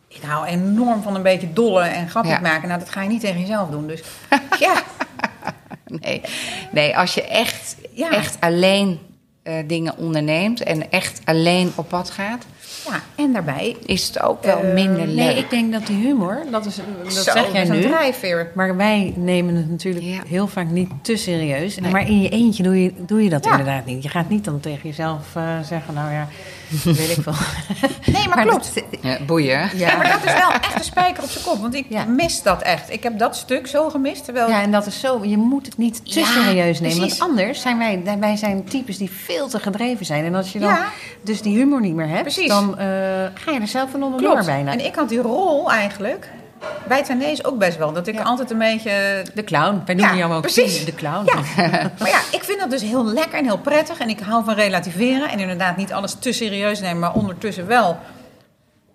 ik 0.08 0.22
hou 0.26 0.46
enorm 0.46 1.02
van 1.02 1.16
een 1.16 1.22
beetje 1.22 1.54
dollen 1.54 1.92
en 1.94 2.08
Ja. 2.24 2.40
maken. 2.40 2.68
Nou, 2.68 2.80
dat 2.80 2.90
ga 2.90 3.02
je 3.02 3.10
niet 3.10 3.22
tegen 3.22 3.40
jezelf 3.40 3.70
doen. 3.70 3.88
Dus 3.88 4.02
ja, 4.60 4.82
nee. 5.86 6.22
nee, 6.72 6.98
als 6.98 7.14
je 7.14 7.24
echt, 7.28 7.76
Ja. 7.92 8.12
echt 8.12 8.38
alleen 8.40 9.00
eh, 9.44 9.54
dingen 9.68 9.98
onderneemt 9.98 10.64
en 10.64 10.92
echt 10.92 11.22
alleen 11.26 11.72
op 11.76 11.90
pad 11.90 12.10
gaat, 12.10 12.46
ja, 12.90 13.02
en 13.24 13.34
daarbij... 13.34 13.76
is 13.86 14.08
het 14.08 14.22
ook 14.22 14.44
wel 14.44 14.58
Eh, 14.64 14.74
minder 14.74 15.08
leuk. 15.08 15.16
Nee, 15.16 15.38
ik 15.38 15.50
denk 15.50 15.72
dat 15.72 15.88
die 15.88 15.98
humor, 15.98 16.40
dat, 16.52 16.66
is, 16.66 16.76
dat 17.04 17.14
zo, 17.14 17.32
zeg 17.32 17.52
jij 17.52 17.70
nu. 17.70 17.82
drijfveer. 17.82 18.52
Maar 18.56 18.76
wij 18.76 19.14
nemen 19.16 19.56
het 19.56 19.70
natuurlijk 19.70 20.06
Ja. 20.06 20.20
heel 20.28 20.48
vaak 20.48 20.70
niet 20.70 20.90
te 21.02 21.16
serieus. 21.16 21.80
Nee. 21.80 21.92
Maar 21.92 22.08
in 22.08 22.22
je 22.22 22.30
eentje 22.30 22.64
doe 22.64 22.84
je, 22.84 22.94
doe 22.98 23.24
je 23.24 23.30
dat 23.30 23.46
Ja. 23.46 23.52
inderdaad 23.52 23.86
niet. 23.86 24.04
Je 24.04 24.10
gaat 24.10 24.30
niet 24.30 24.46
dan 24.46 24.60
tegen 24.60 24.90
jezelf 24.90 25.36
eh, 25.36 25.44
zeggen, 25.64 25.94
nou 25.94 26.12
ja, 26.12 26.28
weet 26.84 27.18
ik 27.18 27.24
veel. 27.24 27.34
Nee, 28.14 28.28
maar, 28.28 28.46
klopt. 28.46 28.72
dat- 28.76 28.84
Ja, 29.02 29.18
boeien. 29.26 29.70
Ja, 29.76 29.98
maar 29.98 30.08
dat 30.12 30.26
is 30.26 30.34
wel 30.40 30.52
echt 30.52 30.76
een 30.76 30.84
spijker 30.84 31.24
op 31.24 31.30
zijn 31.30 31.44
kop. 31.44 31.62
Want 31.62 31.76
ik 31.76 31.86
Ja. 31.90 32.04
mis 32.06 32.42
dat 32.42 32.62
echt. 32.62 32.92
Ik 32.94 33.04
heb 33.04 33.20
dat 33.20 33.36
stuk 33.36 33.68
zo 33.68 33.90
gemist. 33.90 34.24
Terwijl 34.26 34.50
Ja, 34.50 34.62
en 34.62 34.72
dat 34.72 34.86
is 34.86 35.00
zo. 35.00 35.20
Je 35.26 35.38
moet 35.38 35.66
het 35.66 35.78
niet 35.78 35.96
te 36.14 36.24
serieus 36.26 36.80
nemen. 36.80 36.98
precies. 36.98 37.18
Want 37.18 37.32
anders 37.32 37.62
zijn 37.62 37.78
wij, 37.78 38.02
wij 38.20 38.36
zijn 38.36 38.64
types 38.64 38.98
die 38.98 39.12
veel 39.12 39.48
te 39.48 39.60
gedreven 39.60 40.06
zijn. 40.06 40.26
En 40.26 40.36
als 40.36 40.52
je 40.52 40.60
dan 40.60 40.76
dus 41.22 41.42
die 41.42 41.58
humor 41.58 41.82
niet 41.82 41.94
meer 41.96 42.08
hebt, 42.10 42.22
Precies. 42.22 42.48
dan 42.48 42.78
eh, 42.78 42.86
ga 43.34 43.52
je 43.52 43.60
er 43.62 43.68
zelf 43.68 43.92
van 43.92 44.04
onderdoor 44.04 44.44
bijna. 44.46 44.72
En 44.72 44.86
ik 44.86 44.96
had 44.96 45.10
die 45.10 45.22
rol 45.22 45.72
eigenlijk 45.72 46.30
bij 46.88 47.04
Tanees 47.04 47.44
ook 47.44 47.58
best 47.58 47.78
wel. 47.78 47.94
Dat 47.94 48.08
ik 48.08 48.16
Ja. 48.16 48.22
altijd 48.24 48.52
een 48.52 48.58
beetje... 48.58 49.26
De 49.34 49.44
clown. 49.44 49.82
Wij 49.86 49.96
noemen 49.96 50.14
Ja, 50.18 50.20
jou 50.22 50.34
ook 50.34 50.42
precies. 50.42 50.86
de 50.86 50.96
clown. 50.96 51.26
Ja. 51.26 51.36
maar 52.00 52.10
ja, 52.10 52.20
ik 52.32 52.44
vind 52.44 52.60
dat 52.60 52.70
dus 52.70 52.82
heel 52.82 53.06
lekker 53.06 53.38
en 53.40 53.46
heel 53.46 53.58
prettig. 53.58 53.98
En 54.00 54.10
ik 54.10 54.20
hou 54.20 54.44
van 54.44 54.54
relativeren. 54.54 55.30
En 55.30 55.40
inderdaad 55.40 55.78
niet 55.78 55.94
alles 55.94 56.16
te 56.20 56.32
serieus 56.32 56.80
nemen. 56.80 57.00
Maar 57.00 57.14
ondertussen 57.14 57.68
wel 57.68 57.98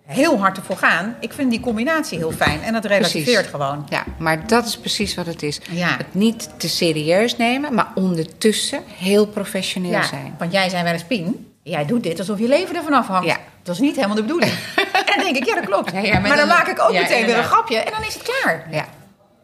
heel 0.05 0.39
hard 0.39 0.57
ervoor 0.57 0.77
gaan. 0.77 1.15
Ik 1.19 1.33
vind 1.33 1.49
die 1.51 1.59
combinatie 1.59 2.17
heel 2.17 2.31
fijn. 2.31 2.61
En 2.61 2.73
dat 2.73 2.85
relativeert 2.85 3.25
Precies. 3.25 3.49
gewoon. 3.51 3.85
Ja, 3.89 4.03
maar 4.17 4.47
dat 4.47 4.65
is 4.65 4.77
precies 4.77 5.15
wat 5.15 5.25
het 5.25 5.43
is. 5.43 5.59
Ja. 5.69 5.87
Het 5.97 6.13
niet 6.13 6.49
te 6.57 6.69
serieus 6.69 7.37
nemen, 7.37 7.73
maar 7.73 7.87
ondertussen 7.95 8.79
heel 8.97 9.27
professioneel 9.27 9.91
Ja, 9.91 10.03
zijn. 10.03 10.35
want 10.37 10.51
jij 10.51 10.69
zei 10.69 10.83
wel 10.83 10.93
eens, 10.93 11.03
Pien, 11.03 11.47
jij 11.63 11.85
doet 11.85 12.03
dit 12.03 12.19
alsof 12.19 12.39
je 12.39 12.47
leven 12.47 12.75
ervan 12.75 12.93
afhangt. 12.93 13.27
Ja. 13.27 13.37
Dat 13.63 13.75
is 13.75 13.81
niet 13.81 13.95
helemaal 13.95 14.15
de 14.15 14.21
bedoeling. 14.21 14.51
en 15.15 15.23
dan 15.23 15.33
denk 15.33 15.35
ik, 15.35 15.45
ja, 15.45 15.55
dat 15.55 15.65
klopt. 15.65 15.91
Ja, 15.91 15.99
ja, 15.99 16.11
maar 16.11 16.21
maar, 16.21 16.29
dan, 16.29 16.37
dan- 16.37 16.47
maak 16.47 16.67
ik 16.67 16.81
ook 16.81 16.91
meteen 16.91 17.25
weer 17.25 17.37
een 17.37 17.43
grapje 17.43 17.77
en 17.77 17.91
dan 17.91 18.03
is 18.03 18.13
het 18.13 18.23
klaar. 18.23 18.67
Ja, 18.71 18.85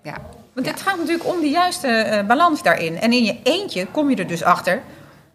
ja. 0.04 0.14
Want 0.54 0.68
het 0.68 0.82
gaat 0.82 0.98
natuurlijk 0.98 1.26
om 1.28 1.40
de 1.40 1.50
juiste 1.50 1.88
eh, 1.88 2.26
balans 2.26 2.64
daarin. 2.64 3.00
En 3.00 3.14
in 3.14 3.24
je 3.24 3.38
eentje 3.44 3.86
kom 3.86 4.10
je 4.10 4.16
er 4.16 4.28
dus 4.28 4.44
achter 4.44 4.82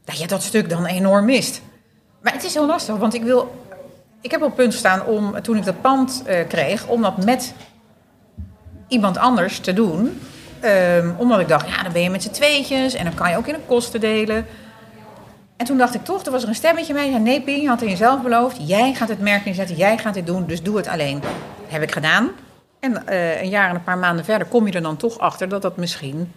dat 0.04 0.18
je 0.18 0.26
dat 0.26 0.42
stuk 0.42 0.68
dan 0.68 0.86
enorm 0.86 1.24
mist. 1.24 1.60
Maar 2.22 2.32
het 2.32 2.44
is 2.44 2.54
heel 2.54 2.66
lastig, 2.66 2.96
want 2.96 3.14
ik 3.14 3.22
wil... 3.22 3.62
Ik 4.20 4.30
heb 4.30 4.40
op 4.40 4.46
het 4.46 4.56
punt 4.56 4.74
staan 4.74 5.04
om, 5.04 5.42
toen 5.42 5.56
ik 5.56 5.64
dat 5.64 5.80
pand 5.80 6.22
eh, 6.26 6.46
kreeg, 6.48 6.86
om 6.86 7.02
dat 7.02 7.24
met 7.24 7.54
iemand 8.88 9.18
anders 9.18 9.58
te 9.58 9.72
doen. 9.72 10.20
Ehm, 10.60 11.10
omdat 11.16 11.40
ik 11.40 11.48
dacht, 11.48 11.68
ja, 11.68 11.82
dan 11.82 11.92
ben 11.92 12.02
je 12.02 12.10
met 12.10 12.22
z'n 12.22 12.30
tweetjes 12.30 12.94
en 12.94 13.04
dan 13.04 13.14
kan 13.14 13.30
je 13.30 13.36
ook 13.36 13.46
in 13.46 13.54
de 13.54 13.60
kosten 13.66 14.00
delen. 14.00 14.46
En 15.56 15.66
toen 15.66 15.78
dacht 15.78 15.94
ik 15.94 16.04
toch, 16.04 16.24
er 16.24 16.32
was 16.32 16.42
er 16.42 16.48
een 16.48 16.54
stemmetje 16.54 16.92
bij. 16.92 17.10
Ja, 17.10 17.18
nee, 17.18 17.40
Pien, 17.42 17.60
je 17.62 17.68
had 17.68 17.82
in 17.82 17.88
jezelf 17.88 18.22
beloofd. 18.22 18.56
Jij 18.68 18.94
gaat 18.94 19.08
het 19.08 19.20
merk 19.20 19.44
inzetten, 19.44 19.76
jij 19.76 19.98
gaat 19.98 20.14
dit 20.14 20.26
doen, 20.26 20.46
dus 20.46 20.62
doe 20.62 20.76
het 20.76 20.88
alleen. 20.88 21.20
Dat 21.20 21.30
heb 21.66 21.82
ik 21.82 21.92
gedaan. 21.92 22.30
En 22.80 23.06
eh, 23.06 23.42
een 23.42 23.48
jaar 23.48 23.68
en 23.68 23.74
een 23.74 23.84
paar 23.84 23.98
maanden 23.98 24.24
verder 24.24 24.46
kom 24.46 24.66
je 24.66 24.72
er 24.72 24.82
dan 24.82 24.96
toch 24.96 25.18
achter 25.18 25.48
dat 25.48 25.62
dat 25.62 25.76
misschien 25.76 26.32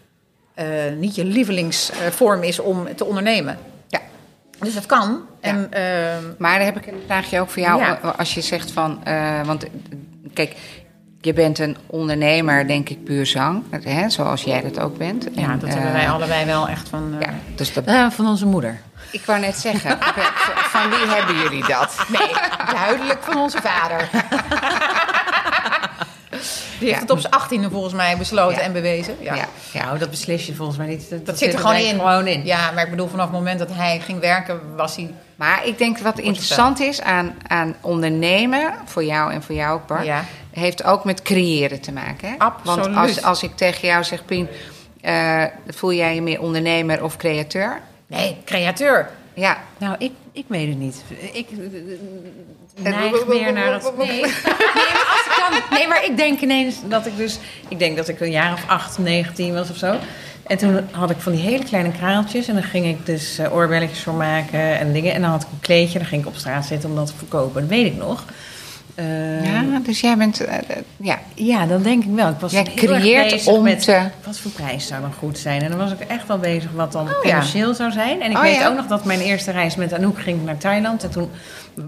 eh, 0.54 0.66
niet 0.98 1.16
je 1.16 1.26
lievelingsvorm 1.26 2.44
is 2.44 2.60
om 2.60 2.96
te 2.96 3.06
ondernemen. 3.06 3.58
Ja. 3.88 4.00
Dus 4.60 4.74
dat 4.74 4.86
kan. 4.86 5.22
En, 5.40 5.68
ehm, 5.72 6.24
Maar 6.38 6.58
dan 6.58 6.66
heb 6.66 6.78
ik 6.78 6.88
een 6.88 7.02
vraagje 7.06 7.40
ook 7.40 7.50
voor 7.50 7.62
jou. 7.62 7.80
Ja. 7.80 7.94
Als 8.18 8.34
je 8.34 8.42
zegt 8.42 8.72
van, 8.72 9.04
eh, 9.04 9.42
want 9.46 9.66
kijk, 10.34 10.56
je 11.22 11.34
bent 11.34 11.60
een 11.60 11.78
ondernemer, 11.88 12.68
denk 12.68 12.90
ik, 12.90 13.04
puur 13.04 13.26
zang. 13.26 13.64
Hè, 13.84 14.10
zoals 14.10 14.44
jij 14.44 14.62
dat 14.62 14.80
ook 14.80 14.98
bent. 14.98 15.28
ja, 15.36 15.52
En, 15.52 15.60
dat 15.60 15.70
hebben 15.74 15.92
wij 15.92 16.10
allebei 16.10 16.46
wel 16.46 16.68
echt 16.68 16.90
van... 16.90 17.16
eh, 17.20 17.22
Ja, 17.28 17.34
dus 17.56 17.74
dat, 17.74 18.14
van 18.14 18.28
onze 18.28 18.46
moeder. 18.46 18.80
Ik 19.12 19.26
wou 19.26 19.40
net 19.40 19.58
zeggen, 19.58 19.98
van 20.74 20.90
wie 20.90 21.08
hebben 21.08 21.36
jullie 21.38 21.68
dat? 21.68 21.96
Nee, 22.08 22.34
duidelijk 22.74 23.20
van 23.24 23.38
onze 23.38 23.58
vader. 23.62 24.10
Die 26.80 26.88
heeft 26.88 27.00
Ja. 27.00 27.02
het 27.02 27.10
op 27.16 27.20
zijn 27.20 27.34
achttiende 27.34 27.70
volgens 27.70 27.94
mij 27.94 28.18
besloten 28.18 28.58
Ja. 28.58 28.64
en 28.64 28.74
bewezen. 28.74 29.16
Ja. 29.20 29.36
Ja, 29.36 29.46
ja. 29.72 29.86
Nou, 29.86 29.98
dat 29.98 30.10
beslis 30.10 30.46
je 30.46 30.56
volgens 30.56 30.78
mij 30.78 30.88
niet. 30.88 31.10
Dat, 31.10 31.26
Dat 31.26 31.38
zit 31.38 31.54
er 31.54 31.60
gewoon 31.60 31.76
in. 31.76 31.96
gewoon 31.96 32.28
in. 32.28 32.46
Ja, 32.46 32.72
maar 32.72 32.84
ik 32.84 32.90
bedoel, 32.90 33.08
vanaf 33.08 33.26
het 33.26 33.34
moment 33.36 33.60
dat 33.60 33.70
hij 33.74 34.00
ging 34.00 34.20
werken, 34.20 34.76
was 34.76 34.96
hij... 34.96 35.14
Maar 35.36 35.66
ik 35.66 35.78
denk 35.78 35.98
wat 35.98 36.20
interessant 36.20 36.80
is 36.80 37.02
aan, 37.02 37.36
aan 37.48 37.76
ondernemen, 37.82 38.74
voor 38.86 39.04
jou 39.04 39.34
en 39.34 39.44
voor 39.44 39.56
jou 39.56 39.74
ook, 39.80 39.88
Bart, 39.88 40.06
Ja. 40.06 40.24
heeft 40.52 40.84
ook 40.84 41.04
met 41.04 41.22
creëren 41.22 41.82
te 41.82 41.92
maken. 41.92 42.30
Hè? 42.30 42.36
Absoluut. 42.38 42.86
Want 42.86 42.98
als, 42.98 43.24
als 43.24 43.44
ik 43.44 43.56
tegen 43.56 43.88
jou 43.88 44.04
zeg, 44.04 44.26
Pien, 44.26 44.48
eh, 45.02 45.44
voel 45.68 45.94
jij 45.94 46.16
je 46.16 46.22
meer 46.22 46.42
ondernemer 46.42 47.04
of 47.04 47.18
createur? 47.18 47.82
Nee, 48.08 48.38
createur. 48.46 49.10
Ja, 49.34 49.58
Nou, 49.78 49.96
ik, 49.98 50.12
ik 50.32 50.46
weet 50.48 50.68
het 50.68 50.78
niet. 50.78 51.04
Ik 51.34 51.48
eh, 51.52 52.84
neig 52.84 53.28
meer 53.28 53.54
naar 53.54 53.74
het... 53.74 53.98
Nee, 53.98 54.08
nee, 54.08 54.22
maar 54.22 55.08
als 55.12 55.26
ik 55.26 55.46
dan, 55.50 55.78
nee, 55.78 55.88
maar 55.88 56.06
ik 56.06 56.18
denk 56.18 56.40
ineens 56.40 56.76
dat 56.88 57.06
ik 57.06 57.18
dus... 57.18 57.40
Ik 57.68 57.80
denk 57.80 57.98
dat 57.98 58.08
ik 58.08 58.20
een 58.20 58.32
jaar 58.32 58.54
of 58.54 58.64
acht, 58.68 58.98
19 58.98 59.54
was 59.54 59.70
of 59.70 59.78
zo. 59.78 59.96
En 60.48 60.58
toen 60.58 60.88
had 60.92 61.10
ik 61.10 61.18
van 61.20 61.32
die 61.32 61.42
hele 61.42 61.64
kleine 61.64 61.92
kraaltjes. 61.92 62.48
En 62.48 62.54
dan 62.54 62.64
ging 62.64 62.86
ik 62.86 63.06
dus 63.06 63.38
eh, 63.38 63.54
oorbelletjes 63.54 64.04
voor 64.04 64.14
maken 64.14 64.80
en 64.80 64.94
dingen. 64.94 65.14
En 65.14 65.22
dan 65.22 65.30
had 65.30 65.42
ik 65.42 65.48
een 65.52 65.60
kleedje. 65.60 66.00
Dan 66.00 66.08
ging 66.08 66.22
ik 66.22 66.28
op 66.28 66.36
straat 66.36 66.66
zitten 66.66 66.90
om 66.90 66.96
dat 66.96 67.08
te 67.08 67.16
verkopen. 67.18 67.62
Dat 67.62 67.70
weet 67.70 67.86
ik 67.86 67.98
nog. 67.98 68.26
Ja 69.44 69.80
dus 69.84 70.00
jij 70.00 70.18
bent, 70.18 70.40
eh, 70.46 70.58
eh, 70.58 70.64
ja. 70.98 71.20
Ja, 71.36 71.66
dat 71.66 71.84
denk 71.84 72.04
ik 72.04 72.12
wel. 72.16 72.30
Ik 72.30 72.40
was 72.40 72.52
Jij 72.52 72.62
heel 72.76 72.92
erg 72.94 73.02
creëert 73.02 73.32
bezig 73.32 73.54
om 73.54 73.64
met 73.64 73.84
te- 73.84 74.10
wat 74.26 74.40
voor 74.40 74.52
prijs 74.52 74.88
zou 74.88 75.02
dan 75.02 75.14
goed 75.14 75.38
zijn. 75.38 75.62
En 75.62 75.70
dan 75.70 75.78
was 75.78 75.92
ik 75.92 76.00
echt 76.00 76.28
wel 76.28 76.38
bezig 76.38 76.72
wat 76.72 76.92
dan 76.92 77.02
Oh, 77.02 77.10
ja. 77.10 77.20
commercieel 77.22 77.74
zou 77.74 77.92
zijn. 77.92 78.22
En 78.22 78.30
ik 78.32 78.36
Oh, 78.38 78.42
weet 78.44 78.56
ja. 78.56 78.68
ook 78.68 78.76
nog 78.76 78.88
dat 78.88 79.06
mijn 79.06 79.20
eerste 79.20 79.52
reis 79.52 79.76
met 79.76 79.94
Anouk 79.94 80.20
ging 80.22 80.46
naar 80.46 80.58
Thailand. 80.58 81.04
En 81.04 81.10
toen 81.10 81.30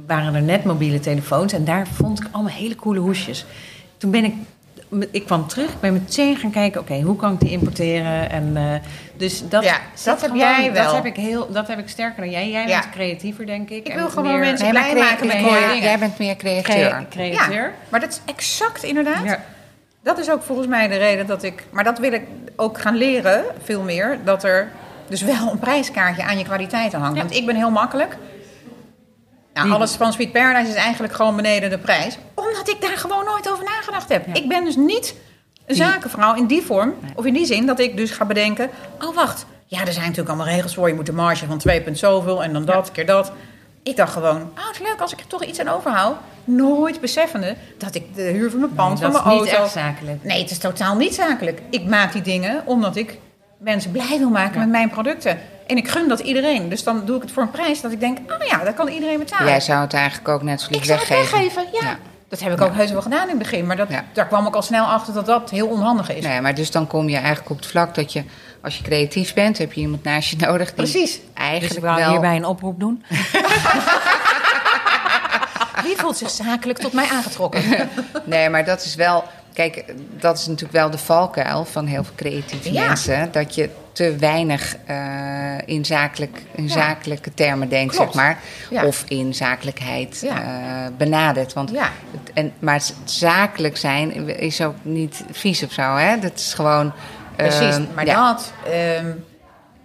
waren 0.07 0.35
er 0.35 0.41
net 0.41 0.63
mobiele 0.63 0.99
telefoons. 0.99 1.53
En 1.53 1.65
daar 1.65 1.87
vond 1.93 2.19
ik 2.19 2.27
allemaal 2.31 2.53
hele 2.53 2.75
coole 2.75 2.99
hoesjes. 2.99 3.45
Toen 3.97 4.11
ben 4.11 4.23
ik... 4.23 4.33
Ik 5.11 5.25
kwam 5.25 5.47
terug, 5.47 5.69
ik 5.69 5.79
ben 5.79 5.93
meteen 5.93 6.35
gaan 6.37 6.51
kijken, 6.51 6.81
oké, 6.81 7.01
hoe 7.01 7.15
kan 7.15 7.33
ik 7.33 7.39
die 7.39 7.49
importeren? 7.49 8.29
En, 8.31 8.51
eh, 8.57 8.63
dus 9.19 9.49
dat, 9.49 9.63
Ja, 9.63 9.77
dat 10.03 10.21
heb 10.21 10.35
jij 10.35 10.71
wel. 10.73 10.83
Dat 10.83 10.93
heb 10.93 11.05
ik, 11.05 11.15
heel, 11.15 11.51
dat 11.51 11.67
heb 11.67 11.79
ik 11.79 11.89
sterker 11.89 12.21
dan 12.21 12.29
jij. 12.31 12.49
Jij 12.49 12.67
Ja. 12.67 12.79
bent 12.79 12.91
creatiever, 12.91 13.45
denk 13.45 13.69
ik. 13.69 13.87
Ik 13.87 13.93
wil 13.93 14.09
gewoon 14.09 14.27
meer 14.27 14.39
mensen 14.39 14.69
blij 14.69 14.95
maken 14.95 15.27
met 15.27 15.41
mooie 15.41 15.59
dingen. 15.59 15.81
Jij 15.81 15.99
bent 15.99 16.17
meer 16.19 16.35
createur. 16.35 16.63
crea- 16.63 17.05
createur. 17.09 17.63
Ja, 17.63 17.71
maar 17.89 17.99
dat 17.99 18.09
is 18.09 18.21
exact 18.25 18.83
inderdaad. 18.83 19.23
Ja. 19.23 19.43
Dat 20.03 20.17
is 20.19 20.29
ook 20.31 20.43
volgens 20.43 20.67
mij 20.67 20.87
de 20.87 20.97
reden 20.97 21.27
dat 21.27 21.43
ik... 21.43 21.63
Maar 21.69 21.83
dat 21.83 21.99
wil 21.99 22.11
ik 22.13 22.23
ook 22.55 22.79
gaan 22.81 22.95
leren, 22.95 23.43
veel 23.63 23.81
meer. 23.81 24.19
Dat 24.23 24.43
er 24.43 24.71
dus 25.07 25.21
wel 25.21 25.51
een 25.51 25.59
prijskaartje 25.59 26.23
aan 26.23 26.37
je 26.37 26.43
kwaliteiten 26.43 26.99
hangt. 26.99 27.17
Want 27.17 27.35
ik 27.35 27.45
ben 27.45 27.55
heel 27.55 27.71
makkelijk. 27.71 28.17
Nou, 29.53 29.71
alles 29.71 29.91
van 29.95 30.13
Sweet 30.13 30.31
Paradise 30.31 30.69
is 30.71 30.75
eigenlijk 30.83 31.13
gewoon 31.13 31.35
beneden 31.35 31.69
de 31.69 31.77
prijs. 31.77 32.17
Omdat 32.35 32.69
ik 32.69 32.81
daar 32.81 32.97
gewoon 32.97 33.25
nooit 33.25 33.51
over 33.51 33.63
nagedacht 33.63 34.09
heb. 34.09 34.27
Ik 34.33 34.47
ben 34.47 34.63
dus 34.65 34.75
niet 34.75 35.15
een 35.69 35.75
zakenvrouw 35.75 36.35
in 36.35 36.45
die 36.45 36.61
vorm. 36.61 36.93
Of 37.15 37.25
in 37.25 37.33
die 37.33 37.45
zin 37.45 37.65
dat 37.65 37.79
ik 37.79 37.97
dus 37.97 38.11
ga 38.11 38.25
bedenken... 38.25 38.69
Oh, 39.01 39.15
wacht. 39.15 39.45
Ja, 39.65 39.79
er 39.79 39.93
zijn 39.93 40.05
natuurlijk 40.05 40.29
allemaal 40.29 40.53
regels 40.53 40.73
voor. 40.73 40.87
Je 40.87 40.93
moet 40.93 41.07
een 41.07 41.15
marge 41.15 41.45
van 41.45 41.57
2 41.57 41.81
punt 41.81 41.97
zoveel 41.97 42.43
en 42.43 42.53
dan 42.53 42.65
dat, 42.65 42.91
keer 42.91 43.05
dat. 43.05 43.31
Ik 43.83 43.95
dacht 43.95 44.13
gewoon, 44.13 44.41
oh, 44.41 44.67
het 44.67 44.79
is 44.79 44.87
leuk 44.87 44.99
als 44.99 45.13
ik 45.13 45.19
er 45.19 45.27
toch 45.27 45.43
iets 45.43 45.59
aan 45.59 45.67
overhoud. 45.67 46.17
Nooit 46.43 47.01
beseffende 47.01 47.55
dat 47.77 47.95
ik 47.95 48.15
de 48.15 48.21
huur 48.21 48.49
van 48.49 48.59
mijn 48.59 48.73
pand, 48.73 48.99
dat 48.99 49.11
van 49.11 49.19
is 49.19 49.25
mijn 49.25 49.39
niet 49.39 49.49
auto... 49.49 49.63
echt 49.63 49.73
zakelijk. 49.73 50.23
Nee, 50.23 50.41
het 50.41 50.51
is 50.51 50.57
totaal 50.57 50.95
niet 50.95 51.15
zakelijk. 51.15 51.61
Ik 51.69 51.85
maak 51.85 52.13
die 52.13 52.21
dingen 52.21 52.61
omdat 52.65 52.95
ik 52.95 53.17
mensen 53.57 53.91
blij 53.91 54.17
wil 54.17 54.29
maken 54.29 54.59
met 54.59 54.69
mijn 54.69 54.89
producten. 54.89 55.39
En 55.67 55.77
ik 55.77 55.87
gun 55.87 56.07
dat 56.07 56.19
iedereen. 56.19 56.69
Dus 56.69 56.83
dan 56.83 57.05
doe 57.05 57.15
ik 57.15 57.21
het 57.21 57.31
voor 57.31 57.43
een 57.43 57.51
prijs 57.51 57.81
dat 57.81 57.91
ik 57.91 57.99
denk... 57.99 58.17
oh 58.17 58.47
ja, 58.47 58.63
dat 58.63 58.73
kan 58.73 58.87
iedereen 58.87 59.19
betalen. 59.19 59.47
Jij 59.47 59.59
zou 59.59 59.81
het 59.81 59.93
eigenlijk 59.93 60.27
ook 60.27 60.43
net 60.43 60.61
zo 60.61 60.67
ik 60.69 60.75
lief 60.75 60.85
zou 60.85 60.99
het 60.99 61.07
weggeven. 61.09 61.37
weggeven, 61.37 61.63
ja. 61.81 61.87
Ja. 61.87 61.97
Dat 62.29 62.39
heb 62.39 62.53
ik 62.53 62.61
ook 62.61 62.73
heus 62.73 62.91
wel 62.91 63.01
gedaan 63.01 63.21
in 63.23 63.29
het 63.29 63.37
begin. 63.37 63.65
Maar 63.65 63.75
dat, 63.75 63.89
Ja. 63.89 64.03
daar 64.13 64.27
kwam 64.27 64.47
ik 64.47 64.55
al 64.55 64.61
snel 64.61 64.85
achter 64.85 65.13
dat 65.13 65.25
dat 65.25 65.49
heel 65.49 65.67
onhandig 65.67 66.11
is. 66.15 66.23
Nee, 66.23 66.41
maar 66.41 66.55
dus 66.55 66.71
dan 66.71 66.87
kom 66.87 67.09
je 67.09 67.17
eigenlijk 67.17 67.49
op 67.49 67.57
het 67.57 67.65
vlak 67.65 67.95
dat 67.95 68.13
je, 68.13 68.23
als 68.63 68.77
je 68.77 68.83
creatief 68.83 69.33
bent, 69.33 69.57
heb 69.57 69.73
je 69.73 69.81
iemand 69.81 70.03
naast 70.03 70.29
je 70.29 70.35
nodig 70.37 70.65
die 70.65 70.75
Precies. 70.75 71.11
Dus 71.11 71.15
ik 71.15 71.37
eigenlijk 71.37 71.79
wou 71.85 71.97
wel... 71.99 72.09
hierbij 72.09 72.35
een 72.35 72.45
oproep 72.45 72.79
doen. 72.79 73.03
Wie 75.83 75.95
voelt 75.97 76.17
zich 76.17 76.29
zakelijk 76.29 76.79
tot 76.79 76.93
mij 76.93 77.07
aangetrokken? 77.11 77.63
Nee, 78.25 78.49
maar 78.49 78.65
dat 78.65 78.85
is 78.85 78.95
wel. 78.95 79.23
Kijk, 79.59 79.85
dat 80.19 80.37
is 80.37 80.45
natuurlijk 80.45 80.73
wel 80.73 80.89
de 80.89 80.97
valkuil 80.97 81.65
van 81.65 81.85
heel 81.85 82.03
veel 82.03 82.15
creatieve 82.15 82.73
Ja. 82.73 82.87
mensen. 82.87 83.31
Dat 83.31 83.55
je 83.55 83.69
te 83.91 84.15
weinig 84.15 84.75
eh, 84.85 84.95
in, 85.65 85.85
zakelijk, 85.85 86.41
in 86.51 86.63
Ja. 86.63 86.69
zakelijke 86.69 87.33
termen 87.33 87.69
denkt, 87.69 87.95
Klopt. 87.95 88.13
zeg 88.13 88.23
maar. 88.23 88.39
Ja. 88.69 88.85
Of 88.85 89.03
in 89.07 89.33
zakelijkheid 89.33 90.23
eh, 90.23 90.35
benadert. 90.97 91.53
Want 91.53 91.71
en, 92.33 92.53
maar 92.59 92.81
zakelijk 93.03 93.77
zijn 93.77 94.37
is 94.39 94.61
ook 94.61 94.75
niet 94.81 95.23
vies 95.31 95.63
of 95.63 95.71
zo, 95.71 95.95
hè? 95.95 96.19
Dat 96.19 96.35
is 96.35 96.53
gewoon. 96.53 96.93
Precies, 97.35 97.75
ehm, 97.75 97.83
maar 97.95 98.05
dat, 98.05 98.51
ehm, 98.65 99.07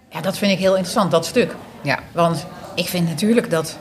ja, 0.09 0.21
dat 0.21 0.37
vind 0.37 0.51
ik 0.51 0.59
heel 0.59 0.73
interessant, 0.75 1.11
dat 1.11 1.25
stuk. 1.25 1.55
Ja. 1.81 1.99
Want 2.11 2.45
ik 2.75 2.87
vind 2.87 3.07
natuurlijk 3.07 3.49
dat 3.49 3.77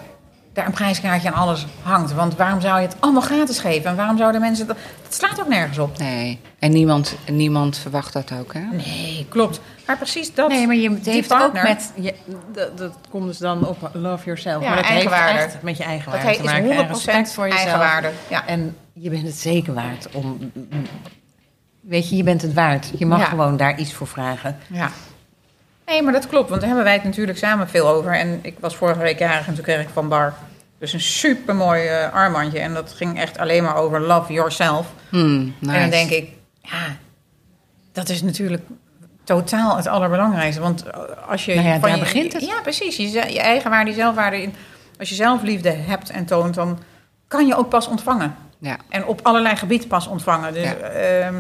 daar 0.55 0.67
een 0.67 0.73
prijskaartje 0.73 1.29
aan 1.33 1.41
alles 1.41 1.67
hangt. 1.83 2.13
Want 2.13 2.35
waarom 2.37 2.61
zou 2.61 2.81
je 2.81 2.87
het 2.87 2.97
allemaal 3.01 3.23
gratis 3.23 3.59
geven? 3.59 3.91
En 3.91 3.97
waarom 3.97 4.17
zouden 4.17 4.41
mensen... 4.41 4.67
Dat, 4.67 4.77
dat 5.03 5.15
slaat 5.15 5.41
ook 5.41 5.49
nergens 5.49 5.79
op. 5.79 5.99
Nee. 5.99 6.41
En 6.59 6.73
niemand, 6.73 7.17
niemand 7.31 7.79
verwacht 7.79 8.13
dat 8.13 8.33
ook, 8.41 8.53
hè? 8.55 8.61
Nee, 8.73 9.27
klopt. 9.29 9.61
Maar 9.87 9.97
precies 9.97 10.35
dat. 10.35 10.49
Nee, 10.49 10.67
maar 10.67 10.77
je 10.77 10.99
heeft 11.03 11.29
partner, 11.29 11.63
ook 11.63 11.69
met... 11.69 11.93
Je, 11.95 12.15
dat, 12.53 12.79
dat 12.79 12.93
komt 13.11 13.27
dus 13.27 13.39
dan 13.39 13.67
op 13.67 13.91
love 13.93 14.25
yourself. 14.25 14.63
Ja, 14.63 14.69
maar 14.69 14.77
dat 14.77 14.87
heeft 14.87 15.11
eigenwaarde. 15.11 15.39
echt 15.39 15.63
met 15.63 15.77
je 15.77 15.85
eigen 15.85 16.13
Dat 16.13 16.21
te 16.21 16.31
is 16.31 16.43
maken. 16.43 16.65
100% 16.65 16.69
en 16.79 16.87
respect 16.89 17.33
voor 17.33 17.45
jezelf. 17.49 17.65
eigenwaarde. 17.65 18.11
Ja. 18.29 18.47
En 18.47 18.77
je 18.93 19.11
bent 19.11 19.27
het 19.27 19.35
zeker 19.37 19.75
waard 19.75 20.09
om... 20.13 20.53
Weet 21.81 22.09
je, 22.09 22.17
je 22.17 22.23
bent 22.23 22.43
het 22.43 22.53
waard. 22.55 22.91
Je 22.99 23.07
mag 23.07 23.19
Ja. 23.19 23.25
gewoon 23.25 23.57
daar 23.57 23.79
iets 23.79 23.93
voor 23.93 24.07
vragen. 24.07 24.57
Ja. 24.67 24.91
Nee, 25.87 26.03
maar 26.03 26.13
dat 26.13 26.27
klopt. 26.27 26.49
Want 26.49 26.61
daar 26.61 26.69
hebben 26.69 26.87
wij 26.87 26.95
het 26.95 27.05
natuurlijk 27.05 27.39
samen 27.39 27.69
veel 27.69 27.89
over. 27.89 28.13
En 28.19 28.39
ik 28.43 28.57
was 28.61 28.77
vorige 28.77 29.01
week 29.01 29.19
jarig 29.19 29.47
en 29.47 29.55
toen 29.55 29.65
kreeg 29.65 29.81
ik 29.81 29.89
van 29.93 30.09
Bar... 30.09 30.35
Dus 30.79 30.93
een 30.93 31.01
supermooi 31.01 31.87
eh 31.87 32.13
armbandje. 32.13 32.59
En 32.59 32.75
dat 32.75 32.93
ging 32.93 33.21
echt 33.21 33.39
alleen 33.39 33.63
maar 33.63 33.77
over 33.77 34.01
love 34.01 34.33
yourself. 34.33 34.87
Hmm, 35.09 35.55
nice. 35.59 35.75
En 35.75 35.81
dan 35.81 35.91
denk 35.91 36.11
ik, 36.11 36.29
ja, 36.61 36.97
dat 37.93 38.09
is 38.09 38.23
natuurlijk 38.23 38.63
totaal 39.25 39.77
het 39.77 39.87
allerbelangrijkste. 39.87 40.61
Want 40.63 40.85
als 41.29 41.45
je... 41.45 41.55
Nou 41.55 41.67
ja, 41.67 41.73
van 41.73 41.81
daar 41.89 41.99
je- 41.99 42.05
begint 42.05 42.33
het. 42.33 42.45
Ja, 42.47 42.61
precies. 42.63 42.97
Je, 42.97 43.11
je 43.11 43.41
eigen 43.41 43.71
waarde, 43.71 43.91
je 43.91 43.97
zelfwaarde. 43.97 44.43
In, 44.43 44.55
als 44.99 45.09
je 45.09 45.15
zelfliefde 45.15 45.71
hebt 45.71 46.11
en 46.11 46.25
toont, 46.25 46.55
dan 46.55 46.79
kan 47.29 47.47
je 47.47 47.57
ook 47.57 47.69
pas 47.69 47.87
ontvangen. 47.89 48.35
Ja. 48.59 48.77
En 48.89 49.07
op 49.07 49.21
allerlei 49.23 49.57
gebieden 49.57 49.89
pas 49.89 50.07
ontvangen. 50.07 50.53
Dus, 50.53 50.63
Ja. 50.63 50.73
ehm, 50.75 51.35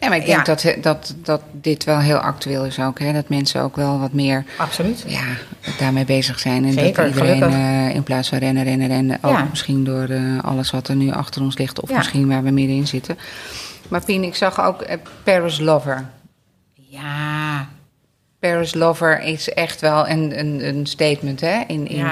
Ja, 0.00 0.08
maar 0.08 0.16
ik 0.16 0.26
denk 0.26 0.46
Ja. 0.46 0.54
dat, 0.54 0.74
dat, 0.82 1.14
dat 1.22 1.42
dit 1.52 1.84
wel 1.84 1.98
heel 1.98 2.16
actueel 2.16 2.64
is 2.64 2.80
ook. 2.80 2.98
Hè? 2.98 3.12
Dat 3.12 3.28
mensen 3.28 3.62
ook 3.62 3.76
wel 3.76 3.98
wat 3.98 4.12
meer 4.12 4.44
absoluut. 4.58 5.04
ja, 5.06 5.24
daarmee 5.78 6.04
bezig 6.04 6.38
zijn. 6.38 6.64
En 6.64 6.72
Zeker, 6.72 7.04
dat 7.04 7.14
iedereen 7.14 7.42
eh, 7.42 7.94
in 7.94 8.02
plaats 8.02 8.28
van 8.28 8.38
rennen, 8.38 8.64
rennen, 8.64 8.86
rennen... 8.88 9.18
ook 9.22 9.32
Ja. 9.32 9.46
misschien 9.50 9.84
door 9.84 10.08
eh, 10.08 10.38
alles 10.44 10.70
wat 10.70 10.88
er 10.88 10.96
nu 10.96 11.10
achter 11.10 11.42
ons 11.42 11.58
ligt... 11.58 11.80
of 11.80 11.88
Ja. 11.90 11.96
misschien 11.96 12.28
waar 12.28 12.42
we 12.42 12.50
middenin 12.50 12.86
zitten. 12.86 13.18
Maar 13.88 14.04
Pien, 14.04 14.24
ik 14.24 14.34
zag 14.34 14.60
ook 14.60 14.82
eh, 14.82 14.96
Paris 15.24 15.58
Lover. 15.58 16.06
Ja, 16.74 17.68
Paris 18.38 18.74
Lover 18.74 19.20
is 19.22 19.48
echt 19.52 19.80
wel 19.80 20.08
een, 20.08 20.38
een, 20.38 20.68
een 20.68 20.86
statement, 20.86 21.40
hè? 21.40 21.60
In, 21.66 21.88
in, 21.88 22.06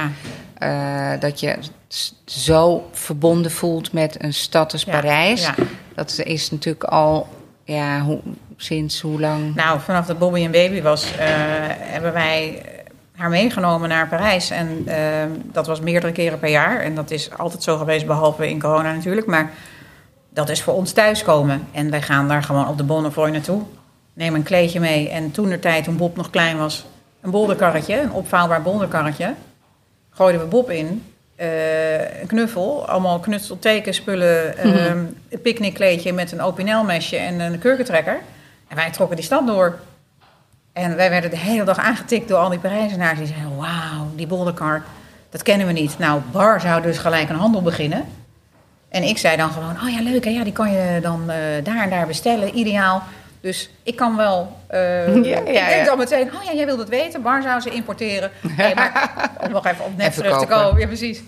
dat 1.20 1.40
je 1.40 1.56
zo 2.24 2.88
verbonden 2.92 3.50
voelt 3.50 3.92
met 3.92 4.22
een 4.22 4.34
stad 4.34 4.72
als 4.72 4.84
Parijs. 4.84 5.42
ja. 5.42 5.54
Dat 5.94 6.20
is 6.24 6.50
natuurlijk 6.50 6.84
al... 6.84 7.28
Ja, 7.66 8.06
sinds 8.56 9.00
hoe 9.00 9.20
lang... 9.20 9.54
Nou, 9.54 9.80
vanaf 9.80 10.06
dat 10.06 10.18
Bobby 10.18 10.44
een 10.44 10.50
baby 10.50 10.82
was, 10.82 11.12
eh, 11.12 11.26
hebben 11.68 12.12
wij 12.12 12.62
haar 13.16 13.28
meegenomen 13.28 13.88
naar 13.88 14.08
Parijs. 14.08 14.50
En 14.50 14.82
ehm, 14.86 15.30
dat 15.42 15.66
was 15.66 15.80
meerdere 15.80 16.12
keren 16.12 16.38
per 16.38 16.50
jaar. 16.50 16.80
En 16.80 16.94
dat 16.94 17.10
is 17.10 17.38
altijd 17.38 17.62
zo 17.62 17.76
geweest, 17.76 18.06
behalve 18.06 18.48
in 18.48 18.60
corona 18.60 18.92
natuurlijk. 18.92 19.26
Maar 19.26 19.50
dat 20.30 20.48
is 20.48 20.62
voor 20.62 20.74
ons 20.74 20.92
thuiskomen. 20.92 21.66
En 21.72 21.90
wij 21.90 22.02
gaan 22.02 22.28
daar 22.28 22.42
gewoon 22.42 22.68
op 22.68 22.76
de 22.76 22.84
Bonnefoy 22.84 23.30
naartoe. 23.30 23.62
Neem 24.12 24.34
een 24.34 24.42
kleedje 24.42 24.80
mee. 24.80 25.08
En 25.08 25.30
toen 25.30 25.48
de 25.48 25.58
tijd, 25.58 25.84
toen 25.84 25.96
Bob 25.96 26.16
nog 26.16 26.30
klein 26.30 26.58
was, 26.58 26.86
een 27.20 27.30
bolderkarretje, 27.30 28.00
een 28.00 28.12
opvouwbaar 28.12 28.62
bolderkarretje. 28.62 29.34
Gooiden 30.10 30.40
we 30.40 30.46
Bob 30.46 30.70
in. 30.70 31.02
Eh, 31.36 32.20
een 32.20 32.26
knuffel, 32.26 32.88
allemaal 32.88 33.18
knutseltekenspullen, 33.18 34.54
Mhm. 34.56 34.66
ehm, 34.76 34.98
een 35.30 35.40
picknickkleedje 35.42 36.12
met 36.12 36.32
een 36.32 36.42
opinelmesje 36.42 37.16
en 37.16 37.40
een 37.40 37.58
kurkentrekker. 37.58 38.18
En 38.68 38.76
wij 38.76 38.90
trokken 38.90 39.16
die 39.16 39.24
stad 39.24 39.46
door. 39.46 39.78
En 40.72 40.96
wij 40.96 41.10
werden 41.10 41.30
de 41.30 41.36
hele 41.38 41.64
dag 41.64 41.78
aangetikt 41.78 42.28
door 42.28 42.38
al 42.38 42.48
die 42.48 42.58
Parijzenaars. 42.58 43.18
Die 43.18 43.26
zeiden, 43.26 43.56
wauw, 43.56 44.06
die 44.14 44.26
bolderkar, 44.26 44.82
dat 45.30 45.42
kennen 45.42 45.66
we 45.66 45.72
niet. 45.72 45.98
Nou, 45.98 46.20
Bar 46.32 46.60
zou 46.60 46.82
dus 46.82 46.98
gelijk 46.98 47.28
een 47.28 47.36
handel 47.36 47.62
beginnen. 47.62 48.04
En 48.88 49.02
ik 49.02 49.18
zei 49.18 49.36
dan 49.36 49.50
gewoon, 49.50 49.76
oh 49.82 49.88
ja, 49.88 50.02
leuk, 50.10 50.24
hè? 50.24 50.30
Ja, 50.30 50.44
die 50.44 50.52
kan 50.52 50.72
je 50.72 50.98
dan 51.02 51.30
eh, 51.30 51.36
daar 51.64 51.82
en 51.82 51.90
daar 51.90 52.06
bestellen, 52.06 52.58
ideaal. 52.58 53.02
Dus 53.46 53.70
ik 53.82 53.96
kan 53.96 54.16
wel... 54.16 54.56
eh, 54.66 55.14
Ja, 55.14 55.22
ja, 55.22 55.38
ik 55.38 55.44
denk 55.54 55.70
ja. 55.70 55.84
dan 55.84 55.98
meteen, 55.98 56.30
oh 56.34 56.42
ja, 56.44 56.52
jij 56.52 56.64
wilt 56.66 56.78
het 56.78 56.88
weten. 56.88 57.22
Bar 57.22 57.42
zou 57.42 57.60
ze 57.60 57.70
importeren. 57.70 58.30
Nee, 58.56 58.74
maar 58.74 59.10
om 59.44 59.50
nog 59.50 59.66
even 59.66 59.84
op 59.84 59.96
net 59.96 60.06
Even 60.10 60.22
terug 60.22 60.38
te 60.38 60.46
komen. 60.46 60.80
Ja, 60.80 60.86
precies. 60.86 61.22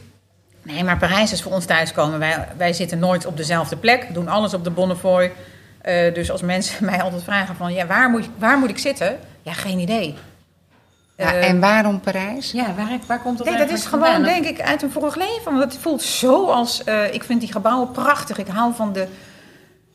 Nee, 0.62 0.85
maar 0.85 0.97
Parijs 0.99 1.33
is 1.33 1.43
voor 1.43 1.53
ons 1.53 1.64
thuiskomen. 1.64 2.19
Wij, 2.19 2.49
wij 2.57 2.73
zitten 2.73 2.99
nooit 2.99 3.27
op 3.27 3.37
dezelfde 3.37 3.77
plek. 3.77 4.14
Doen 4.14 4.29
alles 4.29 4.55
op 4.55 4.64
de 4.64 4.71
Bonnefoy. 4.71 5.33
Eh, 5.81 6.14
dus 6.14 6.31
als 6.31 6.43
mensen 6.43 6.85
mij 6.91 7.03
altijd 7.03 7.23
vragen 7.23 7.57
van... 7.57 7.73
Ja, 7.73 7.87
waar 7.87 8.11
moet, 8.11 8.29
waar 8.39 8.59
moet 8.59 8.71
ik 8.71 8.79
zitten? 8.79 9.19
Ja, 9.43 9.53
geen 9.53 9.79
idee. 9.79 10.14
Ja, 11.16 11.33
Eh, 11.35 11.49
en 11.49 11.61
waarom 11.61 12.01
Parijs? 12.01 12.53
Ja, 12.53 12.75
waar, 12.77 12.99
waar 13.07 13.21
komt 13.21 13.39
dat 13.39 13.47
Nee, 13.47 13.59
dat 13.59 13.71
is 13.71 13.87
gewoon, 13.87 14.05
vandaan? 14.05 14.23
denk 14.23 14.45
ik, 14.45 14.61
uit 14.61 14.83
een 14.83 14.91
vorig 14.91 15.16
leven. 15.16 15.45
Want 15.45 15.73
het 15.73 15.83
voelt 15.83 16.03
zo 16.03 16.47
als... 16.47 16.83
ik 17.11 17.25
vind 17.25 17.41
die 17.41 17.53
gebouwen 17.53 17.91
prachtig. 17.91 18.39
Ik 18.39 18.49
hou 18.49 18.75
van 18.75 18.93
de... 18.93 19.07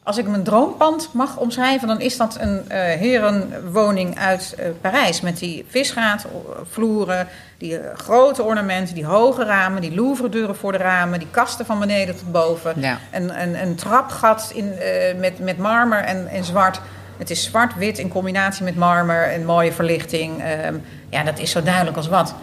Als 0.04 0.18
ik 0.18 0.28
mijn 0.28 0.44
droompand 0.44 1.10
mag 1.14 1.38
omschrijven... 1.38 1.88
dan 1.88 2.02
is 2.02 2.18
dat 2.18 2.38
een 2.40 2.70
eh, 2.70 2.80
herenwoning 2.80 4.20
uit 4.20 4.56
eh, 4.58 4.66
Parijs. 4.82 5.22
Met 5.22 5.38
die 5.38 5.66
visgraatvloeren, 5.68 7.28
die 7.58 7.78
eh, 7.78 7.98
grote 7.98 8.44
ornamenten... 8.44 8.96
die 8.96 9.06
hoge 9.06 9.44
ramen, 9.44 9.82
die 9.82 9.96
louvredeuren 9.96 10.56
voor 10.56 10.72
de 10.72 10.78
ramen... 10.78 11.20
die 11.20 11.28
kasten 11.32 11.66
van 11.66 11.80
beneden 11.80 12.16
tot 12.16 12.32
boven. 12.32 12.74
Ja. 12.82 12.98
Een, 13.12 13.76
trapgat 13.76 14.52
in, 14.56 14.74
met, 15.20 15.40
met 15.40 15.58
marmer 15.58 16.00
en, 16.00 16.28
en 16.28 16.44
zwart. 16.44 16.82
Het 17.18 17.30
is 17.30 17.44
zwart-wit 17.44 18.00
in 18.00 18.10
combinatie 18.10 18.64
met 18.64 18.76
marmer 18.76 19.24
en 19.24 19.46
mooie 19.46 19.72
verlichting. 19.72 20.42
Ehm, 20.42 20.76
ja, 21.10 21.24
dat 21.24 21.40
is 21.40 21.52
zo 21.52 21.64
duidelijk 21.64 21.98
als 21.98 22.08
wat. 22.08 22.36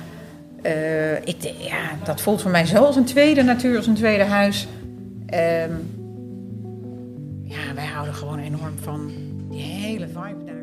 Ik, 1.24 1.42
ja, 1.42 1.78
dat 2.04 2.20
voelt 2.20 2.42
voor 2.42 2.50
mij 2.50 2.66
zo 2.66 2.84
als 2.84 2.96
een 2.96 3.04
tweede 3.04 3.42
natuur, 3.42 3.76
als 3.76 3.86
een 3.86 3.94
tweede 3.94 4.24
huis. 4.24 4.66
Ehm, 5.26 5.72
ja, 7.50 7.74
wij 7.74 7.86
houden 7.86 8.14
gewoon 8.14 8.38
enorm 8.38 8.78
van 8.78 9.10
die 9.48 9.60
hele 9.62 10.06
vibe 10.08 10.44
daar. 10.44 10.58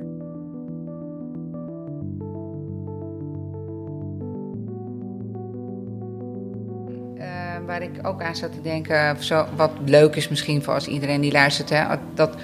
Eh, 7.17 7.65
waar 7.65 7.81
ik 7.81 8.07
ook 8.07 8.21
aan 8.21 8.35
zat 8.35 8.51
te 8.53 8.61
denken, 8.61 9.23
zo, 9.23 9.45
wat 9.55 9.71
leuk 9.85 10.15
is 10.15 10.27
misschien 10.29 10.63
voor 10.63 10.73
als 10.73 10.87
iedereen 10.87 11.21
die 11.21 11.31
luistert, 11.31 11.69
hè, 11.69 11.83
dat 12.13 12.35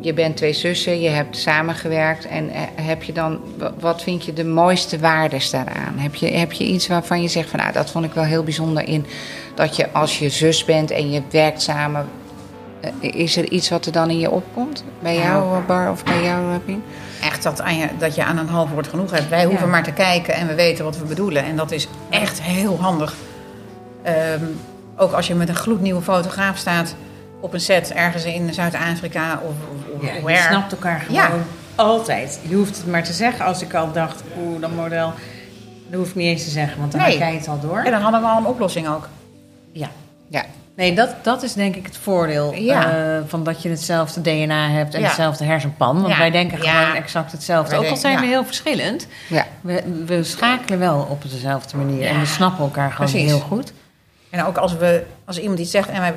je 0.00 0.12
bent 0.12 0.36
twee 0.36 0.52
zussen, 0.52 1.00
je 1.00 1.08
hebt 1.08 1.36
samengewerkt 1.36 2.26
en 2.26 2.48
eh, 2.50 2.60
heb 2.74 3.02
je 3.02 3.12
dan, 3.12 3.40
wa- 3.58 3.72
wat 3.80 4.02
vind 4.02 4.24
je 4.24 4.32
de 4.32 4.44
mooiste 4.44 4.98
waardes 4.98 5.50
daaraan? 5.50 5.98
Heb 5.98 6.14
je, 6.14 6.26
heb 6.26 6.52
je 6.52 6.64
iets 6.64 6.86
waarvan 6.86 7.22
je 7.22 7.28
zegt 7.28 7.50
van, 7.50 7.58
nou, 7.58 7.72
dat 7.72 7.90
vond 7.90 8.04
ik 8.04 8.12
wel 8.12 8.24
heel 8.24 8.44
bijzonder 8.44 8.88
in 8.88 9.04
dat 9.54 9.76
je 9.76 9.92
als 9.92 10.18
je 10.18 10.28
zus 10.28 10.64
bent 10.64 10.90
en 10.90 11.10
je 11.10 11.22
werkt 11.30 11.62
samen, 11.62 12.06
is 13.00 13.36
er 13.36 13.48
iets 13.50 13.68
wat 13.68 13.86
er 13.86 13.92
dan 13.92 14.10
in 14.10 14.18
je 14.18 14.30
opkomt? 14.30 14.84
Bij 15.02 15.16
jou, 15.16 15.56
eh, 15.58 15.66
Bar, 15.66 15.90
of 15.90 16.04
bij 16.04 16.22
jou, 16.22 16.52
eh, 16.52 16.58
Pien? 16.64 16.82
Echt 17.22 17.42
dat, 17.42 17.60
aan 17.62 17.76
je, 17.76 17.88
dat 17.98 18.14
je 18.14 18.24
aan 18.24 18.38
een 18.38 18.48
half 18.48 18.70
woord 18.70 18.86
genoeg 18.88 19.10
hebt. 19.10 19.28
Wij 19.28 19.44
hoeven 19.44 19.64
Ja. 19.64 19.70
maar 19.70 19.82
te 19.82 19.92
kijken 19.92 20.34
en 20.34 20.46
we 20.46 20.54
weten 20.54 20.84
wat 20.84 20.98
we 20.98 21.04
bedoelen. 21.04 21.44
En 21.44 21.56
dat 21.56 21.70
is 21.72 21.88
echt 22.10 22.42
heel 22.42 22.80
handig. 22.80 23.14
Ehm, 24.02 24.44
ook 24.96 25.12
als 25.12 25.26
je 25.26 25.34
met 25.34 25.48
een 25.48 25.54
gloednieuwe 25.54 26.02
fotograaf 26.02 26.56
staat 26.56 26.94
op 27.40 27.52
een 27.54 27.60
set 27.60 27.92
ergens 27.92 28.24
in 28.24 28.54
Zuid-Afrika 28.54 29.40
of, 29.42 29.50
of, 29.50 29.96
of 30.00 30.06
Ja, 30.08 30.14
je 30.14 30.22
where. 30.22 30.42
snapt 30.42 30.72
elkaar 30.72 31.00
gewoon 31.00 31.14
Ja. 31.20 31.30
altijd. 31.74 32.40
Je 32.48 32.54
hoeft 32.54 32.76
het 32.76 32.86
maar 32.86 33.02
te 33.04 33.12
zeggen. 33.12 33.44
Als 33.44 33.62
ik 33.62 33.74
al 33.74 33.92
dacht, 33.92 34.22
oeh, 34.38 34.60
dat 34.60 34.70
model... 34.74 35.12
Dat 35.90 35.98
hoef 36.00 36.08
ik 36.08 36.14
niet 36.14 36.26
eens 36.26 36.44
te 36.44 36.50
zeggen, 36.50 36.78
want 36.80 36.92
dan 36.92 37.00
Nee. 37.00 37.18
kijk 37.18 37.32
je 37.32 37.38
het 37.38 37.48
al 37.48 37.60
door. 37.60 37.78
En 37.78 37.90
dan 37.90 38.00
hadden 38.00 38.20
we 38.20 38.26
al 38.26 38.38
een 38.38 38.46
oplossing 38.46 38.88
ook. 38.88 39.08
Ja. 39.72 39.88
Ja, 40.28 40.44
Nee, 40.76 40.94
dat, 40.94 41.14
dat 41.22 41.42
is 41.42 41.52
denk 41.52 41.76
ik 41.76 41.86
het 41.86 41.96
voordeel 41.96 42.54
Ja. 42.54 42.90
eh, 43.16 43.22
van 43.26 43.44
dat 43.44 43.62
je 43.62 43.68
hetzelfde 43.68 44.20
DNA 44.20 44.68
hebt 44.70 44.94
en 44.94 45.00
Ja. 45.00 45.06
hetzelfde 45.06 45.44
hersenpan. 45.44 45.96
Want 46.00 46.12
Ja. 46.12 46.18
wij 46.18 46.30
denken 46.30 46.58
gewoon 46.58 46.94
exact 46.94 47.32
hetzelfde. 47.32 47.70
Wij 47.76 47.84
Ook 47.84 47.90
al 47.90 47.96
zijn 47.96 48.20
we 48.20 48.26
heel 48.26 48.44
verschillend, 48.44 49.06
ja. 49.28 49.46
we, 49.60 50.02
we 50.06 50.24
schakelen 50.24 50.78
wel 50.78 51.06
op 51.10 51.22
dezelfde 51.30 51.76
manier. 51.76 52.06
En 52.06 52.20
we 52.20 52.26
snappen 52.26 52.64
elkaar 52.64 52.92
gewoon 52.92 53.10
Precies. 53.10 53.28
heel 53.30 53.38
goed. 53.40 53.72
En 54.30 54.44
ook 54.44 54.56
als, 54.56 54.76
we, 54.76 55.04
als 55.24 55.38
iemand 55.40 55.58
iets 55.58 55.70
zegt 55.70 55.88
en 55.88 56.00
wij 56.00 56.14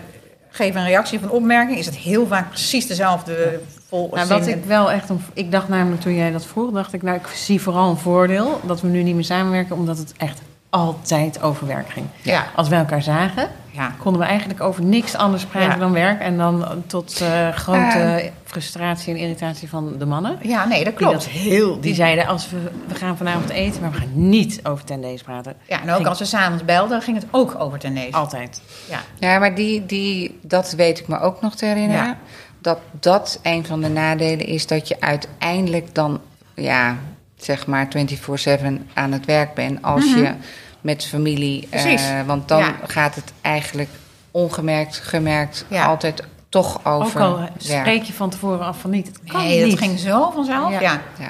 geven 0.50 0.82
een 0.82 0.88
reactie 0.88 1.18
of 1.18 1.24
een 1.24 1.30
opmerking, 1.30 1.78
is 1.78 1.86
het 1.86 1.96
heel 1.96 2.28
vaak 2.28 2.50
precies 2.50 2.88
dezelfde 2.88 3.60
vol 3.88 4.10
Nou, 4.14 4.28
wat 4.28 4.48
ik 4.48 4.64
wel 4.66 4.92
echt, 4.92 5.10
een, 5.10 5.22
ik 5.34 5.52
dacht 5.52 5.68
namelijk 5.70 6.02
toen 6.02 6.16
jij 6.16 6.32
dat 6.32 6.46
vroeg, 6.46 6.72
dacht 6.72 6.94
ik, 6.94 7.02
nou, 7.02 7.18
ik 7.18 7.28
zie 7.28 7.62
vooral 7.62 7.90
een 7.90 7.98
voordeel 7.98 8.60
dat 8.64 8.82
we 8.82 8.88
nu 8.88 9.04
niet 9.04 9.16
meer 9.16 9.24
samenwerken, 9.24 9.76
omdat 9.76 9.98
het 9.98 10.14
echt 10.18 10.42
altijd 10.70 11.42
over 11.42 11.68
werk 11.68 11.90
ging. 11.90 12.06
Ja. 12.22 12.46
Als 12.56 12.68
we 12.68 12.76
elkaar 12.76 13.02
zagen, 13.02 13.50
Ja. 13.72 13.94
konden 13.98 14.22
we 14.22 14.28
eigenlijk 14.28 14.62
over 14.62 14.84
niks 14.84 15.16
anders 15.16 15.46
praten 15.46 15.70
Ja. 15.70 15.78
dan 15.78 15.92
werk. 15.92 16.22
En 16.22 16.38
dan 16.38 16.66
tot 16.88 17.22
eh, 17.22 17.50
grote 17.50 18.22
Ah. 18.24 18.32
frustratie 18.44 19.14
en 19.14 19.20
irritatie 19.20 19.70
van 19.70 19.98
de 19.98 20.06
mannen. 20.06 20.38
ja, 20.42 20.66
nee, 20.68 20.84
dat 20.84 20.98
Die, 20.98 21.08
dat 21.08 21.16
klopt. 21.18 21.30
heel, 21.38 21.80
die 21.80 21.94
zeiden, 21.94 22.28
als 22.28 22.50
we, 22.50 22.58
we 22.88 22.96
gaan 22.96 23.18
vanavond 23.18 23.50
eten, 23.50 23.82
maar 23.82 23.92
we 23.92 23.98
gaan 23.98 24.30
niet 24.30 24.60
over 24.64 24.84
tendees 24.84 25.22
praten. 25.24 25.56
Ja, 25.68 25.82
en 25.82 25.90
ook 25.90 25.96
Ging 25.96 26.08
als 26.08 26.20
we 26.20 26.26
s'avonds 26.26 26.66
belden, 26.66 27.02
ging 27.02 27.18
het 27.18 27.26
ook 27.32 27.56
over 27.60 27.80
tennis. 27.80 28.12
Altijd. 28.12 28.62
Ja. 28.90 29.00
Ja, 29.20 29.40
maar 29.40 29.56
die, 29.56 29.86
die, 29.86 30.40
dat 30.42 30.72
weet 30.72 31.00
ik 31.00 31.08
me 31.08 31.20
ook 31.20 31.42
nog 31.42 31.56
te 31.56 31.66
herinneren. 31.66 32.06
Ja. 32.06 32.18
Dat 32.62 32.80
dat 33.00 33.40
een 33.44 33.66
van 33.66 33.82
de 33.82 33.90
nadelen 33.90 34.46
is 34.46 34.68
dat 34.68 34.88
je 34.88 35.02
uiteindelijk 35.02 35.96
dan, 35.96 36.20
ja, 36.56 36.96
zeg 37.44 37.68
maar 37.68 37.88
24-7 37.88 38.88
aan 38.94 39.12
het 39.12 39.26
werk 39.26 39.54
bent 39.54 39.82
als 39.82 40.04
je 40.14 40.34
met 40.82 41.06
familie. 41.06 41.60
Mhm. 41.60 41.70
Precies. 41.70 42.10
eh, 42.10 42.22
want 42.26 42.48
dan 42.48 42.60
Ja. 42.60 42.76
gaat 42.88 43.16
het 43.16 43.32
eigenlijk 43.42 43.90
ongemerkt, 44.32 44.96
gemerkt, 44.98 45.66
Ja. 45.68 45.86
altijd 45.86 46.24
toch 46.50 46.80
Ook 46.86 47.04
over 47.04 47.22
al 47.22 47.38
werk. 47.40 47.52
spreek 47.58 48.04
je 48.04 48.14
van 48.14 48.30
tevoren 48.30 48.66
af 48.66 48.80
van 48.80 48.90
niet. 48.90 49.08
Het 49.08 49.20
kan 49.28 49.42
Nee, 49.44 49.62
niet. 49.64 49.70
dat 49.72 49.80
ging 49.80 50.00
zo 50.00 50.32
vanzelf. 50.34 50.72
Ja. 50.72 50.80
Ja. 50.82 51.02
Ja. 51.20 51.30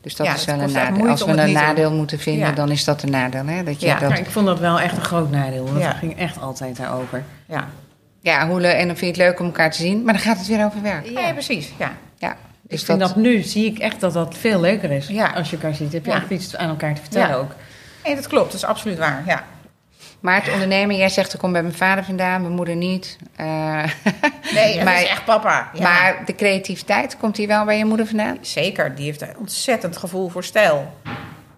Dus 0.00 0.16
dat 0.16 0.26
Ja, 0.26 0.34
is 0.34 0.44
wel 0.44 0.60
een 0.60 0.72
nadeel. 0.72 1.08
Als 1.08 1.24
we 1.24 1.30
een 1.30 1.52
nadeel 1.52 1.88
doen. 1.88 1.98
moeten 1.98 2.18
vinden, 2.18 2.48
Ja. 2.48 2.54
dan 2.54 2.70
is 2.70 2.84
dat 2.84 3.02
een 3.02 3.10
nadeel. 3.10 3.46
Hè? 3.46 3.64
Dat 3.64 3.80
je 3.80 3.86
Ja. 3.86 3.98
dat, 3.98 4.18
ik 4.18 4.26
vond 4.30 4.46
dat 4.46 4.58
wel 4.58 4.80
echt 4.80 4.96
een 4.96 5.02
groot 5.04 5.30
nadeel. 5.30 5.64
Want 5.64 5.78
Ja. 5.78 5.88
het 5.88 5.96
ging 5.96 6.16
echt 6.18 6.40
altijd 6.40 6.76
daarover. 6.76 7.24
Ja. 7.46 7.68
ja, 8.20 8.48
hoe 8.48 8.60
le- 8.60 8.68
en 8.68 8.86
dan 8.86 8.96
vind 8.96 9.16
je 9.16 9.22
het 9.22 9.30
leuk 9.30 9.40
om 9.40 9.46
elkaar 9.46 9.70
te 9.70 9.76
zien, 9.82 10.02
maar 10.04 10.12
dan 10.14 10.22
gaat 10.22 10.38
het 10.38 10.46
weer 10.46 10.64
over 10.64 10.82
werk. 10.82 11.08
Ja, 11.08 11.32
precies. 11.32 11.72
Ja. 11.78 11.92
Ja. 12.18 12.36
Ik 12.68 12.74
Dus 12.74 12.84
vind 12.84 13.00
dat, 13.00 13.16
nu, 13.16 13.42
zie 13.42 13.66
ik 13.66 13.78
echt 13.78 14.00
dat 14.00 14.12
dat 14.12 14.36
veel 14.38 14.60
leuker 14.60 14.90
is. 14.90 15.06
Ja. 15.06 15.32
Als 15.32 15.50
je 15.50 15.56
elkaar 15.56 15.74
ziet, 15.74 15.92
heb 15.92 16.04
je 16.04 16.10
Ja. 16.10 16.16
echt 16.16 16.30
iets 16.30 16.56
aan 16.56 16.68
elkaar 16.68 16.94
te 16.94 17.00
vertellen 17.00 17.28
Ja. 17.28 17.34
ook. 17.34 17.50
Nee, 18.04 18.14
dat 18.14 18.26
klopt. 18.26 18.44
Dat 18.52 18.54
is 18.60 18.64
absoluut 18.64 18.98
waar. 18.98 19.22
Ja. 19.26 19.44
Maar 20.20 20.34
het 20.44 20.52
ondernemen, 20.52 20.96
jij 20.96 21.08
zegt 21.08 21.32
ik 21.34 21.38
kom 21.40 21.52
bij 21.52 21.62
mijn 21.62 21.74
vader 21.74 22.04
vandaan, 22.04 22.40
mijn 22.40 22.52
moeder 22.54 22.76
niet. 22.76 23.16
Eh, 23.36 23.46
Nee, 24.54 24.74
dat 24.74 24.84
Maar- 24.84 25.02
is 25.02 25.08
echt 25.08 25.24
papa. 25.24 25.70
Ja. 25.74 25.82
Maar 25.82 26.22
de 26.26 26.34
creativiteit, 26.34 27.16
komt 27.16 27.36
die 27.36 27.46
wel 27.46 27.64
bij 27.64 27.78
je 27.78 27.84
moeder 27.84 28.06
vandaan? 28.06 28.38
Zeker, 28.40 28.94
die 28.94 29.04
heeft 29.04 29.20
een 29.22 29.36
ontzettend 29.38 29.96
gevoel 29.96 30.28
voor 30.28 30.44
stijl. 30.44 30.92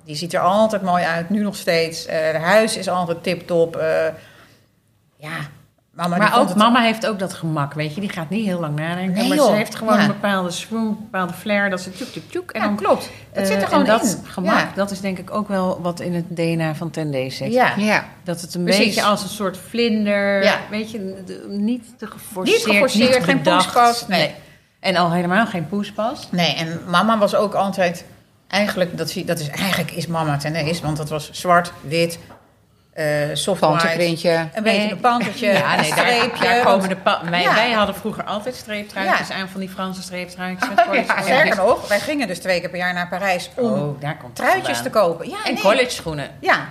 Die 0.04 0.16
ziet 0.16 0.34
er 0.34 0.40
altijd 0.40 0.82
mooi 0.82 1.04
uit, 1.04 1.30
nu 1.30 1.42
nog 1.42 1.56
steeds. 1.56 2.06
Eh 2.06 2.18
het 2.32 2.36
huis 2.42 2.76
is 2.76 2.88
altijd 2.88 3.22
tip-top. 3.22 3.76
Eh, 3.76 4.06
ja, 5.16 5.36
mama 6.08 6.16
Maar 6.16 6.38
ook 6.38 6.54
mama 6.54 6.80
heeft 6.82 7.06
ook 7.06 7.18
dat 7.18 7.34
gemak, 7.34 7.74
weet 7.74 7.94
je. 7.94 8.00
Die 8.00 8.10
gaat 8.10 8.30
niet 8.30 8.44
heel 8.44 8.60
lang 8.60 8.76
nadenken. 8.78 9.14
Nee, 9.14 9.28
maar 9.28 9.36
joh. 9.36 9.46
ze 9.46 9.52
heeft 9.52 9.74
gewoon 9.74 9.94
Ja. 9.96 10.00
een 10.00 10.06
bepaalde 10.06 10.50
swoon, 10.50 10.86
een 10.86 10.96
bepaalde 11.00 11.32
flair. 11.32 11.70
Dat 11.70 11.80
ze 11.80 11.92
tjoek, 11.92 12.08
tjoek, 12.08 12.30
tjoek. 12.30 12.50
En 12.50 12.60
Ja, 12.60 12.66
dan, 12.66 12.76
klopt. 12.76 13.10
Dat 13.32 13.42
eh, 13.42 13.48
zit 13.50 13.62
er 13.62 13.68
gewoon 13.68 13.84
en 13.84 13.90
dat 13.90 14.02
in. 14.02 14.26
gemak, 14.30 14.58
Ja. 14.58 14.68
dat 14.74 14.90
is 14.90 15.00
denk 15.00 15.18
ik 15.18 15.30
ook 15.34 15.48
wel 15.48 15.80
wat 15.82 16.00
in 16.00 16.14
het 16.14 16.36
DNA 16.36 16.74
van 16.74 16.90
Tendays 16.90 17.36
zit. 17.36 17.52
Ja. 17.52 17.72
Ja. 17.76 18.04
Dat 18.24 18.40
het 18.40 18.54
een 18.54 18.64
Precies. 18.64 18.84
beetje 18.84 19.02
als 19.02 19.22
een 19.22 19.28
soort 19.28 19.58
vlinder, 19.68 20.42
Ja. 20.42 20.58
weet 20.70 20.90
je, 20.90 21.22
de- 21.26 21.44
niet 21.48 21.84
te 21.98 22.06
geforceerd, 22.06 22.66
Niet 22.66 22.74
geforceerd, 22.74 23.24
geen 23.24 23.40
poespas, 23.40 24.06
nee. 24.06 24.34
En 24.80 24.96
al 24.96 25.12
helemaal 25.12 25.46
geen 25.46 25.68
poespas. 25.68 26.28
Nee, 26.30 26.54
en 26.54 26.80
mama 26.88 27.18
was 27.18 27.34
ook 27.34 27.54
altijd... 27.54 28.04
Eigenlijk, 28.48 28.98
dat, 28.98 29.10
zie- 29.10 29.24
dat 29.24 29.38
is, 29.38 29.48
eigenlijk 29.48 29.90
is 29.90 30.06
mama 30.06 30.36
ten 30.36 30.54
eerste, 30.54 30.84
want 30.84 30.96
dat 30.96 31.08
was 31.08 31.30
zwart, 31.32 31.72
wit, 31.80 32.18
soft 33.32 33.60
white, 33.60 33.76
Panterprintje. 33.76 34.48
een 34.54 34.62
beetje 34.62 34.90
een 34.90 35.00
pantertje, 35.00 35.46
Ja, 35.52 35.76
nee, 35.76 35.84
streepje. 35.92 36.44
daar 36.44 36.64
komen 36.64 36.88
de 36.88 36.96
wij, 37.30 37.42
Ja. 37.42 37.54
wij 37.54 37.72
hadden 37.72 37.94
vroeger 37.94 38.24
altijd 38.24 38.54
streeptruitjes 38.54 39.28
Ja. 39.28 39.34
aan 39.34 39.48
van 39.48 39.60
die 39.60 39.68
Franse 39.68 40.02
streeptruitjes. 40.02 40.68
College 40.86 41.06
Ja, 41.16 41.22
sterker 41.22 41.56
nog, 41.56 41.88
wij 41.88 42.00
gingen 42.00 42.26
dus 42.28 42.38
twee 42.38 42.60
keer 42.60 42.68
per 42.68 42.78
jaar 42.78 42.94
naar 42.94 43.08
Parijs 43.08 43.50
om 43.56 43.72
Oh, 43.72 44.00
daar 44.00 44.16
komt 44.16 44.36
truitjes 44.36 44.82
te 44.82 44.90
kopen. 44.90 45.28
Ja, 45.28 45.36
En 45.44 45.54
nee. 45.54 45.62
college 45.62 45.90
schoenen. 45.90 46.30
Ja. 46.40 46.66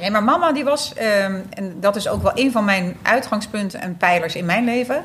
Nee, 0.00 0.10
maar 0.10 0.22
mama 0.24 0.52
die 0.52 0.64
was, 0.64 0.94
ehm, 0.94 1.40
en 1.50 1.80
dat 1.80 1.96
is 1.96 2.08
ook 2.08 2.22
wel 2.22 2.32
een 2.34 2.52
van 2.52 2.64
mijn 2.64 2.96
uitgangspunten 3.02 3.80
en 3.80 3.96
pijlers 3.96 4.34
in 4.34 4.44
mijn 4.44 4.64
leven. 4.64 5.04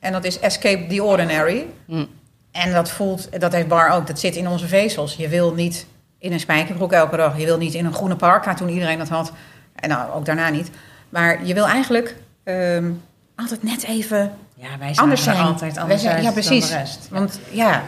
En 0.00 0.12
dat 0.12 0.24
is 0.24 0.40
Escape 0.40 0.86
the 0.86 1.02
Ordinary. 1.02 1.66
Hm. 1.86 2.04
En 2.52 2.72
dat 2.72 2.90
voelt, 2.90 3.40
dat 3.40 3.52
heeft 3.52 3.68
Bar 3.68 3.90
ook, 3.90 4.06
dat 4.06 4.18
zit 4.18 4.36
in 4.36 4.48
onze 4.48 4.66
vezels. 4.68 5.14
Je 5.16 5.28
wil 5.28 5.52
niet 5.54 5.86
in 6.18 6.32
een 6.32 6.40
spijkerbroek 6.40 6.92
elke 6.92 7.16
dag. 7.16 7.38
Je 7.38 7.44
wil 7.44 7.58
niet 7.58 7.74
in 7.74 7.84
een 7.84 7.92
groene 7.94 8.16
parka 8.16 8.54
toen 8.54 8.68
iedereen 8.68 8.98
dat 8.98 9.08
had. 9.08 9.32
En 9.74 9.88
nou, 9.88 10.12
ook 10.12 10.24
daarna 10.24 10.48
niet. 10.48 10.70
Maar 11.08 11.44
je 11.46 11.54
wil 11.54 11.66
eigenlijk 11.66 12.16
ehm, 12.44 12.90
altijd 13.36 13.62
net 13.62 13.84
even 13.84 14.32
Ja, 14.54 14.68
wij 14.78 14.86
zijn 14.94 14.98
anders 14.98 15.26
er 15.26 15.32
zijn. 15.34 15.44
altijd 15.46 15.78
anders 15.78 16.02
zijn- 16.02 16.16
ja, 16.16 16.22
dan 16.22 16.32
precies. 16.32 16.68
de 16.68 16.76
rest. 16.76 17.08
Want 17.10 17.40
ja. 17.50 17.82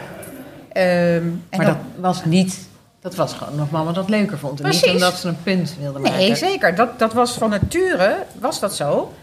ehm, 0.71 0.85
en 1.49 1.57
Maar 1.57 1.65
dat 1.65 1.77
was 1.99 2.25
niet... 2.25 2.69
Dat 2.99 3.15
was 3.15 3.33
gewoon 3.33 3.55
nog 3.55 3.71
mama 3.71 3.91
dat 3.91 4.09
leuker 4.09 4.37
vond. 4.37 4.59
En 4.59 4.69
niet 4.69 4.79
Precies. 4.79 4.95
omdat 4.95 5.17
ze 5.19 5.27
een 5.27 5.43
punt 5.43 5.75
wilde 5.79 5.99
maken. 5.99 6.17
Nee, 6.17 6.35
zeker. 6.35 6.75
Dat, 6.75 6.99
dat 6.99 7.13
was 7.13 7.33
van 7.33 7.49
nature, 7.49 8.15
was 8.39 8.59
dat 8.59 8.75
zo. 8.75 9.13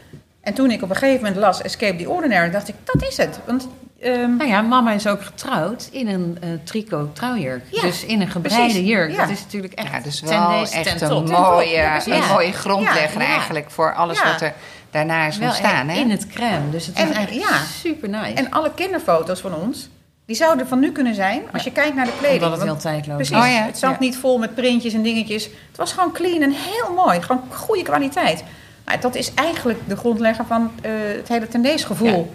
En 0.41 0.55
toen 0.55 0.71
ik 0.71 0.83
op 0.83 0.91
een 0.91 0.97
gegeven 0.97 1.23
moment 1.23 1.37
las 1.41 1.63
Escape 1.63 1.97
the 2.03 2.09
Ordinary, 2.11 2.51
dacht 2.51 2.69
ik, 2.69 2.75
dat 2.85 3.03
is 3.03 3.17
het. 3.17 3.39
Want 3.47 3.69
ehm, 4.01 4.37
Nou 4.37 4.51
ja, 4.51 4.61
mama 4.61 4.93
is 4.93 5.07
ook 5.07 5.23
getrouwd 5.23 5.89
in 5.93 6.09
een 6.09 6.39
eh 6.41 6.49
tricot 6.65 7.17
trouwjurk. 7.17 7.63
Ja, 7.71 7.81
dus 7.81 8.05
in 8.05 8.21
een 8.21 8.29
gebreide 8.29 8.67
precies. 8.73 8.89
jurk. 8.89 9.11
Ja. 9.11 9.17
Dat 9.17 9.31
is 9.31 9.41
natuurlijk 9.43 9.73
echt 9.73 9.91
Ja, 9.93 10.01
dus 10.01 10.19
ten 10.21 10.29
wel 10.29 10.61
deze, 10.61 10.75
echt 10.75 10.99
ten 10.99 11.03
een 11.03 11.25
top. 11.25 11.29
mooie, 11.29 11.69
Ja, 11.69 12.07
een 12.07 12.13
Ja. 12.15 12.27
mooie 12.33 12.53
grondlegger 12.53 13.21
Ja, 13.21 13.27
ja. 13.27 13.33
eigenlijk 13.33 13.71
voor 13.71 13.95
alles 13.95 14.19
Ja. 14.19 14.31
wat 14.33 14.41
er 14.41 14.53
daarna 14.91 15.27
is 15.27 15.39
Wel 15.39 15.49
ontstaan. 15.49 15.89
Hè? 15.89 15.99
in 16.01 16.11
het 16.11 16.27
crème. 16.27 16.71
Dus 16.71 16.87
het 16.87 16.97
En, 16.97 17.09
is 17.09 17.15
eigenlijk 17.17 17.49
ja. 17.49 17.57
super 17.81 18.09
nice. 18.09 18.33
En 18.35 18.51
alle 18.51 18.71
kinderfoto's 18.75 19.41
van 19.41 19.55
ons, 19.55 19.89
die 20.27 20.37
zouden 20.37 20.69
van 20.69 20.79
nu 20.79 20.93
kunnen 20.93 21.15
zijn 21.15 21.43
als 21.53 21.65
je 21.65 21.73
kijkt 21.73 21.95
naar 21.95 22.05
de 22.05 22.13
kleding. 22.19 22.43
Omdat 22.43 22.59
het 22.59 22.69
heel 22.69 22.77
tijdloos 22.77 23.17
Precies. 23.17 23.37
is. 23.37 23.43
Oh 23.43 23.49
ja, 23.51 23.65
Het 23.67 23.79
zat 23.79 23.91
ja. 23.91 23.97
niet 24.01 24.17
vol 24.17 24.39
met 24.39 24.55
printjes 24.55 24.93
en 24.95 25.03
dingetjes. 25.03 25.45
Het 25.45 25.77
was 25.77 25.93
gewoon 25.93 26.13
clean 26.13 26.43
en 26.43 26.53
heel 26.53 26.95
mooi. 26.95 27.23
Gewoon 27.23 27.43
goede 27.51 27.83
kwaliteit. 27.83 28.45
Nou, 28.85 29.01
dat 29.01 29.15
is 29.15 29.35
eigenlijk 29.35 29.79
de 29.89 29.97
grondlegger 29.97 30.45
van 30.47 30.71
eh, 30.83 30.91
het 31.17 31.29
hele 31.29 31.49
tendees 31.49 31.85
gevoel. 31.85 32.35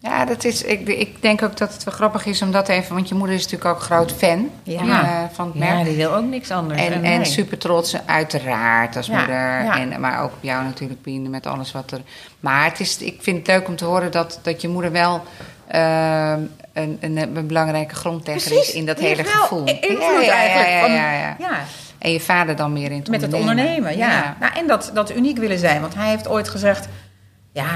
Ja, 0.00 0.24
dat 0.24 0.44
is, 0.44 0.62
ik, 0.62 0.88
ik 0.88 1.22
denk 1.22 1.42
ook 1.42 1.56
dat 1.56 1.72
het 1.72 1.84
wel 1.84 1.94
grappig 1.94 2.26
is 2.26 2.42
om 2.42 2.50
dat 2.52 2.68
even... 2.68 2.94
Want 2.94 3.08
je 3.08 3.14
moeder 3.14 3.36
is 3.36 3.42
natuurlijk 3.42 3.70
ook 3.70 3.80
groot 3.82 4.12
fan 4.12 4.50
Ja. 4.62 4.80
eh, 5.02 5.24
van 5.32 5.46
het 5.46 5.54
merk. 5.54 5.78
Ja, 5.78 5.84
die 5.84 5.96
wil 5.96 6.14
ook 6.14 6.24
niks 6.24 6.50
anders. 6.50 6.80
En, 6.80 6.92
en 6.92 7.00
nee. 7.00 7.24
super 7.24 7.58
trots, 7.58 7.96
uiteraard, 8.06 8.96
als 8.96 9.06
Ja, 9.06 9.16
moeder. 9.18 9.34
ja. 9.36 9.78
En, 9.78 10.00
maar 10.00 10.22
ook 10.22 10.32
op 10.32 10.42
jou 10.42 10.64
natuurlijk, 10.64 11.00
Pien, 11.02 11.30
met 11.30 11.46
alles 11.46 11.72
wat 11.72 11.90
er... 11.90 12.00
Maar 12.40 12.64
het 12.64 12.80
is, 12.80 12.98
ik 12.98 13.22
vind 13.22 13.36
het 13.38 13.46
leuk 13.46 13.68
om 13.68 13.76
te 13.76 13.84
horen 13.84 14.10
dat, 14.10 14.38
dat 14.42 14.60
je 14.62 14.68
moeder 14.68 14.92
wel 14.92 15.22
ehm, 15.68 16.40
een, 16.72 16.96
een, 17.00 17.16
een 17.16 17.46
belangrijke 17.46 17.94
grondlegger 17.94 18.58
is 18.58 18.72
in 18.72 18.86
dat 18.86 18.98
hele 18.98 19.24
gevoel. 19.24 19.64
invloed 19.64 20.28
eigenlijk. 20.28 20.68
ja, 20.68 20.80
van- 20.80 20.92
ja, 20.92 21.12
ja. 21.12 21.36
ja. 21.38 21.58
En 21.98 22.12
je 22.12 22.20
vader 22.20 22.56
dan 22.56 22.72
meer 22.72 22.90
in 22.90 22.98
het 22.98 23.08
Met 23.08 23.22
het 23.22 23.34
ondernemen, 23.34 23.96
ja. 23.96 24.36
Nou, 24.40 24.52
en 24.54 24.66
dat, 24.66 24.90
dat 24.94 25.16
uniek 25.16 25.38
willen 25.38 25.58
zijn. 25.58 25.80
Want 25.80 25.94
hij 25.94 26.08
heeft 26.08 26.28
ooit 26.28 26.48
gezegd... 26.48 26.88
Ja, 27.52 27.66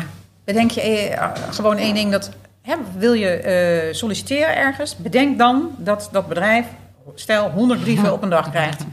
bedenk 0.45 0.71
je 0.71 0.81
eh, 0.81 1.31
gewoon 1.51 1.77
één 1.77 1.95
ding. 1.95 2.11
Dat, 2.11 2.31
hè, 2.63 2.75
wil 2.97 3.13
je 3.13 3.29
eh, 3.29 3.95
solliciteren 3.95 4.57
ergens? 4.57 4.97
Bedenk 4.97 5.39
dan 5.39 5.71
dat 5.79 6.09
dat 6.13 6.29
bedrijf... 6.29 6.67
Stel, 7.15 7.51
100 7.51 7.81
brieven 7.81 8.13
op 8.13 8.23
een 8.23 8.29
dag 8.29 8.51
krijgt. 8.51 8.85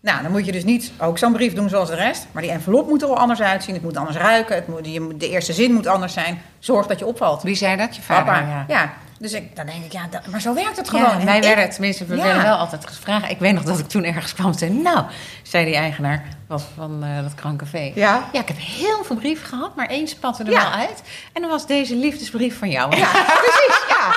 Nou, 0.00 0.22
dan 0.22 0.30
moet 0.30 0.46
je 0.46 0.52
dus 0.52 0.64
niet 0.64 0.92
ook 0.98 1.18
zo'n 1.18 1.32
brief 1.32 1.52
doen 1.52 1.68
zoals 1.68 1.88
de 1.88 1.94
rest. 1.94 2.26
Maar 2.32 2.42
die 2.42 2.50
envelop 2.50 2.88
moet 2.88 3.02
er 3.02 3.08
wel 3.08 3.18
anders 3.18 3.40
uitzien. 3.40 3.74
Het 3.74 3.82
moet 3.82 3.96
anders 3.96 4.16
ruiken. 4.16 4.54
Het 4.54 4.68
moet, 4.68 5.20
de 5.20 5.28
eerste 5.28 5.52
zin 5.52 5.72
moet 5.72 5.86
anders 5.86 6.12
zijn. 6.12 6.42
Zorg 6.58 6.86
dat 6.86 6.98
je 6.98 7.06
opvalt. 7.06 7.42
Wie 7.42 7.54
zei 7.54 7.76
dat? 7.76 7.96
Je 7.96 8.02
vader? 8.02 8.24
Papa, 8.24 8.38
ja. 8.48 8.64
ja. 8.68 8.92
Dus 9.22 9.32
ik, 9.32 9.56
dan 9.56 9.66
denk 9.66 9.84
ik, 9.84 9.92
ja, 9.92 10.06
dat- 10.10 10.26
maar 10.26 10.40
zo 10.40 10.54
werkt 10.54 10.76
het 10.76 10.88
gewoon. 10.88 11.04
Ja, 11.04 11.18
En 11.18 11.24
wij 11.26 11.36
ik- 11.36 11.42
werden, 11.42 11.70
tenminste, 11.70 12.04
we 12.04 12.16
Ja. 12.16 12.22
werden 12.22 12.42
wel 12.42 12.56
altijd 12.56 12.86
gevraagd. 12.86 13.30
Ik 13.30 13.38
weet 13.38 13.52
nog 13.54 13.62
dat 13.62 13.78
ik 13.78 13.88
toen 13.88 14.04
ergens 14.04 14.34
kwam 14.34 14.46
en 14.46 14.54
zei... 14.58 14.70
Nou, 14.70 15.04
zei 15.42 15.64
die 15.64 15.74
eigenaar 15.76 16.22
was 16.46 16.62
van 16.76 17.04
eh, 17.04 17.22
dat 17.22 17.34
krancafé. 17.34 17.92
Ja. 17.94 18.28
Ja, 18.32 18.40
ik 18.40 18.48
heb 18.48 18.56
heel 18.60 19.04
veel 19.04 19.16
brieven 19.16 19.46
gehad, 19.46 19.76
maar 19.76 19.86
één 19.86 20.08
spatte 20.08 20.42
er 20.44 20.50
Ja. 20.50 20.60
wel 20.62 20.70
uit. 20.80 21.02
En 21.32 21.40
dan 21.42 21.50
was 21.50 21.66
deze 21.66 21.96
liefdesbrief 21.96 22.58
van 22.58 22.70
jou. 22.70 22.96
Ja, 22.96 23.08
precies, 23.42 23.84
ja. 23.88 24.12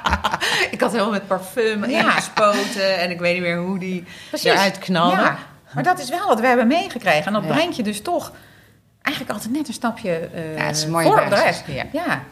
ik 0.70 0.80
had 0.80 0.90
helemaal 0.92 1.12
met 1.12 1.26
parfum 1.26 1.84
Ja. 1.90 1.98
ingespoten. 2.00 2.98
En 2.98 3.10
ik 3.10 3.18
weet 3.20 3.32
niet 3.34 3.42
meer 3.42 3.58
hoe 3.58 3.78
die 3.78 4.04
Precies. 4.28 4.50
eruit 4.50 4.78
knalde. 4.78 5.16
Ja, 5.22 5.36
maar 5.74 5.82
dat 5.84 5.98
is 5.98 6.08
wel 6.08 6.26
wat 6.28 6.40
we 6.40 6.46
hebben 6.46 6.66
meegekregen. 6.66 7.24
En 7.26 7.32
dat 7.32 7.46
brengt 7.46 7.76
je 7.76 7.82
dus 7.82 8.00
toch 8.02 8.32
eigenlijk 9.02 9.36
altijd 9.36 9.54
net 9.54 9.68
een 9.68 9.74
stapje 9.74 10.10
eh 10.34 10.56
Ja, 10.56 10.62
het 10.64 10.76
is 10.76 10.82
een 10.82 10.90
mooie 10.90 11.06
voor 11.06 11.28
de 11.28 11.34
rest. 11.34 11.62
Ja. 11.66 11.84
Ja, 11.92 12.22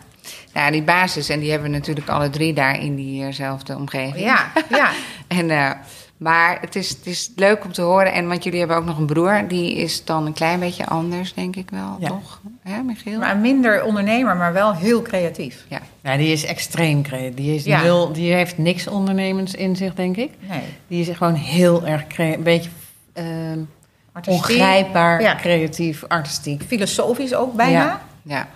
Ja, 0.55 0.71
die 0.71 0.83
basis. 0.83 1.29
En 1.29 1.41
die 1.41 1.51
hebben 1.51 1.71
we 1.71 1.77
natuurlijk 1.77 2.09
alle 2.09 2.31
drie 2.31 2.53
daar 2.53 2.81
in 2.81 2.97
diezelfde 2.97 3.77
omgeving. 3.77 4.25
ja, 4.25 4.53
ja. 4.69 4.91
En, 5.29 5.51
eh, 5.51 5.71
maar 6.17 6.59
het 6.61 6.77
is, 6.77 6.89
het 6.89 7.07
is 7.07 7.31
leuk 7.37 7.65
om 7.65 7.73
te 7.73 7.83
horen. 7.83 8.13
En 8.13 8.29
want 8.29 8.45
jullie 8.45 8.59
hebben 8.59 8.77
ook 8.77 8.85
nog 8.85 8.99
een 8.99 9.07
broer. 9.07 9.45
Die 9.49 9.75
is 9.75 10.05
dan 10.05 10.27
een 10.27 10.33
klein 10.33 10.61
beetje 10.61 10.87
anders, 10.87 11.35
denk 11.35 11.57
ik 11.57 11.71
wel, 11.71 11.97
Ja. 12.01 12.09
toch? 12.09 12.41
Hè, 12.63 12.83
Michiel? 12.83 13.19
Maar 13.19 13.37
minder 13.37 13.85
ondernemer, 13.85 14.37
maar 14.37 14.53
wel 14.53 14.75
heel 14.75 15.03
creatief. 15.03 15.65
ja. 15.69 15.81
Ja, 16.03 16.17
die 16.17 16.33
is 16.33 16.45
extreem 16.45 17.03
creatief. 17.03 17.35
Die, 17.35 17.55
is 17.55 17.65
Ja. 17.65 17.83
nul, 17.83 18.13
die 18.13 18.33
heeft 18.33 18.59
niks 18.59 18.87
ondernemends 18.89 19.55
in 19.55 19.77
zich, 19.77 19.95
denk 19.95 20.17
ik. 20.17 20.31
Nee. 20.49 20.61
Die 20.87 21.09
is 21.09 21.17
gewoon 21.17 21.35
heel 21.35 21.87
erg 21.87 22.07
crea- 22.07 22.33
een 22.35 22.43
beetje 22.43 22.71
ehm, 23.13 23.59
Artistiek, 24.13 24.43
ongrijpbaar, 24.43 25.21
Ja. 25.23 25.35
creatief, 25.35 26.05
artistiek. 26.09 26.63
Filosofisch 26.67 27.35
ook 27.35 27.55
bijna. 27.55 28.03
Ja. 28.23 28.49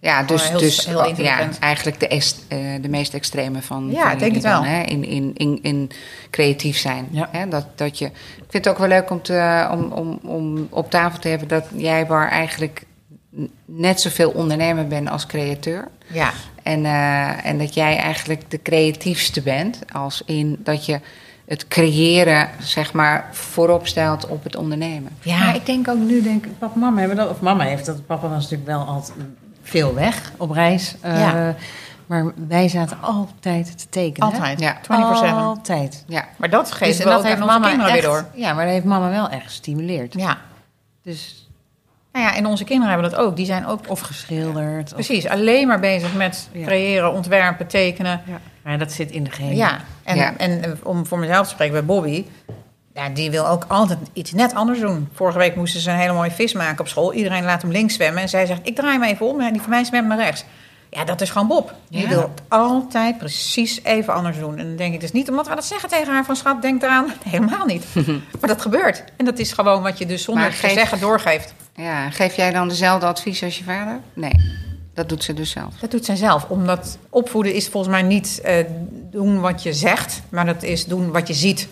Ja. 0.00 0.18
Ja, 0.18 0.22
dus, 0.22 0.48
heel- 0.48 0.58
dus 0.58 0.86
heel 0.86 0.98
oh, 0.98 1.16
ja, 1.16 1.48
eigenlijk 1.60 2.00
de, 2.00 2.08
est- 2.08 2.44
eh, 2.48 2.58
de 2.80 2.88
meest 2.88 3.14
extreme 3.14 3.62
van, 3.62 3.90
Ja, 3.90 4.02
van 4.02 4.12
ik 4.12 4.18
denk 4.18 4.32
het 4.34 4.42
dan, 4.42 4.62
wel. 4.62 4.70
hè? 4.70 4.82
In, 4.82 5.04
in, 5.04 5.30
in, 5.34 5.58
in 5.62 5.90
creatief 6.30 6.76
zijn. 6.78 7.08
Ja. 7.10 7.28
Hè? 7.32 7.48
Dat, 7.48 7.66
dat 7.74 7.98
je, 7.98 8.04
ik 8.06 8.44
vind 8.48 8.64
het 8.64 8.68
ook 8.68 8.78
wel 8.78 8.88
leuk 8.88 9.10
om, 9.10 9.22
te, 9.22 9.68
om, 9.70 9.92
om, 9.92 10.18
om 10.22 10.66
op 10.70 10.90
tafel 10.90 11.18
te 11.18 11.28
hebben 11.28 11.48
dat 11.48 11.64
jij, 11.76 12.06
Bar, 12.06 12.28
eigenlijk 12.28 12.82
net 13.64 14.00
zoveel 14.00 14.30
ondernemer 14.30 14.86
bent 14.86 15.10
als 15.10 15.26
createur. 15.26 15.88
Ja. 16.06 16.30
En, 16.62 16.84
eh, 16.84 17.46
en 17.46 17.58
dat 17.58 17.74
jij 17.74 17.96
eigenlijk 17.96 18.50
de 18.50 18.62
creatiefste 18.62 19.42
bent, 19.42 19.78
als 19.92 20.22
in 20.26 20.56
dat 20.58 20.86
je 20.86 21.00
het 21.46 21.68
creëren, 21.68 22.48
zeg 22.60 22.92
maar, 22.92 23.28
voorop 23.32 23.86
stelt 23.86 24.26
op 24.28 24.44
het 24.44 24.56
ondernemen. 24.56 25.12
Ja, 25.22 25.38
maar 25.38 25.54
ik 25.54 25.66
denk 25.66 25.88
ook 25.88 25.98
nu, 25.98 26.22
denk 26.22 26.46
ik, 26.46 26.58
papa 26.58 26.74
en 26.74 26.80
mama 26.80 26.98
hebben 26.98 27.16
dat, 27.16 27.30
of 27.30 27.40
mama 27.40 27.64
heeft 27.64 27.86
dat. 27.86 28.06
Papa 28.06 28.28
was 28.28 28.42
natuurlijk 28.42 28.68
wel 28.70 28.80
altijd 28.80 29.12
veel 29.68 29.94
weg 29.94 30.32
op 30.36 30.50
reis. 30.50 30.94
eh, 31.00 31.18
Ja. 31.20 31.54
Maar 32.06 32.32
wij 32.48 32.68
zaten 32.68 32.98
altijd 33.00 33.78
te 33.78 33.88
tekenen. 33.88 34.32
Altijd. 34.32 34.60
Ja. 34.60 34.78
24-7. 34.82 34.86
Altijd. 35.34 36.04
Ja, 36.06 36.24
Maar 36.36 36.50
dat 36.50 36.72
geeft 36.72 36.90
Dus 36.96 37.04
we 37.04 37.10
dat 37.10 37.18
ook 37.18 37.24
heeft 37.24 37.36
aan 37.36 37.42
onze 37.42 37.52
mama 37.58 37.68
kinderen 37.68 37.92
echt, 37.92 38.02
weer 38.02 38.10
door. 38.12 38.24
Ja, 38.34 38.52
maar 38.54 38.64
dat 38.64 38.72
heeft 38.72 38.84
mama 38.84 39.10
wel 39.10 39.28
echt 39.28 39.42
gestimuleerd. 39.44 40.14
Ja. 40.14 40.36
Dus, 41.02 41.48
Nou 42.12 42.24
ja, 42.24 42.34
en 42.34 42.46
onze 42.46 42.64
kinderen 42.64 42.92
hebben 42.92 43.10
dat 43.10 43.20
ook. 43.20 43.36
Die 43.36 43.46
zijn 43.46 43.66
ook 43.66 43.80
of 43.88 44.00
geschilderd. 44.00 44.88
Of, 44.88 44.94
precies 44.94 45.26
alleen 45.28 45.66
maar 45.66 45.80
bezig 45.80 46.14
met 46.14 46.48
Ja. 46.52 46.66
creëren, 46.66 47.12
ontwerpen, 47.12 47.66
tekenen. 47.66 48.20
ja. 48.26 48.40
Maar 48.62 48.78
dat 48.78 48.92
zit 48.92 49.10
in 49.10 49.24
de 49.24 49.30
genen. 49.30 49.56
Ja, 49.56 49.78
en, 50.04 50.16
Ja. 50.16 50.36
en 50.36 50.78
om 50.82 51.06
voor 51.06 51.18
mezelf 51.18 51.46
te 51.46 51.52
spreken 51.52 51.74
bij 51.74 51.84
Bobby... 51.84 52.24
Ja, 52.98 53.08
die 53.08 53.30
wil 53.30 53.48
ook 53.48 53.64
altijd 53.68 53.98
iets 54.12 54.32
net 54.32 54.54
anders 54.54 54.80
doen. 54.80 55.08
Vorige 55.14 55.38
week 55.38 55.56
moesten 55.56 55.80
ze 55.80 55.90
een 55.90 55.96
hele 55.96 56.12
mooie 56.12 56.30
vis 56.30 56.52
maken 56.52 56.80
op 56.80 56.88
school. 56.88 57.12
Iedereen 57.12 57.44
laat 57.44 57.62
hem 57.62 57.70
links 57.70 57.94
zwemmen. 57.94 58.22
En 58.22 58.28
zij 58.28 58.46
zegt, 58.46 58.60
ik 58.62 58.74
draai 58.76 58.98
me 58.98 59.06
even 59.06 59.26
om. 59.26 59.40
En 59.40 59.52
die 59.52 59.60
van 59.60 59.70
mij 59.70 59.84
zwemt 59.84 60.08
naar 60.08 60.18
rechts. 60.18 60.44
Ja, 60.90 61.04
dat 61.04 61.20
is 61.20 61.30
gewoon 61.30 61.48
Bob. 61.48 61.74
Die 61.90 62.00
Ja. 62.02 62.08
wil 62.08 62.20
het 62.20 62.40
altijd 62.48 63.18
precies 63.18 63.80
even 63.84 64.14
anders 64.14 64.38
doen. 64.38 64.58
En 64.58 64.66
dan 64.66 64.76
denk 64.76 64.94
ik 64.94 65.00
dus 65.00 65.12
niet 65.12 65.28
omdat 65.30 65.48
we 65.48 65.54
dat 65.54 65.64
zeggen 65.64 65.88
tegen 65.88 66.12
haar 66.12 66.24
van... 66.24 66.36
schat, 66.36 66.62
denk 66.62 66.82
eraan. 66.82 67.12
Helemaal 67.28 67.66
niet. 67.66 67.84
maar 68.40 68.48
dat 68.48 68.60
gebeurt. 68.62 69.04
En 69.16 69.24
dat 69.24 69.38
is 69.38 69.52
gewoon 69.52 69.82
wat 69.82 69.98
je 69.98 70.06
dus 70.06 70.22
zonder 70.22 70.42
Maar 70.44 70.58
te 70.60 70.68
zeggen 70.68 71.00
doorgeeft. 71.00 71.54
ja. 71.74 72.10
Geef 72.10 72.36
jij 72.36 72.50
dan 72.52 72.68
dezelfde 72.68 73.06
advies 73.06 73.42
als 73.42 73.58
je 73.58 73.64
vader? 73.64 74.00
Nee, 74.14 74.32
dat 74.94 75.08
doet 75.08 75.24
ze 75.24 75.34
dus 75.34 75.50
zelf. 75.50 75.74
Dat 75.80 75.90
doet 75.90 76.04
zij 76.04 76.16
zelf. 76.16 76.44
Omdat 76.48 76.98
opvoeden 77.10 77.54
is 77.54 77.68
volgens 77.68 77.92
mij 77.92 78.02
niet 78.02 78.40
eh, 78.40 78.64
doen 79.10 79.40
wat 79.40 79.62
je 79.62 79.72
zegt... 79.72 80.22
maar 80.28 80.46
dat 80.46 80.62
is 80.62 80.84
doen 80.86 81.12
wat 81.12 81.28
je 81.28 81.34
ziet. 81.34 81.68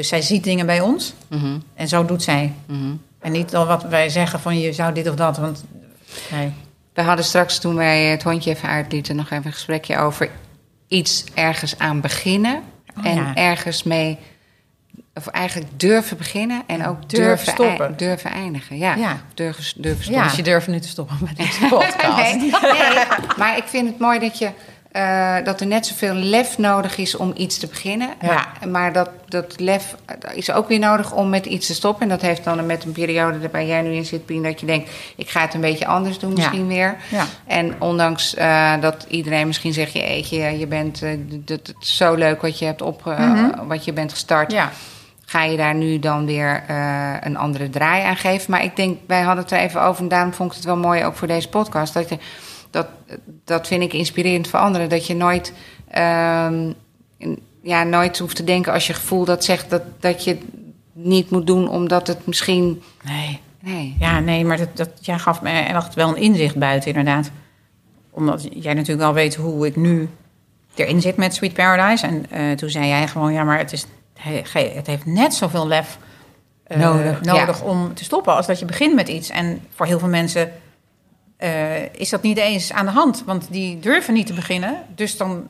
Dus 0.00 0.08
zij 0.08 0.22
ziet 0.22 0.44
dingen 0.44 0.66
bij 0.66 0.80
ons. 0.80 1.12
Mhm, 1.28 1.58
En 1.74 1.88
zo 1.88 2.04
doet 2.04 2.22
zij. 2.22 2.52
mhm. 2.66 2.92
En 3.18 3.32
niet 3.32 3.50
dan 3.50 3.66
wat 3.66 3.82
wij 3.82 4.08
zeggen 4.08 4.40
van 4.40 4.58
je 4.60 4.72
zou 4.72 4.92
dit 4.94 5.08
of 5.08 5.14
dat. 5.14 5.36
Want 5.38 5.64
nee. 6.30 6.52
We 6.94 7.02
hadden 7.02 7.24
straks, 7.24 7.58
toen 7.58 7.74
wij 7.74 8.04
het 8.04 8.22
hondje 8.22 8.50
even 8.50 8.68
uitlieten, 8.68 9.16
nog 9.16 9.30
even 9.30 9.46
een 9.46 9.52
gesprekje 9.52 9.96
over 9.98 10.30
iets 10.88 11.24
ergens 11.34 11.78
aan 11.78 12.00
beginnen. 12.00 12.62
Oh, 12.98 13.06
en 13.06 13.14
ja. 13.14 13.34
ergens 13.34 13.82
mee, 13.82 14.18
of 15.14 15.26
eigenlijk 15.26 15.70
durven 15.76 16.16
beginnen 16.16 16.62
en 16.66 16.86
ook 16.86 17.08
Durven 17.08 17.26
durven, 17.28 17.52
stoppen. 17.52 17.96
durven 17.96 18.30
eindigen. 18.30 18.78
Ja, 18.78 18.94
Ja. 18.94 19.20
durven, 19.34 19.64
durven 19.82 19.98
Ja. 19.98 20.02
stoppen. 20.04 20.22
Dus 20.28 20.36
je 20.36 20.42
durft 20.42 20.66
nu 20.66 20.80
te 20.80 20.88
stoppen 20.88 21.16
met 21.20 21.36
deze 21.36 21.66
podcast. 21.68 22.16
Nee, 22.16 22.36
nee, 22.40 23.04
maar 23.36 23.56
ik 23.56 23.64
vind 23.66 23.88
het 23.88 23.98
mooi 23.98 24.18
dat, 24.18 24.38
je, 24.38 24.50
eh, 24.92 25.36
dat 25.44 25.60
er 25.60 25.66
net 25.66 25.86
zoveel 25.86 26.14
lef 26.14 26.58
nodig 26.58 26.96
is 26.96 27.16
om 27.16 27.32
iets 27.36 27.58
te 27.58 27.66
beginnen. 27.66 28.08
Ja. 28.20 28.46
Maar 28.68 28.92
dat, 28.92 29.10
dat 29.28 29.60
lef 29.60 29.94
is 30.34 30.52
ook 30.52 30.68
weer 30.68 30.78
nodig 30.78 31.12
om 31.12 31.28
met 31.28 31.46
iets 31.46 31.66
te 31.66 31.74
stoppen. 31.74 32.02
En 32.02 32.08
dat 32.08 32.20
heeft 32.20 32.44
dan 32.44 32.66
met 32.66 32.84
een 32.84 32.92
periode 32.92 33.50
waar 33.50 33.64
jij 33.64 33.82
nu 33.82 33.92
in 33.92 34.04
zit, 34.04 34.26
Pien, 34.26 34.42
dat 34.42 34.60
je 34.60 34.66
denkt: 34.66 34.90
ik 35.16 35.28
ga 35.28 35.40
het 35.40 35.54
een 35.54 35.60
beetje 35.60 35.86
anders 35.86 36.18
doen, 36.18 36.32
misschien 36.32 36.66
weer. 36.66 36.96
Ja. 37.08 37.24
En 37.46 37.74
ondanks 37.78 38.34
eh, 38.34 38.80
dat 38.80 39.06
iedereen 39.08 39.46
misschien 39.46 39.72
zegt: 39.72 39.92
je 39.92 40.04
eetje, 40.04 40.58
je 40.58 40.66
bent 40.66 41.02
eh, 41.02 41.10
het 41.46 41.74
is 41.80 41.96
zo 41.96 42.14
leuk 42.14 42.40
wat 42.42 42.58
je 42.58 42.64
hebt 42.64 42.82
op, 42.82 43.06
eh, 43.06 43.44
wat 43.66 43.84
je 43.84 43.92
bent 43.92 44.10
gestart. 44.10 44.54
Ga 45.30 45.42
je 45.42 45.56
daar 45.56 45.74
nu 45.74 45.98
dan 45.98 46.26
weer 46.26 46.62
eh, 46.66 47.14
een 47.20 47.36
andere 47.36 47.70
draai 47.70 48.04
aan 48.04 48.16
geven? 48.16 48.50
Maar 48.50 48.64
ik 48.64 48.76
denk, 48.76 48.98
wij 49.06 49.20
hadden 49.20 49.42
het 49.42 49.52
er 49.52 49.58
even 49.58 49.82
over 49.82 50.02
en 50.02 50.08
daarom 50.08 50.32
vond 50.32 50.50
ik 50.50 50.56
het 50.56 50.64
wel 50.64 50.76
mooi 50.76 51.04
ook 51.04 51.16
voor 51.16 51.28
deze 51.28 51.48
podcast. 51.48 51.94
Dat 51.94 52.08
je 52.08 52.18
dat, 52.70 52.86
dat 53.44 53.66
vind 53.66 53.82
ik 53.82 53.92
inspirerend 53.92 54.48
voor 54.48 54.58
anderen. 54.58 54.88
Dat 54.88 55.06
je 55.06 55.14
nooit, 55.14 55.52
ehm, 55.90 56.72
ja, 57.62 57.82
nooit 57.82 58.18
hoeft 58.18 58.36
te 58.36 58.44
denken 58.44 58.72
als 58.72 58.86
je 58.86 58.94
gevoel 58.94 59.24
dat 59.24 59.44
zegt 59.44 59.70
dat, 59.70 59.82
dat 60.00 60.24
je 60.24 60.30
het 60.30 60.42
niet 60.92 61.30
moet 61.30 61.46
doen 61.46 61.68
omdat 61.68 62.06
het 62.06 62.26
misschien. 62.26 62.82
Nee. 63.04 63.40
Nee. 63.62 63.96
Ja, 63.98 64.20
nee, 64.20 64.44
maar 64.44 64.56
dat, 64.56 64.76
dat 64.76 64.90
jij 65.00 65.18
gaf 65.18 65.42
me 65.42 65.50
echt 65.50 65.94
wel 65.94 66.08
een 66.08 66.22
inzicht 66.22 66.56
buiten, 66.56 66.88
inderdaad. 66.88 67.30
Omdat 68.10 68.48
jij 68.50 68.74
natuurlijk 68.74 69.00
wel 69.00 69.14
weet 69.14 69.34
hoe 69.34 69.66
ik 69.66 69.76
nu 69.76 70.08
erin 70.74 71.00
zit 71.00 71.16
met 71.16 71.34
Sweet 71.34 71.52
Paradise. 71.52 72.06
En 72.06 72.30
eh, 72.30 72.56
toen 72.56 72.70
zei 72.70 72.86
jij 72.86 73.08
gewoon, 73.08 73.32
ja, 73.32 73.44
maar 73.44 73.58
het, 73.58 73.72
is, 73.72 73.86
het 74.52 74.86
heeft 74.86 75.06
net 75.06 75.34
zoveel 75.34 75.66
lef 75.66 75.98
uh, 76.68 76.78
Nodig, 76.78 77.20
nodig 77.20 77.60
ja. 77.60 77.66
om 77.66 77.94
te 77.94 78.04
stoppen 78.04 78.34
als 78.34 78.46
dat 78.46 78.58
je 78.58 78.64
begint 78.64 78.94
met 78.94 79.08
iets. 79.08 79.30
En 79.30 79.60
voor 79.74 79.86
heel 79.86 79.98
veel 79.98 80.08
mensen 80.08 80.52
eh, 81.40 81.94
is 81.94 82.08
dat 82.10 82.22
niet 82.22 82.36
eens 82.38 82.72
aan 82.72 82.86
de 82.86 82.92
hand. 82.92 83.22
Want 83.26 83.46
die 83.50 83.78
durven 83.78 84.14
niet 84.14 84.26
te 84.26 84.32
beginnen. 84.32 84.74
Dus 84.94 85.16
dan 85.16 85.46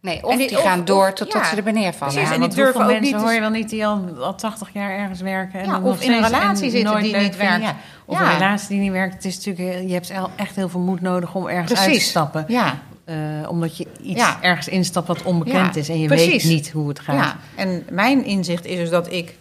Nee, 0.00 0.24
of 0.26 0.36
die, 0.36 0.56
of- 0.56 0.62
gaan 0.62 0.84
door 0.84 1.12
totdat 1.12 1.42
ja. 1.42 1.48
ze 1.48 1.56
er 1.56 1.62
beneden 1.62 1.94
vallen. 1.94 2.14
Precies, 2.14 2.30
Ja, 2.30 2.42
en 2.42 2.48
die 2.48 2.56
durven 2.58 2.80
ook 2.80 2.86
mensen 2.86 3.02
niet- 3.14 3.22
hoor 3.22 3.32
je 3.32 3.40
wel 3.40 3.50
niet 3.50 3.68
die 3.70 3.86
al, 3.86 4.04
al 4.20 4.34
80 4.34 4.70
jaar 4.72 4.90
ergens 4.90 5.20
werken. 5.20 5.60
En 5.60 5.66
Ja, 5.66 5.80
of 5.80 6.00
in 6.02 6.12
een 6.12 6.22
relatie 6.24 6.48
en 6.64 6.70
zitten 6.70 6.84
nooit 6.92 7.04
die 7.04 7.16
niet 7.16 7.36
werkt. 7.36 7.62
Ja. 7.62 7.76
Of 8.04 8.20
een 8.20 8.32
relatie 8.32 8.68
die 8.68 8.78
niet 8.78 8.90
werkt. 8.92 9.14
Het 9.14 9.24
is 9.24 9.36
natuurlijk, 9.44 9.88
je 9.88 9.92
hebt 9.92 10.12
echt 10.36 10.56
heel 10.56 10.68
veel 10.68 10.80
moed 10.80 11.00
nodig 11.00 11.34
om 11.34 11.46
ergens 11.48 11.80
uit 11.80 11.92
te 11.92 12.00
stappen. 12.00 12.44
Ja, 12.48 12.78
Eh, 13.04 13.16
omdat 13.48 13.76
je 13.76 13.86
iets 14.02 14.20
Ja. 14.20 14.38
ergens 14.40 14.68
instapt 14.68 15.06
wat 15.06 15.22
onbekend 15.22 15.74
Ja, 15.74 15.80
is. 15.80 15.88
En 15.88 16.00
je 16.00 16.06
precies. 16.06 16.42
weet 16.44 16.52
niet 16.52 16.70
hoe 16.70 16.88
het 16.88 17.00
gaat. 17.00 17.16
ja. 17.16 17.36
En 17.56 17.86
mijn 17.90 18.24
inzicht 18.24 18.64
is 18.66 18.76
dus 18.76 18.90
dat 18.90 19.12
ik 19.12 19.36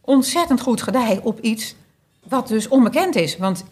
ontzettend 0.00 0.60
goed 0.60 0.82
gedij 0.82 1.20
op 1.22 1.40
iets 1.40 1.74
wat 2.28 2.48
dus 2.48 2.68
onbekend 2.68 3.16
is. 3.16 3.36
Want 3.36 3.64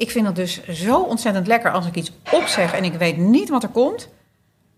ik 0.00 0.10
vind 0.10 0.26
het 0.26 0.36
dus 0.36 0.62
zo 0.68 1.00
ontzettend 1.00 1.46
lekker 1.46 1.70
als 1.70 1.86
ik 1.86 1.94
iets 1.94 2.12
opzeg 2.30 2.72
en 2.74 2.84
ik 2.84 2.92
weet 2.92 3.16
niet 3.16 3.48
wat 3.48 3.62
er 3.62 3.68
komt. 3.68 4.08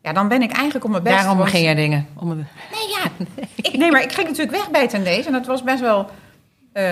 Ja, 0.02 0.12
dan 0.12 0.28
ben 0.28 0.42
ik 0.42 0.52
eigenlijk 0.52 0.84
op 0.84 0.90
mijn 0.90 1.02
best. 1.02 1.16
Daarom 1.16 1.36
want- 1.38 1.50
begin 1.50 1.64
jij 1.64 1.74
dingen. 1.74 2.06
Om 2.16 2.30
het- 2.30 2.38
Nee, 2.38 2.88
ja. 2.88 3.26
Ik, 3.70 3.76
nee, 3.76 3.90
maar 3.90 4.02
ik 4.02 4.12
ging 4.12 4.28
natuurlijk 4.28 4.56
weg 4.56 4.70
bij 4.70 4.88
Tendees. 4.88 5.26
En 5.26 5.32
dat 5.32 5.46
was 5.46 5.62
best 5.62 5.80
wel... 5.80 6.10
eh, 6.72 6.84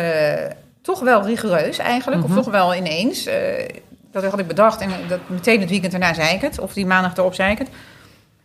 toch 0.83 1.01
wel 1.01 1.27
rigoureus 1.27 1.79
eigenlijk. 1.79 2.25
Of 2.25 2.35
toch 2.35 2.51
wel 2.51 2.75
ineens. 2.75 3.27
Eh, 3.27 3.69
dat 4.13 4.25
had 4.25 4.39
ik 4.39 4.47
bedacht. 4.47 4.81
En 4.81 4.91
dat, 5.09 5.19
meteen 5.27 5.61
het 5.61 5.71
weekend 5.71 5.93
daarna 5.93 6.15
zei 6.15 6.35
ik 6.35 6.41
het. 6.41 6.59
Of 6.59 6.73
die 6.73 6.87
maandag 6.87 7.17
erop 7.17 7.35
zei 7.35 7.51
ik 7.53 7.59
het. 7.59 7.69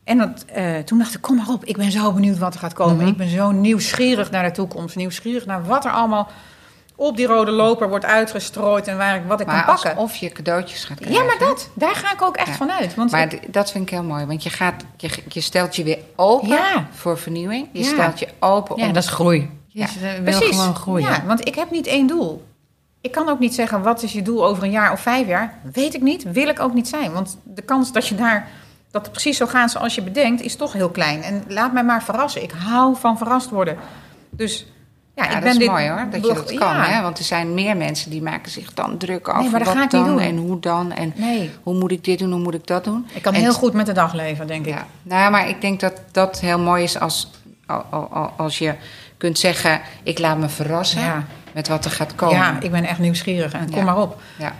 En 0.03 0.17
dat, 0.17 0.45
eh, 0.53 0.77
toen 0.77 0.97
dacht 0.97 1.13
ik, 1.15 1.21
kom 1.21 1.35
maar 1.35 1.49
op. 1.49 1.65
Ik 1.65 1.77
ben 1.77 1.91
zo 1.91 2.11
benieuwd 2.11 2.37
wat 2.37 2.53
er 2.53 2.59
gaat 2.59 2.73
komen. 2.73 3.07
Ik 3.07 3.17
ben 3.17 3.29
zo 3.29 3.51
nieuwsgierig 3.51 4.31
naar 4.31 4.43
de 4.43 4.51
toekomst. 4.51 4.95
Nieuwsgierig 4.95 5.45
naar 5.45 5.65
wat 5.65 5.85
er 5.85 5.91
allemaal 5.91 6.27
op 6.95 7.17
die 7.17 7.27
rode 7.27 7.51
loper 7.51 7.89
wordt 7.89 8.05
uitgestrooid. 8.05 8.87
En 8.87 8.97
waar 8.97 9.15
ik, 9.15 9.21
wat 9.27 9.39
ik 9.39 9.45
Maar 9.47 9.55
kan 9.65 9.73
pakken. 9.73 9.95
alsof 9.95 10.15
je 10.15 10.29
cadeautjes 10.29 10.83
gaat 10.83 10.99
krijgen. 10.99 11.21
Ja, 11.21 11.27
maar 11.27 11.37
dat. 11.39 11.69
Daar 11.73 11.95
ga 11.95 12.13
ik 12.13 12.21
ook 12.21 12.35
echt 12.37 12.47
Ja. 12.47 12.53
van 12.53 12.71
uit. 12.71 12.95
Want 12.95 13.11
Maar 13.11 13.29
dat 13.47 13.71
vind 13.71 13.83
ik 13.83 13.89
heel 13.89 14.03
mooi, 14.03 14.25
want 14.25 14.43
je, 14.43 14.49
gaat, 14.49 14.83
je, 14.97 15.09
je 15.27 15.41
stelt 15.41 15.75
je 15.75 15.83
weer 15.83 15.99
open 16.15 16.47
Ja. 16.47 16.87
voor 16.91 17.17
vernieuwing. 17.17 17.67
Je 17.71 17.83
Ja. 17.83 17.85
stelt 17.89 18.19
je 18.19 18.27
open 18.39 18.77
Ja, 18.77 18.87
om... 18.87 18.93
dat 18.93 19.03
is 19.03 19.09
groei. 19.09 19.49
Je 19.67 19.79
Ja, 19.79 19.87
wil 20.23 20.23
Precies. 20.39 20.57
gewoon 20.57 20.75
groeien. 20.75 21.09
Ja, 21.09 21.23
want 21.25 21.47
ik 21.47 21.55
heb 21.55 21.71
niet 21.71 21.87
één 21.87 22.07
doel. 22.07 22.45
Ik 23.01 23.11
kan 23.11 23.29
ook 23.29 23.39
niet 23.39 23.55
zeggen, 23.55 23.81
wat 23.81 24.03
is 24.03 24.11
je 24.13 24.21
doel 24.21 24.45
over 24.45 24.63
een 24.63 24.71
jaar 24.71 24.91
of 24.91 24.99
vijf 24.99 25.27
jaar? 25.27 25.59
Weet 25.73 25.93
ik 25.93 26.01
niet, 26.01 26.23
wil 26.31 26.47
ik 26.47 26.59
ook 26.59 26.73
niet 26.73 26.87
zijn. 26.87 27.11
Want 27.11 27.37
de 27.43 27.61
kans 27.61 27.91
dat 27.91 28.07
je 28.07 28.15
daar, 28.15 28.47
dat 28.91 29.01
het 29.01 29.11
precies 29.11 29.37
zo 29.37 29.45
gaat 29.45 29.71
zoals 29.71 29.95
je 29.95 30.01
bedenkt, 30.01 30.41
is 30.41 30.55
toch 30.55 30.73
heel 30.73 30.89
klein. 30.89 31.21
En 31.23 31.43
laat 31.47 31.73
mij 31.73 31.83
maar 31.83 32.03
verrassen. 32.03 32.43
Ik 32.43 32.51
hou 32.51 32.95
van 32.99 33.17
verrast 33.17 33.49
worden. 33.49 33.77
Dus 34.29 34.65
ja, 35.15 35.23
Ja, 35.23 35.25
ik 35.25 35.31
dat 35.31 35.43
ben 35.43 35.61
is 35.61 35.67
mooi 35.67 35.87
hoor, 35.89 36.07
dat 36.11 36.25
je 36.27 36.33
dat 36.33 36.53
kan. 36.53 36.75
Ja. 36.75 36.83
Hè? 36.85 37.01
Want 37.01 37.17
er 37.17 37.23
zijn 37.23 37.53
meer 37.53 37.77
mensen 37.77 38.09
die 38.09 38.21
maken 38.21 38.51
zich 38.51 38.73
dan 38.73 38.97
druk 38.97 39.27
over 39.29 39.41
maar 39.51 39.59
dat 39.59 39.67
wat 39.67 39.77
ga 39.77 39.83
ik 39.83 39.91
niet 39.91 39.91
dan 39.91 40.09
doen. 40.09 40.19
en 40.19 40.37
hoe 40.37 40.59
dan. 40.59 40.91
En 40.91 41.13
Nee, 41.15 41.51
hoe 41.63 41.73
moet 41.73 41.91
ik 41.91 42.03
dit 42.03 42.19
doen, 42.19 42.31
hoe 42.31 42.39
moet 42.41 42.53
ik 42.53 42.67
dat 42.67 42.83
doen. 42.83 43.07
ik 43.13 43.21
kan 43.21 43.33
En 43.33 43.41
heel 43.41 43.53
goed 43.53 43.73
met 43.73 43.85
de 43.85 43.91
dag 43.93 44.13
leven, 44.13 44.47
denk 44.47 44.65
ik. 44.65 44.73
Ja. 44.73 44.85
Nou, 45.03 45.21
ja, 45.21 45.29
maar 45.29 45.49
ik 45.49 45.61
denk 45.61 45.79
dat 45.79 46.01
dat 46.11 46.39
heel 46.39 46.59
mooi 46.59 46.83
is 46.83 46.99
als, 46.99 47.31
al- 47.65 47.85
al- 47.89 48.09
al- 48.11 48.33
als 48.37 48.57
je 48.57 48.73
kunt 49.17 49.39
zeggen... 49.39 49.81
ik 50.03 50.19
laat 50.19 50.37
me 50.37 50.49
verrassen 50.49 51.01
Ja. 51.01 51.23
met 51.53 51.67
wat 51.67 51.85
er 51.85 51.91
gaat 51.91 52.15
komen. 52.15 52.35
Ja, 52.35 52.57
ik 52.61 52.71
ben 52.71 52.83
echt 52.83 52.99
nieuwsgierig 52.99 53.53
en 53.53 53.71
kom 53.71 53.83
maar 53.83 53.97
op. 54.01 54.21
Ja. 54.37 54.55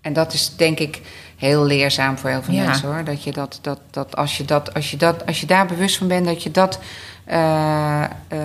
En 0.00 0.12
dat 0.12 0.32
is 0.32 0.56
denk 0.56 0.78
ik 0.78 1.00
heel 1.36 1.64
leerzaam 1.64 2.18
voor 2.18 2.30
heel 2.30 2.42
veel 2.42 2.54
mensen 2.54 2.88
hoor. 2.88 3.04
Dat 3.04 3.22
je 3.24 3.32
dat, 3.32 3.58
dat, 3.62 3.80
dat 3.90 4.16
als 4.16 4.36
je 4.36 4.44
dat, 4.44 4.74
als 4.74 4.90
je 4.90 4.96
dat, 4.96 5.26
als 5.26 5.40
je 5.40 5.46
daar 5.46 5.66
bewust 5.66 5.96
van 5.96 6.08
bent, 6.08 6.26
dat 6.26 6.42
je 6.42 6.50
dat 6.50 6.78
eh, 7.30 8.38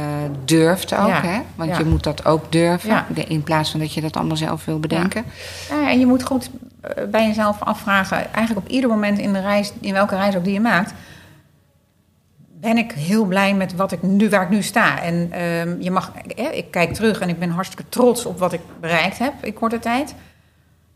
durft 0.45 0.93
ook. 0.93 1.07
Ja. 1.07 1.21
Hè? 1.21 1.41
Want 1.55 1.69
Ja. 1.69 1.77
je 1.77 1.85
moet 1.85 2.03
dat 2.03 2.25
ook 2.25 2.51
durven. 2.51 2.89
Ja. 2.89 3.05
In 3.27 3.43
plaats 3.43 3.71
van 3.71 3.79
dat 3.79 3.93
je 3.93 4.01
dat 4.01 4.15
allemaal 4.15 4.37
zelf 4.37 4.65
wil 4.65 4.79
bedenken. 4.79 5.25
Ja, 5.69 5.89
en 5.89 5.99
je 5.99 6.05
moet 6.05 6.23
goed 6.23 6.49
eh, 6.81 7.03
bij 7.07 7.27
jezelf 7.27 7.61
afvragen, 7.61 8.33
eigenlijk 8.33 8.65
op 8.65 8.71
ieder 8.71 8.89
moment 8.89 9.19
in 9.19 9.33
de 9.33 9.39
reis, 9.39 9.73
in 9.79 9.93
welke 9.93 10.15
reis 10.15 10.35
ook 10.35 10.43
die 10.43 10.53
je 10.53 10.59
maakt, 10.59 10.93
ben 12.59 12.77
ik 12.77 12.91
heel 12.91 13.25
blij 13.25 13.53
met 13.53 13.75
wat 13.75 13.91
ik 13.91 14.01
nu, 14.01 14.29
waar 14.29 14.41
ik 14.43 14.49
nu 14.49 14.61
sta. 14.61 15.01
En 15.01 15.31
ehm, 15.31 15.75
je 15.79 15.91
mag, 15.91 16.11
eh, 16.35 16.57
ik 16.57 16.71
kijk 16.71 16.93
terug 16.93 17.19
en 17.19 17.29
ik 17.29 17.39
ben 17.39 17.49
hartstikke 17.49 17.89
trots 17.89 18.25
op 18.25 18.39
wat 18.39 18.53
ik 18.53 18.61
bereikt 18.79 19.17
heb 19.17 19.33
in 19.41 19.53
korte 19.53 19.79
tijd. 19.79 20.15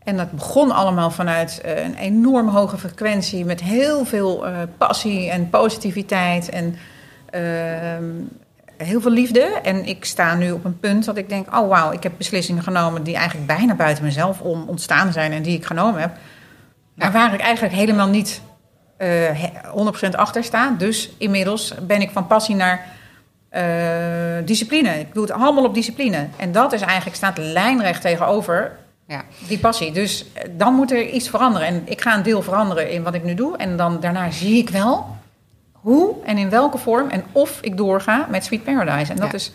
En 0.04 0.16
dat 0.16 0.30
begon 0.30 0.70
allemaal 0.70 1.10
vanuit 1.10 1.60
een 1.64 1.94
enorm 1.94 2.48
hoge 2.48 2.78
frequentie 2.78 3.44
met 3.44 3.60
heel 3.62 4.04
veel 4.04 4.44
passie 4.78 5.30
en 5.30 5.50
positiviteit 5.50 6.48
en 6.48 6.76
heel 8.76 9.00
veel 9.00 9.10
liefde. 9.10 9.40
En 9.62 9.84
ik 9.86 10.04
sta 10.04 10.34
nu 10.34 10.50
op 10.50 10.64
een 10.64 10.78
punt 10.80 11.04
dat 11.04 11.16
ik 11.16 11.28
denk: 11.28 11.56
oh 11.56 11.68
wauw, 11.68 11.92
ik 11.92 12.02
heb 12.02 12.12
beslissingen 12.16 12.62
genomen 12.62 13.02
die 13.02 13.14
eigenlijk 13.16 13.46
bijna 13.46 13.74
buiten 13.74 14.04
mezelf 14.04 14.40
om 14.40 14.64
ontstaan 14.68 15.12
zijn 15.12 15.32
en 15.32 15.42
die 15.42 15.56
ik 15.56 15.64
genomen 15.64 16.00
heb. 16.00 16.10
Maar 16.94 17.12
waar 17.12 17.34
ik 17.34 17.40
eigenlijk 17.40 17.74
helemaal 17.74 18.08
niet 18.08 18.40
eh, 18.96 19.08
he- 19.08 19.50
100% 20.06 20.10
achter 20.16 20.44
sta. 20.44 20.74
Dus 20.78 21.10
inmiddels 21.18 21.74
ben 21.82 22.00
ik 22.00 22.10
van 22.10 22.26
passie 22.26 22.54
naar 22.54 22.84
eh, 23.48 23.64
discipline. 24.44 24.98
Ik 24.98 25.14
doe 25.14 25.22
het 25.22 25.32
allemaal 25.32 25.64
op 25.64 25.74
discipline. 25.74 26.26
En 26.36 26.52
dat 26.52 26.72
is 26.72 26.80
eigenlijk, 26.80 27.16
staat 27.16 27.38
lijnrecht 27.38 28.00
tegenover 28.00 28.76
Ja. 29.06 29.22
die 29.46 29.58
passie. 29.58 29.92
Dus 29.92 30.24
eh, 30.32 30.42
dan 30.56 30.74
moet 30.74 30.90
er 30.92 31.08
iets 31.08 31.28
veranderen. 31.28 31.68
En 31.68 31.82
ik 31.84 32.00
ga 32.00 32.14
een 32.16 32.22
deel 32.22 32.42
veranderen 32.42 32.90
in 32.90 33.02
wat 33.02 33.14
ik 33.14 33.24
nu 33.24 33.34
doe. 33.34 33.56
En 33.56 33.76
dan 33.76 34.00
daarna 34.00 34.30
zie 34.30 34.56
ik 34.58 34.70
wel 34.70 35.16
hoe 35.80 36.14
en 36.24 36.38
in 36.38 36.50
welke 36.50 36.78
vorm 36.78 37.08
en 37.08 37.24
of 37.32 37.58
ik 37.62 37.76
doorga 37.76 38.26
met 38.30 38.44
Sweet 38.44 38.64
Paradise. 38.64 39.12
En 39.12 39.18
dat 39.18 39.28
Ja. 39.30 39.34
is 39.34 39.52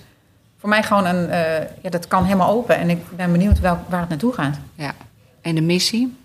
voor 0.60 0.70
mij 0.70 0.84
gewoon 0.84 1.06
een, 1.06 1.30
eh, 1.30 1.68
ja, 1.82 1.90
dat 1.90 2.08
kan 2.08 2.24
helemaal 2.24 2.50
open. 2.50 2.78
En 2.78 2.90
ik 2.90 3.00
ben 3.16 3.32
benieuwd 3.32 3.60
wel, 3.60 3.80
waar 3.90 4.00
het 4.00 4.10
naartoe 4.10 4.34
gaat. 4.34 4.58
ja. 4.76 4.94
En 5.42 5.56
de 5.56 5.62
missie? 5.62 6.18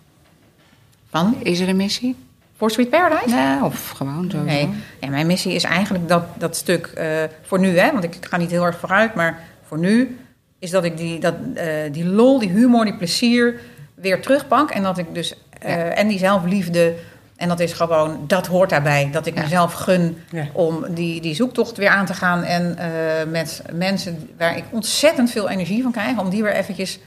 Van? 1.10 1.34
Is 1.42 1.60
er 1.60 1.68
een 1.68 1.76
missie? 1.76 2.16
Voor 2.56 2.70
Sweet 2.70 2.90
Paradise? 2.90 3.34
Nee, 3.34 3.64
of 3.64 3.90
gewoon 3.90 4.30
zo. 4.30 4.38
Nee. 4.42 4.68
Ja, 5.00 5.08
mijn 5.08 5.26
missie 5.26 5.52
is 5.54 5.64
eigenlijk 5.64 6.08
dat, 6.08 6.22
dat 6.38 6.56
stuk 6.56 6.86
eh, 6.86 7.06
voor 7.42 7.58
nu, 7.58 7.78
hè, 7.78 7.92
want 7.92 8.04
ik 8.04 8.16
ga 8.20 8.36
niet 8.36 8.50
heel 8.50 8.64
erg 8.64 8.78
vooruit, 8.78 9.14
maar 9.14 9.38
voor 9.66 9.78
nu 9.78 10.18
is 10.58 10.70
dat 10.70 10.84
ik 10.84 10.96
die, 10.96 11.20
dat, 11.20 11.34
eh, 11.54 11.66
die 11.92 12.06
lol, 12.06 12.38
die 12.38 12.48
humor, 12.50 12.84
die 12.84 12.96
plezier 12.96 13.60
weer 13.94 14.22
terugpak. 14.22 14.70
En 14.70 14.82
dat 14.82 14.98
ik 14.98 15.14
dus, 15.14 15.34
Ja. 15.62 15.66
en 15.76 16.08
die 16.08 16.18
zelfliefde, 16.18 16.94
en 17.40 17.48
dat 17.48 17.60
is 17.60 17.72
gewoon, 17.72 18.24
dat 18.26 18.46
hoort 18.46 18.70
daarbij. 18.70 19.08
Dat 19.12 19.26
ik 19.26 19.34
Ja. 19.34 19.42
mezelf 19.42 19.72
gun 19.72 20.22
Ja. 20.30 20.46
om 20.52 20.84
die, 20.94 21.20
die 21.20 21.34
zoektocht 21.34 21.76
weer 21.76 21.88
aan 21.88 22.06
te 22.06 22.14
gaan. 22.14 22.42
En 22.44 22.78
eh, 22.78 22.90
met 23.30 23.62
mensen 23.72 24.30
waar 24.38 24.56
ik 24.56 24.64
ontzettend 24.70 25.30
veel 25.30 25.48
energie 25.48 25.82
van 25.82 25.92
krijg, 25.92 26.18
om 26.18 26.30
die 26.30 26.42
weer 26.42 26.52
eventjes 26.54 26.98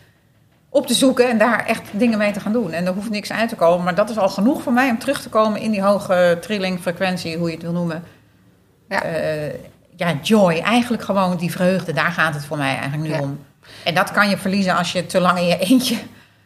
op 0.69 0.87
te 0.87 0.93
zoeken 0.93 1.29
en 1.29 1.37
daar 1.37 1.65
echt 1.65 1.81
dingen 1.91 2.17
mee 2.17 2.31
te 2.31 2.39
gaan 2.39 2.51
doen. 2.53 2.71
En 2.71 2.85
er 2.85 2.93
hoeft 2.93 3.09
niks 3.09 3.31
uit 3.31 3.49
te 3.49 3.55
komen, 3.55 3.83
maar 3.83 3.95
dat 3.95 4.09
is 4.09 4.17
al 4.17 4.29
genoeg 4.29 4.61
voor 4.61 4.73
mij 4.73 4.89
om 4.89 4.99
terug 4.99 5.21
te 5.21 5.29
komen 5.29 5.59
in 5.61 5.71
die 5.71 5.81
hoge 5.81 6.37
trilling, 6.41 6.79
frequentie, 6.79 7.37
hoe 7.37 7.47
je 7.47 7.53
het 7.53 7.63
wil 7.63 7.71
noemen. 7.71 8.03
Ja. 8.89 9.03
Eh, 9.03 9.53
ja, 9.95 10.13
joy, 10.21 10.59
eigenlijk 10.59 11.03
gewoon 11.03 11.37
die 11.37 11.51
vreugde, 11.51 11.93
daar 11.93 12.11
gaat 12.11 12.33
het 12.33 12.45
voor 12.45 12.57
mij 12.57 12.77
eigenlijk 12.77 13.13
nu 13.13 13.19
om. 13.19 13.39
En 13.83 13.93
dat 13.93 14.11
kan 14.11 14.29
je 14.29 14.37
verliezen 14.37 14.75
als 14.75 14.91
je 14.91 15.05
te 15.05 15.19
lang 15.21 15.37
in 15.39 15.45
je 15.45 15.57
eentje. 15.57 15.97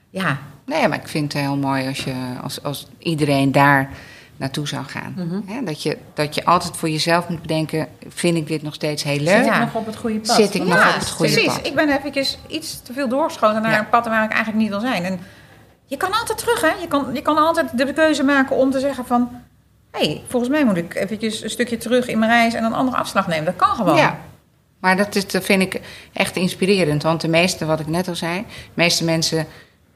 Ja, 0.09 0.37
Nee, 0.67 0.87
maar 0.87 0.97
ik 0.97 1.07
vind 1.07 1.33
het 1.33 1.41
heel 1.41 1.57
mooi 1.57 1.87
als, 1.87 2.03
je, 2.03 2.13
als, 2.43 2.63
als 2.63 2.87
iedereen 2.97 3.51
daar 3.51 3.89
naartoe 4.37 4.67
zou 4.67 4.85
gaan. 4.85 5.41
Hè, 5.45 5.63
dat, 5.63 5.83
je, 5.83 5.97
dat 6.13 6.35
je 6.35 6.45
altijd 6.45 6.77
voor 6.77 6.89
jezelf 6.89 7.27
moet 7.29 7.41
bedenken... 7.41 7.87
vind 8.07 8.37
ik 8.37 8.47
dit 8.47 8.61
nog 8.61 8.73
steeds 8.73 9.03
heel 9.03 9.19
leuk? 9.19 9.35
Zit 9.35 9.45
Ja. 9.45 9.53
ik 9.55 9.59
nog 9.59 9.75
op 9.75 9.85
het 9.85 9.95
goede 9.95 10.19
pad? 10.19 10.35
Zit 10.35 10.53
ik 10.53 10.63
nog 10.63 10.87
op 10.87 10.99
het 10.99 11.09
goede 11.09 11.31
precies. 11.31 11.53
pad? 11.53 11.65
Ik 11.67 11.75
ben 11.75 11.89
eventjes 11.97 12.37
iets 12.47 12.81
te 12.81 12.93
veel 12.93 13.07
doorgeschoten 13.07 13.61
naar 13.61 13.71
Ja. 13.71 13.79
een 13.79 13.89
pad 13.89 14.05
waar 14.07 14.23
ik 14.23 14.29
eigenlijk 14.31 14.59
niet 14.61 14.69
wil 14.69 14.79
zijn. 14.79 15.03
En 15.03 15.19
je 15.85 15.97
kan 15.97 16.11
altijd 16.13 16.37
terug, 16.37 16.61
hè? 16.61 16.81
Je 16.81 16.87
kan, 16.87 17.05
je 17.13 17.21
kan 17.21 17.37
altijd 17.37 17.77
de 17.77 17.93
keuze 17.93 18.23
maken 18.23 18.55
om 18.55 18.71
te 18.71 18.79
zeggen 18.79 19.05
van... 19.05 19.29
hé, 19.91 20.05
hey, 20.05 20.21
volgens 20.27 20.51
mij 20.51 20.65
moet 20.65 20.77
ik 20.77 20.95
eventjes 20.95 21.43
een 21.43 21.49
stukje 21.49 21.77
terug 21.77 22.07
in 22.07 22.19
mijn 22.19 22.31
reis 22.31 22.53
en 22.53 22.63
een 22.63 22.73
andere 22.73 22.97
afslag 22.97 23.27
nemen. 23.27 23.45
Dat 23.45 23.55
kan 23.55 23.75
gewoon. 23.75 23.95
Ja, 23.97 24.19
maar 24.79 24.97
dat, 24.97 25.15
is, 25.15 25.27
dat 25.27 25.43
vind 25.43 25.61
ik 25.61 25.81
echt 26.13 26.35
inspirerend. 26.35 27.03
Want 27.03 27.21
de 27.21 27.27
meeste, 27.27 27.65
wat 27.65 27.79
ik 27.79 27.87
net 27.87 28.07
al 28.07 28.15
zei, 28.15 28.37
de 28.47 28.71
meeste 28.73 29.03
mensen 29.03 29.47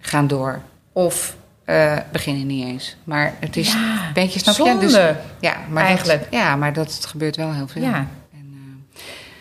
gaan 0.02 0.28
door. 0.28 0.62
Of 0.94 1.36
eh, 1.66 1.98
beginnen 2.12 2.48
niet 2.48 2.66
eens. 2.66 2.96
Maar 3.04 3.34
het 3.40 3.58
is 3.58 3.74
Ja, 3.74 4.08
een 4.08 4.14
beetje, 4.14 4.40
snap 4.40 4.56
je? 4.56 4.78
Dus, 4.80 4.94
ja, 5.40 5.58
maar 5.70 5.84
Eigenlijk. 5.84 6.20
Dat, 6.20 6.32
ja, 6.32 6.56
maar 6.56 6.74
dat 6.74 7.06
gebeurt 7.06 7.36
wel 7.36 7.54
heel 7.54 7.68
veel. 7.68 7.82
Ja. 7.82 8.08
En, 8.34 8.56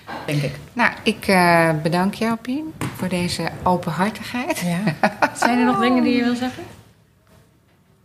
eh, 0.07 0.15
denk 0.27 0.43
ik. 0.43 0.53
nou, 0.73 0.93
ik 1.03 1.27
eh, 1.27 1.71
bedank 1.83 2.15
jou, 2.15 2.37
Pien, 2.37 2.75
voor 2.97 3.09
deze 3.09 3.49
openhartigheid. 3.63 4.59
Ja. 4.61 4.81
Zijn 5.43 5.59
er 5.59 5.65
nog 5.65 5.81
dingen 5.81 6.03
die 6.03 6.17
je 6.17 6.25
wil 6.25 6.37
zeggen? 6.37 6.63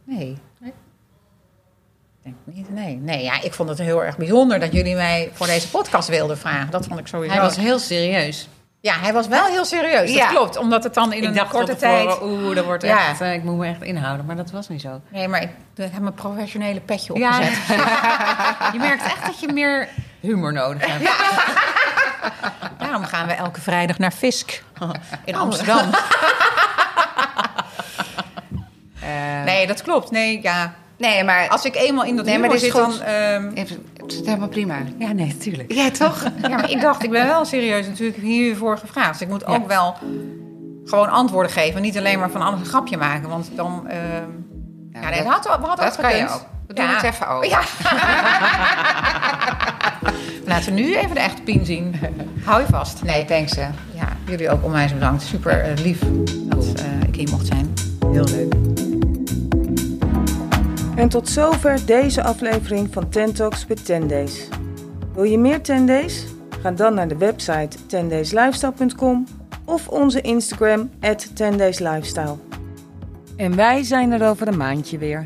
Nee. 0.04 0.38
nee. 0.60 0.74
Denk 2.24 2.36
niet, 2.44 2.74
nee. 2.74 2.96
Nee, 2.96 3.24
ja, 3.24 3.42
ik 3.42 3.54
vond 3.54 3.70
het 3.70 3.78
heel 3.78 4.04
erg 4.04 4.18
bijzonder 4.18 4.60
dat 4.60 4.74
jullie 4.74 4.96
mij 4.96 5.30
voor 5.34 5.48
deze 5.48 5.70
podcast 5.70 6.10
wilden 6.10 6.38
vragen. 6.38 6.72
Dat 6.72 6.86
vond 6.86 7.00
ik 7.00 7.08
sowieso. 7.08 7.34
Hij 7.34 7.44
was 7.44 7.56
heel 7.56 7.80
serieus. 7.80 8.48
Ja, 8.86 8.94
hij 9.00 9.14
was 9.14 9.28
wel 9.28 9.46
heel 9.46 9.66
serieus. 9.66 10.08
Dat 10.08 10.18
Ja. 10.18 10.28
klopt, 10.28 10.58
omdat 10.58 10.84
het 10.84 10.94
dan 10.94 11.14
in 11.14 11.24
ik 11.24 11.36
een 11.42 11.48
korte 11.48 11.76
tijd... 11.76 12.22
Oeh, 12.22 12.56
dat 12.56 12.66
wordt 12.66 12.84
Ja. 12.84 13.08
echt, 13.10 13.22
eh, 13.22 13.34
ik 13.34 13.44
moet 13.44 13.58
me 13.58 13.68
echt 13.68 13.82
inhouden, 13.84 14.26
maar 14.26 14.36
dat 14.36 14.52
was 14.52 14.68
niet 14.70 14.82
zo. 14.82 15.02
Nee, 15.10 15.28
maar 15.28 15.42
ik, 15.42 15.50
ik 15.76 15.92
heb 15.92 16.02
mijn 16.02 16.14
professionele 16.14 16.80
petje 16.80 17.18
Ja, 17.20 17.30
opgezet. 17.30 17.58
je 18.74 18.80
merkt 18.80 19.04
echt 19.04 19.26
dat 19.26 19.40
je 19.40 19.52
meer 19.54 19.88
humor 20.20 20.54
nodig 20.54 20.86
hebt. 20.86 21.10
Daarom 22.80 23.04
gaan 23.04 23.28
we 23.28 23.34
elke 23.34 23.62
vrijdag 23.62 23.98
naar 23.98 24.12
Fisk 24.12 24.64
in 25.26 25.36
Amsterdam. 25.36 25.90
Eh, 29.02 29.44
Nee, 29.46 29.68
dat 29.68 29.82
klopt. 29.82 30.12
Nee, 30.12 30.40
ja. 30.42 30.74
Nee, 30.98 31.24
maar 31.24 31.48
Als 31.50 31.66
ik 31.66 31.76
eenmaal 31.76 32.04
in 32.06 32.16
dat 32.16 32.26
Nee, 32.26 32.40
maar 32.40 32.50
dit 32.50 32.60
zit, 32.60 32.72
goed. 32.72 32.82
dan... 32.82 33.02
ehm, 33.02 33.50
het 33.56 33.78
is 34.14 34.20
helemaal 34.26 34.48
prima. 34.48 34.76
Ja, 35.00 35.12
nee, 35.12 35.28
natuurlijk. 35.28 35.74
Ja, 35.74 35.90
toch? 35.92 36.24
ja, 36.42 36.48
maar 36.50 36.70
ik 36.72 36.82
dacht, 36.82 37.04
ik 37.04 37.10
ben 37.10 37.26
wel 37.28 37.46
serieus 37.46 37.88
natuurlijk 37.88 38.18
hiervoor 38.18 38.78
gevraagd. 38.78 39.12
Dus 39.12 39.22
ik 39.22 39.28
moet 39.28 39.46
ook 39.46 39.68
wel 39.68 39.96
gewoon 40.86 41.10
antwoorden 41.10 41.52
geven. 41.52 41.82
Niet 41.82 41.98
alleen 41.98 42.20
maar 42.20 42.30
van 42.30 42.42
alles 42.42 42.60
een 42.60 42.66
grapje 42.66 42.98
maken. 42.98 43.30
Want 43.30 43.50
dan... 43.56 43.84
ehm, 43.88 44.00
ja, 44.92 45.10
nee, 45.10 45.24
dat- 45.24 45.24
dat, 45.24 45.34
had, 45.34 45.44
we 45.60 45.66
hadden 45.66 45.86
dat 45.86 45.96
ook 45.98 46.02
kan 46.10 46.18
je 46.18 46.30
ook. 46.30 46.46
We 46.68 46.74
doen 46.74 46.88
het 46.88 47.04
even 47.04 47.28
ook. 47.28 47.46
Ja. 47.46 47.60
Laten 50.46 50.74
we 50.74 50.80
nu 50.82 50.96
even 50.96 51.14
de 51.14 51.20
echte 51.20 51.42
pin 51.42 51.66
zien. 51.66 51.96
Hou 52.44 52.62
je 52.62 52.68
vast. 52.70 53.04
Nee, 53.04 53.26
thanks 53.26 53.56
hè. 53.56 53.68
ja, 53.94 54.08
jullie 54.28 54.50
ook 54.50 54.64
onwijs 54.64 54.94
bedankt. 54.94 55.24
Super 55.24 55.60
eh, 55.62 55.78
lief 55.84 56.00
dat 56.46 56.66
eh, 56.74 56.84
ik 57.08 57.16
hier 57.16 57.30
mocht 57.30 57.46
zijn. 57.46 57.74
Heel 58.12 58.24
leuk. 58.24 58.75
En 60.96 61.10
tot 61.10 61.30
zover 61.30 61.86
deze 61.86 62.24
aflevering 62.24 62.94
van 62.94 63.10
Ten 63.10 63.34
Talks 63.34 63.68
with 63.68 63.86
10 63.86 64.08
Days. 64.08 64.48
Wil 65.14 65.24
je 65.24 65.38
meer 65.38 65.62
10 65.62 65.86
Days? 65.86 66.26
Ga 66.62 66.72
dan 66.72 66.94
naar 66.94 67.08
de 67.08 67.18
website 67.18 67.78
10dayslifestyle.com 67.78 69.26
of 69.66 69.88
onze 69.88 70.22
Instagram 70.22 70.90
at 71.02 71.28
10dayslifestyle. 71.28 72.36
En 73.36 73.56
wij 73.56 73.84
zijn 73.84 74.12
er 74.12 74.30
over 74.30 74.48
een 74.48 74.58
maandje 74.58 74.98
weer. 74.98 75.26